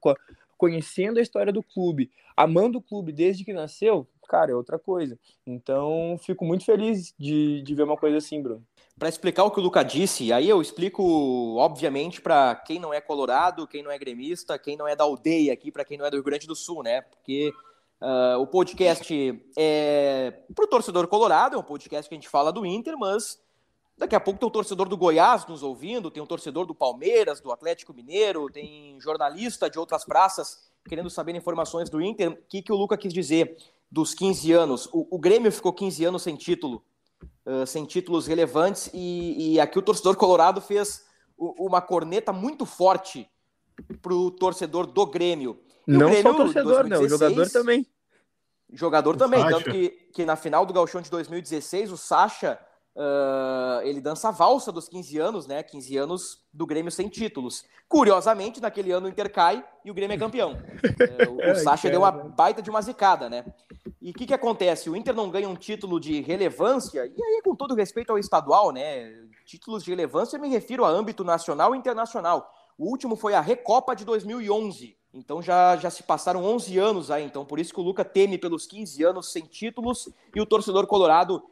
conhecendo 0.57 1.19
a 1.19 1.23
história 1.23 1.53
do 1.53 1.63
clube, 1.63 2.11
amando 2.37 2.79
o 2.79 2.83
clube 2.83 3.13
desde 3.13 3.45
que 3.45 3.53
nasceu, 3.53 4.07
cara, 4.31 4.53
é 4.53 4.55
outra 4.55 4.79
coisa. 4.79 5.19
Então, 5.47 6.17
fico 6.23 6.45
muito 6.45 6.65
feliz 6.65 7.13
de, 7.19 7.63
de 7.63 7.75
ver 7.75 7.83
uma 7.83 7.97
coisa 7.97 8.19
assim, 8.19 8.41
Bruno 8.41 8.65
para 9.01 9.09
explicar 9.09 9.45
o 9.45 9.51
que 9.51 9.59
o 9.59 9.63
Luca 9.63 9.83
disse, 9.83 10.31
aí 10.31 10.47
eu 10.47 10.61
explico, 10.61 11.57
obviamente, 11.57 12.21
para 12.21 12.55
quem 12.55 12.79
não 12.79 12.93
é 12.93 13.01
colorado, 13.01 13.67
quem 13.67 13.83
não 13.83 13.91
é 13.91 13.99
gremista, 13.99 14.59
quem 14.59 14.77
não 14.77 14.87
é 14.87 14.95
da 14.95 15.05
aldeia 15.05 15.55
aqui, 15.55 15.73
para 15.73 15.87
quem 15.87 15.97
não 15.97 16.05
é 16.05 16.11
do 16.11 16.19
Rio 16.19 16.23
Grande 16.23 16.47
do 16.47 16.55
Sul, 16.55 16.83
né? 16.83 17.01
Porque 17.01 17.51
uh, 17.99 18.39
o 18.39 18.47
podcast 18.47 19.43
é 19.57 20.35
para 20.55 20.67
o 20.67 20.69
torcedor 20.69 21.09
colorado, 21.09 21.57
é 21.57 21.59
um 21.59 21.63
podcast 21.63 22.11
que 22.11 22.15
a 22.15 22.19
gente 22.19 22.29
fala 22.29 22.53
do 22.53 22.67
Inter, 22.67 22.95
mas 22.99 23.41
daqui 23.97 24.15
a 24.15 24.21
pouco 24.21 24.39
tem 24.39 24.47
um 24.47 24.53
torcedor 24.53 24.87
do 24.87 24.99
Goiás 24.99 25.47
nos 25.47 25.63
ouvindo, 25.63 26.11
tem 26.11 26.23
um 26.23 26.27
torcedor 26.27 26.67
do 26.67 26.75
Palmeiras, 26.75 27.41
do 27.41 27.51
Atlético 27.51 27.95
Mineiro, 27.95 28.51
tem 28.51 29.01
jornalista 29.01 29.71
de 29.71 29.79
outras 29.79 30.05
praças 30.05 30.71
querendo 30.87 31.09
saber 31.09 31.35
informações 31.35 31.89
do 31.89 32.03
Inter. 32.03 32.33
O 32.33 32.37
que, 32.51 32.61
que 32.61 32.73
o 32.73 32.77
Luca 32.77 32.99
quis 32.99 33.15
dizer 33.15 33.57
dos 33.91 34.15
15 34.15 34.53
anos? 34.53 34.89
O, 34.93 35.17
o 35.17 35.19
Grêmio 35.19 35.51
ficou 35.51 35.73
15 35.73 36.05
anos 36.05 36.23
sem 36.23 36.37
título 36.37 36.85
uh, 37.47 37.67
sem 37.67 37.85
títulos 37.85 38.27
relevantes, 38.27 38.91
e, 38.93 39.55
e, 39.55 39.61
aqui 39.61 39.79
o 39.79 39.83
torcedor 39.83 40.17
colorado 40.17 40.61
fez 40.61 41.05
uma 41.37 41.81
corneta 41.81 42.33
muito 42.33 42.67
forte 42.67 43.29
para 44.03 44.13
o 44.13 44.31
torcedor 44.31 44.87
do 44.87 45.07
Grêmio. 45.07 45.59
E 45.89 45.93
Não 45.93 46.07
o 46.07 46.11
Grêmio, 46.11 46.23
só 46.23 46.31
o 46.33 46.37
torcedor, 46.37 46.89
2016, 46.89 46.95
né? 46.95 47.05
O 47.05 47.09
jogador 47.09 47.51
também. 47.51 47.87
Jogador 48.73 49.17
também, 49.17 49.49
tanto 49.49 49.71
que, 49.71 49.89
que 50.13 50.25
na 50.25 50.37
final 50.37 50.65
do 50.65 50.73
Gauchão 50.73 51.01
de 51.01 51.11
2016, 51.11 51.91
o 51.91 51.97
Sacha 51.97 52.59
Uh, 52.95 53.81
ele 53.83 54.01
dança 54.01 54.29
a 54.29 54.33
valsa 54.33 54.73
dos 54.73 54.89
15 54.89 55.19
anos, 55.19 55.47
né? 55.47 55.63
15 55.63 55.97
anos 55.97 56.43
do 56.53 56.67
Grêmio 56.67 56.91
sem 56.91 57.09
títulos. 57.09 57.65
Curiosamente, 57.89 58.61
naquele 58.61 58.91
ano 58.91 59.07
o 59.07 59.09
Inter 59.09 59.33
cai 59.33 59.65
e 59.85 59.91
o 59.91 59.95
Grêmio 59.95 60.15
é 60.15 60.19
campeão. 60.19 60.53
Uh, 60.53 61.49
o, 61.49 61.53
o 61.53 61.55
Sacha 61.57 61.89
deu 61.89 62.01
uma 62.01 62.11
baita 62.11 62.61
de 62.61 62.69
uma 62.69 62.83
zicada, 62.83 63.31
né? 63.31 63.45
E 64.01 64.11
o 64.11 64.15
que, 64.15 64.27
que 64.27 64.35
acontece? 64.35 64.91
O 64.91 64.97
Inter 64.97 65.15
não 65.15 65.31
ganha 65.31 65.49
um 65.49 65.55
título 65.55 66.01
de 66.01 66.21
relevância, 66.21 67.07
e 67.07 67.23
aí, 67.23 67.41
com 67.45 67.55
todo 67.55 67.75
respeito 67.75 68.11
ao 68.11 68.19
estadual, 68.19 68.73
né? 68.73 69.13
Títulos 69.45 69.85
de 69.85 69.91
relevância, 69.91 70.37
eu 70.37 70.41
me 70.41 70.49
refiro 70.49 70.85
a 70.85 70.89
âmbito 70.89 71.23
nacional 71.23 71.75
e 71.75 71.79
internacional. 71.79 72.53
O 72.77 72.89
último 72.89 73.15
foi 73.15 73.35
a 73.35 73.41
Recopa 73.41 73.95
de 73.95 74.05
2011. 74.05 74.97
Então 75.13 75.43
já, 75.43 75.77
já 75.77 75.91
se 75.91 76.03
passaram 76.03 76.45
11 76.45 76.79
anos 76.79 77.11
aí, 77.11 77.25
então 77.25 77.45
por 77.45 77.59
isso 77.59 77.75
que 77.75 77.81
o 77.81 77.83
Luca 77.83 78.05
teme 78.05 78.39
pelos 78.39 78.65
15 78.67 79.03
anos 79.03 79.33
sem 79.33 79.45
títulos 79.45 80.09
e 80.35 80.41
o 80.41 80.47
torcedor 80.47 80.87
colorado 80.87 81.43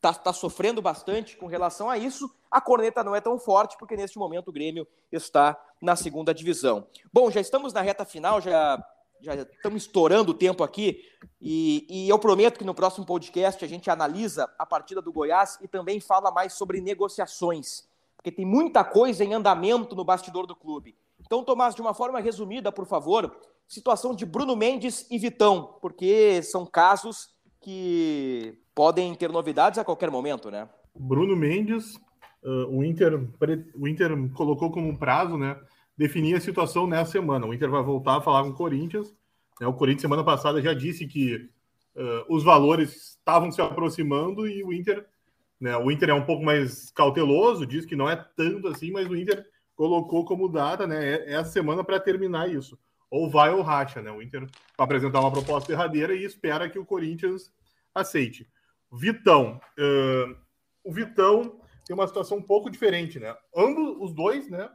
tá, 0.00 0.12
tá 0.14 0.32
sofrendo 0.32 0.80
bastante 0.80 1.36
com 1.36 1.46
relação 1.46 1.90
a 1.90 1.98
isso. 1.98 2.30
A 2.50 2.60
corneta 2.60 3.04
não 3.04 3.14
é 3.14 3.20
tão 3.20 3.38
forte, 3.38 3.76
porque 3.78 3.96
neste 3.96 4.18
momento 4.18 4.48
o 4.48 4.52
Grêmio 4.52 4.86
está 5.10 5.58
na 5.80 5.96
segunda 5.96 6.34
divisão. 6.34 6.86
Bom, 7.12 7.30
já 7.30 7.40
estamos 7.40 7.72
na 7.72 7.80
reta 7.80 8.04
final, 8.04 8.40
já, 8.40 8.82
já 9.20 9.34
estamos 9.34 9.82
estourando 9.82 10.32
o 10.32 10.34
tempo 10.34 10.62
aqui, 10.62 11.04
e, 11.40 11.86
e 11.88 12.08
eu 12.08 12.18
prometo 12.18 12.58
que 12.58 12.64
no 12.64 12.74
próximo 12.74 13.06
podcast 13.06 13.64
a 13.64 13.68
gente 13.68 13.90
analisa 13.90 14.50
a 14.58 14.64
partida 14.64 15.02
do 15.02 15.12
Goiás 15.12 15.58
e 15.60 15.68
também 15.68 16.00
fala 16.00 16.30
mais 16.30 16.54
sobre 16.54 16.80
negociações, 16.80 17.86
porque 18.16 18.32
tem 18.32 18.46
muita 18.46 18.84
coisa 18.84 19.24
em 19.24 19.34
andamento 19.34 19.94
no 19.94 20.04
bastidor 20.04 20.46
do 20.46 20.56
clube. 20.56 20.96
Então, 21.20 21.44
Tomás, 21.44 21.74
de 21.74 21.80
uma 21.80 21.92
forma 21.92 22.20
resumida, 22.20 22.72
por 22.72 22.86
favor, 22.86 23.36
situação 23.66 24.14
de 24.14 24.24
Bruno 24.24 24.56
Mendes 24.56 25.06
e 25.10 25.18
Vitão, 25.18 25.76
porque 25.80 26.42
são 26.42 26.64
casos 26.64 27.28
que 27.60 28.58
podem 28.74 29.14
ter 29.14 29.30
novidades 29.30 29.78
a 29.78 29.84
qualquer 29.84 30.10
momento, 30.10 30.50
né? 30.50 30.68
Bruno 30.94 31.36
Mendes, 31.36 31.96
uh, 32.42 32.66
o, 32.68 32.84
Inter, 32.84 33.28
o 33.74 33.88
Inter 33.88 34.12
colocou 34.32 34.70
como 34.70 34.98
prazo, 34.98 35.36
né? 35.36 35.58
Definir 35.96 36.36
a 36.36 36.40
situação 36.40 36.86
nessa 36.86 37.12
semana. 37.12 37.46
O 37.46 37.54
Inter 37.54 37.70
vai 37.70 37.82
voltar 37.82 38.16
a 38.16 38.20
falar 38.20 38.42
com 38.44 38.50
o 38.50 38.54
Corinthians. 38.54 39.14
Né, 39.60 39.66
o 39.66 39.72
Corinthians, 39.72 40.02
semana 40.02 40.24
passada, 40.24 40.62
já 40.62 40.72
disse 40.72 41.06
que 41.06 41.50
uh, 41.96 42.24
os 42.28 42.44
valores 42.44 43.16
estavam 43.18 43.50
se 43.50 43.60
aproximando 43.60 44.46
e 44.46 44.62
o 44.62 44.72
Inter, 44.72 45.04
né? 45.60 45.76
O 45.76 45.90
Inter 45.90 46.10
é 46.10 46.14
um 46.14 46.24
pouco 46.24 46.44
mais 46.44 46.90
cauteloso, 46.90 47.66
diz 47.66 47.84
que 47.84 47.96
não 47.96 48.08
é 48.08 48.16
tanto 48.36 48.68
assim, 48.68 48.92
mas 48.92 49.08
o 49.08 49.16
Inter 49.16 49.44
colocou 49.74 50.24
como 50.24 50.48
data, 50.48 50.86
né? 50.86 51.30
Essa 51.32 51.50
semana 51.50 51.82
para 51.82 52.00
terminar 52.00 52.48
isso. 52.48 52.78
Ou 53.10 53.30
vai 53.30 53.50
ou 53.50 53.62
racha, 53.62 54.02
né? 54.02 54.10
O 54.10 54.20
Inter 54.20 54.40
vai 54.76 54.84
apresentar 54.84 55.20
uma 55.20 55.32
proposta 55.32 55.68
derradeira 55.68 56.14
e 56.14 56.24
espera 56.24 56.68
que 56.68 56.78
o 56.78 56.84
Corinthians 56.84 57.52
aceite. 57.94 58.48
Vitão. 58.92 59.60
Uh, 59.78 60.36
o 60.84 60.92
Vitão 60.92 61.60
tem 61.84 61.94
uma 61.94 62.06
situação 62.06 62.38
um 62.38 62.42
pouco 62.42 62.70
diferente, 62.70 63.18
né? 63.18 63.34
Ambos, 63.54 63.96
os 64.00 64.12
dois, 64.14 64.48
né? 64.48 64.70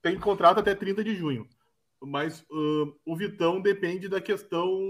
Tem 0.00 0.18
contrato 0.18 0.60
até 0.60 0.74
30 0.74 1.04
de 1.04 1.14
junho. 1.14 1.48
Mas 2.00 2.40
uh, 2.50 2.98
o 3.06 3.16
Vitão 3.16 3.60
depende 3.60 4.08
da 4.08 4.20
questão 4.20 4.80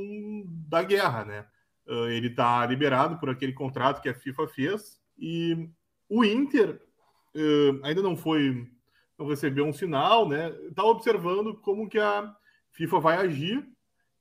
da 0.68 0.82
guerra, 0.82 1.24
né? 1.24 1.46
Uh, 1.86 2.08
ele 2.08 2.28
está 2.28 2.64
liberado 2.64 3.18
por 3.18 3.28
aquele 3.28 3.52
contrato 3.52 4.00
que 4.00 4.08
a 4.08 4.14
FIFA 4.14 4.48
fez. 4.48 5.00
E 5.18 5.68
o 6.08 6.24
Inter 6.24 6.80
ainda 7.82 8.02
não 8.02 8.16
foi. 8.16 8.68
Não 9.18 9.26
recebeu 9.26 9.66
um 9.66 9.72
sinal, 9.72 10.28
né? 10.28 10.50
Está 10.68 10.84
observando 10.84 11.54
como 11.54 11.88
que 11.88 11.98
a 11.98 12.34
FIFA 12.72 13.00
vai 13.00 13.16
agir 13.16 13.66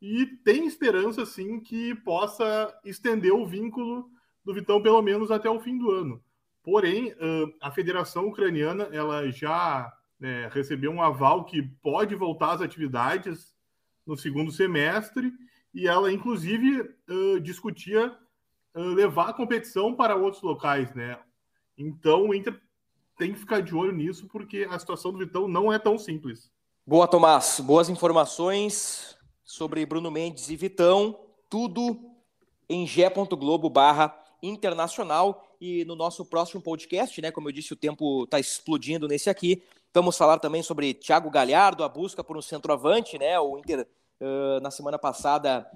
e 0.02 0.26
tem 0.26 0.66
esperança, 0.66 1.26
sim, 1.26 1.60
que 1.60 1.96
possa 1.96 2.74
estender 2.86 3.34
o 3.34 3.46
vínculo 3.46 4.10
do 4.44 4.54
Vitão 4.54 4.82
pelo 4.82 5.02
menos 5.02 5.32
até 5.32 5.50
o 5.50 5.60
fim 5.60 5.78
do 5.78 5.92
ano. 5.92 6.24
Porém, 6.64 7.14
a 7.60 7.72
Federação 7.72 8.28
Ucraniana 8.28 8.84
ela 8.92 9.30
já 9.32 9.92
né, 10.20 10.48
recebeu 10.52 10.92
um 10.92 11.02
aval 11.02 11.46
que 11.46 11.62
pode 11.82 12.14
voltar 12.16 12.54
às 12.54 12.62
atividades 12.62 13.56
no 14.06 14.16
segundo 14.16 14.52
semestre 14.52 15.32
e 15.74 15.88
ela, 15.88 16.12
inclusive, 16.12 16.94
discutia 17.42 18.16
levar 18.76 19.30
a 19.30 19.34
competição 19.34 19.96
para 19.96 20.16
outros 20.16 20.42
locais, 20.42 20.94
né? 20.94 21.20
Então, 21.78 22.28
o 22.28 22.34
Inter 22.34 22.60
tem 23.18 23.34
que 23.34 23.40
ficar 23.40 23.62
de 23.62 23.76
olho 23.76 23.92
nisso, 23.92 24.28
porque 24.28 24.68
a 24.70 24.78
situação 24.78 25.12
do 25.12 25.20
Vitão 25.20 25.48
não 25.48 25.72
é 25.72 25.80
tão 25.80 25.98
simples. 25.98 26.52
Boa, 26.86 27.08
Tomás. 27.08 27.60
Boas 27.60 27.90
informações 27.90 29.16
sobre 29.44 29.86
Bruno 29.86 30.10
Mendes 30.10 30.50
e 30.50 30.56
Vitão. 30.56 31.16
Tudo 31.48 31.96
em 32.68 32.88
g.globo 32.88 33.70
barra 33.70 34.18
internacional. 34.42 35.48
E 35.62 35.86
no 35.86 35.96
nosso 35.96 36.26
próximo 36.26 36.60
podcast, 36.60 37.22
né? 37.22 37.30
Como 37.30 37.48
eu 37.48 37.52
disse, 37.54 37.72
o 37.72 37.76
tempo 37.76 38.24
está 38.24 38.40
explodindo 38.40 39.08
nesse 39.08 39.30
aqui. 39.30 39.62
Vamos 39.94 40.18
falar 40.18 40.40
também 40.40 40.64
sobre 40.64 40.96
Thiago 40.96 41.30
Galhardo, 41.30 41.84
a 41.84 41.88
busca 41.88 42.24
por 42.24 42.36
um 42.36 42.42
centroavante, 42.42 43.20
né? 43.20 43.40
O 43.40 43.60
Inter, 43.60 43.88
uh, 44.20 44.60
na 44.60 44.72
semana 44.72 44.98
passada, 44.98 45.70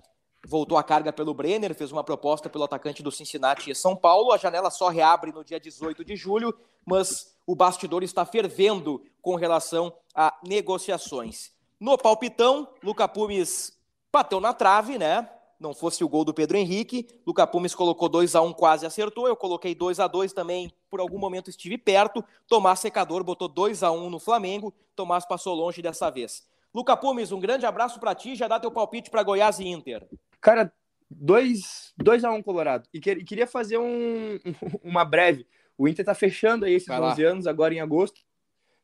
voltou 0.47 0.75
a 0.75 0.83
carga 0.83 1.13
pelo 1.13 1.35
Brenner, 1.35 1.75
fez 1.75 1.91
uma 1.91 2.03
proposta 2.03 2.49
pelo 2.49 2.63
atacante 2.63 3.03
do 3.03 3.11
Cincinnati 3.11 3.69
e 3.69 3.75
São 3.75 3.95
Paulo. 3.95 4.31
A 4.31 4.37
janela 4.37 4.71
só 4.71 4.89
reabre 4.89 5.31
no 5.31 5.43
dia 5.43 5.59
18 5.59 6.03
de 6.03 6.15
julho, 6.15 6.51
mas 6.83 7.37
o 7.45 7.55
bastidor 7.55 8.01
está 8.01 8.25
fervendo 8.25 9.03
com 9.21 9.35
relação 9.35 9.93
a 10.15 10.33
negociações. 10.43 11.51
No 11.79 11.97
palpitão, 11.97 12.69
Luca 12.81 13.07
Pumes 13.07 13.77
bateu 14.11 14.39
na 14.39 14.53
trave, 14.53 14.97
né? 14.97 15.29
Não 15.59 15.73
fosse 15.73 16.03
o 16.03 16.09
gol 16.09 16.23
do 16.23 16.33
Pedro 16.33 16.57
Henrique. 16.57 17.07
Luca 17.25 17.45
Pumes 17.45 17.75
colocou 17.75 18.07
2 18.07 18.35
a 18.35 18.41
1 18.41 18.53
quase 18.53 18.85
acertou. 18.85 19.27
Eu 19.27 19.35
coloquei 19.35 19.75
2 19.75 19.99
a 19.99 20.07
2 20.07 20.33
também, 20.33 20.71
por 20.89 20.99
algum 20.99 21.17
momento 21.17 21.49
estive 21.49 21.77
perto. 21.77 22.23
Tomás 22.47 22.79
Secador 22.79 23.23
botou 23.23 23.47
2 23.47 23.83
a 23.83 23.91
1 23.91 24.09
no 24.09 24.19
Flamengo. 24.19 24.73
Tomás 24.95 25.25
passou 25.25 25.53
longe 25.53 25.81
dessa 25.81 26.09
vez. 26.09 26.47
Luca 26.73 26.95
Pumes, 26.95 27.31
um 27.31 27.39
grande 27.39 27.65
abraço 27.65 27.99
para 27.99 28.15
ti. 28.15 28.35
Já 28.35 28.47
dá 28.47 28.59
teu 28.59 28.71
palpite 28.71 29.09
para 29.09 29.23
Goiás 29.23 29.59
e 29.59 29.67
Inter. 29.67 30.07
Cara, 30.41 30.73
2 31.09 31.93
a 32.23 32.31
1 32.31 32.43
Colorado. 32.43 32.87
E 32.93 32.99
que, 32.99 33.15
queria 33.23 33.47
fazer 33.47 33.77
um, 33.77 34.39
uma 34.83 35.05
breve. 35.05 35.47
O 35.77 35.87
Inter 35.87 36.05
tá 36.05 36.13
fechando 36.13 36.65
aí 36.65 36.73
esses 36.73 36.87
Vai 36.87 37.01
11 37.01 37.23
lá. 37.23 37.31
anos, 37.31 37.47
agora 37.47 37.73
em 37.73 37.79
agosto. 37.79 38.21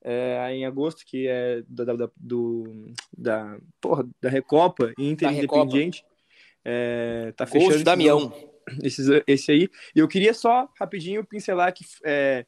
É, 0.03 0.51
em 0.51 0.65
agosto, 0.65 1.05
que 1.05 1.27
é 1.27 1.63
da, 1.67 1.83
da, 1.85 2.09
do, 2.17 2.91
da, 3.15 3.57
porra, 3.79 4.07
da 4.19 4.29
Recopa 4.29 4.91
Inter 4.97 5.29
da 5.29 5.33
Independiente. 5.35 6.03
É, 6.65 7.33
tá 7.35 7.45
fechando. 7.45 7.75
Esse 7.75 7.83
Damião. 7.83 8.33
Esse, 8.83 9.23
esse 9.27 9.51
aí. 9.51 9.69
E 9.95 9.99
eu 9.99 10.07
queria 10.07 10.33
só 10.33 10.69
rapidinho 10.79 11.25
pincelar 11.25 11.73
que 11.73 11.83
é, 12.05 12.45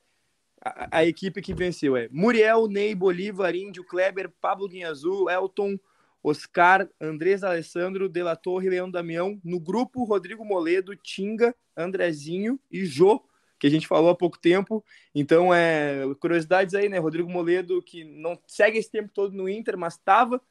a, 0.63 0.99
a, 0.99 1.05
equipe 1.05 1.41
que 1.41 1.53
venceu 1.53 1.97
é 1.97 2.07
Muriel, 2.11 2.67
Ney, 2.67 2.95
Bolívar, 2.95 3.53
Índio, 3.55 3.83
Kleber, 3.83 4.31
Pablo 4.39 4.69
Guinhazul, 4.69 5.29
Elton, 5.29 5.77
Oscar, 6.23 6.87
Andrés 7.01 7.43
Alessandro, 7.43 8.07
Dela 8.07 8.35
Torre, 8.35 8.69
Leão 8.69 8.89
Damião. 8.89 9.41
No 9.43 9.59
grupo, 9.59 10.05
Rodrigo 10.05 10.45
Moledo, 10.45 10.95
Tinga, 10.95 11.53
Andrezinho 11.75 12.57
e 12.71 12.85
Jô, 12.85 13.21
que 13.63 13.67
a 13.67 13.69
gente 13.69 13.87
falou 13.87 14.09
há 14.09 14.15
pouco 14.15 14.37
tempo. 14.37 14.83
Então, 15.15 15.53
é 15.53 16.01
curiosidades 16.19 16.75
aí, 16.75 16.89
né? 16.89 16.97
Rodrigo 16.97 17.29
Moledo, 17.29 17.81
que 17.81 18.03
não 18.03 18.37
segue 18.45 18.77
esse 18.77 18.91
tempo 18.91 19.09
todo 19.13 19.33
no 19.33 19.47
Inter, 19.47 19.77
mas 19.77 19.93
estava 19.93 20.41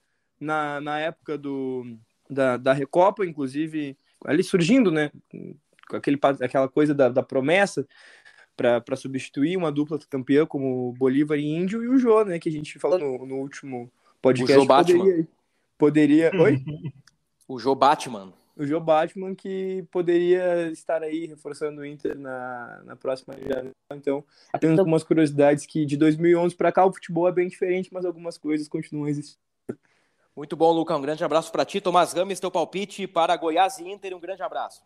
na, 0.40 0.80
na 0.80 0.98
época 0.98 1.36
do, 1.36 1.94
da, 2.30 2.56
da 2.56 2.72
Recopa, 2.72 3.26
inclusive, 3.26 3.98
ali 4.24 4.42
surgindo, 4.42 4.90
né? 4.90 5.10
Com 5.30 5.96
aquele, 5.96 6.18
aquela 6.40 6.70
coisa 6.70 6.94
da, 6.94 7.10
da 7.10 7.22
promessa 7.22 7.86
para 8.56 8.96
substituir 8.96 9.58
uma 9.58 9.70
dupla 9.70 9.98
campeã 10.08 10.46
como 10.46 10.94
Bolívar 10.94 11.38
e 11.38 11.44
Índio, 11.44 11.84
e 11.84 11.88
o 11.88 11.98
Jô, 11.98 12.24
né? 12.24 12.38
Que 12.38 12.48
a 12.48 12.52
gente 12.52 12.78
falou 12.78 12.98
no, 12.98 13.26
no 13.26 13.36
último 13.40 13.92
podcast. 14.22 14.56
O 14.56 14.60
Jô 14.62 14.66
Batman. 14.66 15.04
Poderia, 15.76 16.30
poderia... 16.30 16.30
Oi? 16.40 16.64
O 17.46 17.58
Jô 17.58 17.74
Batman. 17.74 18.32
O 18.56 18.66
Jô 18.66 18.78
Batman 18.80 19.34
que 19.34 19.84
poderia 19.90 20.70
estar 20.70 21.02
aí 21.02 21.26
reforçando 21.26 21.80
o 21.80 21.86
Inter 21.86 22.18
na, 22.18 22.82
na 22.84 22.96
próxima 22.96 23.34
janela. 23.34 23.70
Então, 23.92 24.24
apenas 24.52 24.78
algumas 24.78 25.02
curiosidades 25.02 25.64
que 25.64 25.86
de 25.86 25.96
2011 25.96 26.54
para 26.54 26.70
cá 26.70 26.84
o 26.84 26.92
futebol 26.92 27.26
é 27.26 27.32
bem 27.32 27.48
diferente, 27.48 27.88
mas 27.92 28.04
algumas 28.04 28.36
coisas 28.36 28.68
continuam 28.68 29.08
existindo. 29.08 29.40
Muito 30.34 30.56
bom, 30.56 30.72
Luca. 30.72 30.96
Um 30.96 31.02
grande 31.02 31.22
abraço 31.22 31.52
para 31.52 31.64
ti. 31.64 31.80
Tomás 31.80 32.12
Rames, 32.12 32.40
teu 32.40 32.50
palpite 32.50 33.06
para 33.06 33.36
Goiás 33.36 33.78
e 33.78 33.88
Inter. 33.88 34.16
Um 34.16 34.20
grande 34.20 34.42
abraço. 34.42 34.82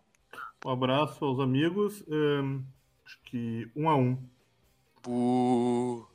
Um 0.65 0.71
abraço 0.71 1.25
aos 1.25 1.39
amigos. 1.39 2.05
Um, 2.09 2.65
acho 3.05 3.19
que 3.25 3.71
um 3.75 3.89
a 3.89 3.97
um. 3.97 4.19
Bu... 5.05 6.07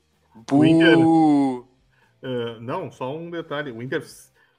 Bu... 0.47 0.57
O 0.57 0.65
Inter... 0.65 0.97
Uh, 0.97 2.59
não, 2.59 2.91
só 2.91 3.15
um 3.15 3.29
detalhe. 3.29 3.71
O 3.71 3.81
Inter, 3.81 4.05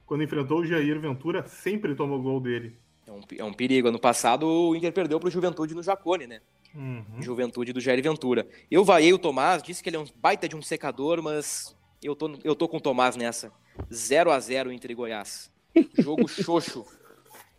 quando 0.07 0.24
enfrentou 0.24 0.61
o 0.61 0.64
Jair 0.64 0.99
Ventura, 0.99 1.47
sempre 1.47 1.95
tomou 1.95 2.20
gol 2.22 2.40
dele. 2.40 2.78
É 3.12 3.14
um, 3.14 3.20
é 3.38 3.44
um 3.44 3.52
perigo. 3.52 3.88
Ano 3.88 3.98
passado 3.98 4.46
o 4.46 4.74
Inter 4.74 4.92
perdeu 4.92 5.20
para 5.20 5.28
o 5.28 5.30
Juventude 5.30 5.74
no 5.74 5.82
Jacone, 5.82 6.26
né? 6.26 6.40
Uhum. 6.74 7.20
Juventude 7.20 7.72
do 7.72 7.80
Jair 7.80 8.02
Ventura. 8.02 8.48
Eu 8.70 8.84
vaiei 8.84 9.12
o 9.12 9.18
Tomás, 9.18 9.62
disse 9.62 9.82
que 9.82 9.90
ele 9.90 9.96
é 9.96 10.00
um 10.00 10.06
baita 10.16 10.48
de 10.48 10.56
um 10.56 10.62
secador, 10.62 11.22
mas 11.22 11.76
eu 12.02 12.16
tô, 12.16 12.30
eu 12.42 12.56
tô 12.56 12.66
com 12.66 12.78
o 12.78 12.80
Tomás 12.80 13.14
nessa. 13.14 13.52
0 13.92 14.30
a 14.30 14.40
0 14.40 14.72
entre 14.72 14.94
Goiás. 14.94 15.50
Jogo 15.98 16.26
xoxo. 16.28 16.86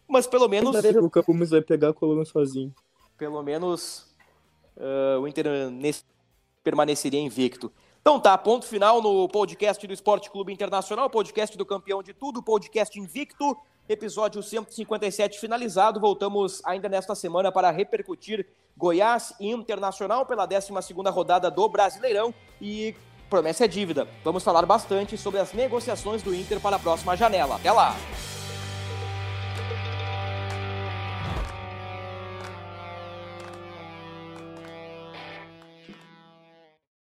Mas 0.08 0.26
pelo 0.26 0.48
menos. 0.48 0.76
O 0.76 1.10
Capumas 1.10 1.52
vai 1.52 1.62
pegar 1.62 1.90
a 1.90 1.94
coluna 1.94 2.26
sozinho. 2.26 2.74
Pelo 3.18 3.42
menos 3.44 4.16
uh, 4.78 5.20
o 5.22 5.28
Inter 5.28 5.70
nesse, 5.70 6.04
permaneceria 6.64 7.20
invicto. 7.20 7.72
Então 8.02 8.20
tá, 8.20 8.38
ponto 8.38 8.66
final 8.66 9.02
no 9.02 9.30
podcast 9.30 9.86
do 9.88 9.94
Esporte 9.94 10.30
Clube 10.30 10.52
Internacional, 10.52 11.10
podcast 11.10 11.58
do 11.58 11.66
campeão 11.66 12.04
de 12.04 12.14
tudo, 12.14 12.44
podcast 12.44 13.00
invicto. 13.00 13.56
Episódio 13.88 14.42
157 14.42 15.40
finalizado. 15.40 16.00
Voltamos 16.00 16.62
ainda 16.66 16.88
nesta 16.88 17.14
semana 17.16 17.52
para 17.52 17.70
repercutir 17.70 18.48
Goiás 18.78 19.34
e 19.40 19.50
Internacional 19.52 20.26
pela 20.26 20.46
12 20.46 20.72
rodada 21.12 21.52
do 21.52 21.68
Brasileirão. 21.68 22.34
E 22.62 22.96
promessa 23.30 23.66
é 23.66 23.68
dívida. 23.68 24.08
Vamos 24.24 24.44
falar 24.44 24.66
bastante 24.66 25.18
sobre 25.18 25.40
as 25.40 25.54
negociações 25.54 26.22
do 26.22 26.34
Inter 26.34 26.60
para 26.60 26.76
a 26.78 26.80
próxima 26.80 27.16
janela. 27.18 27.56
Até 27.56 27.72
lá! 27.72 27.96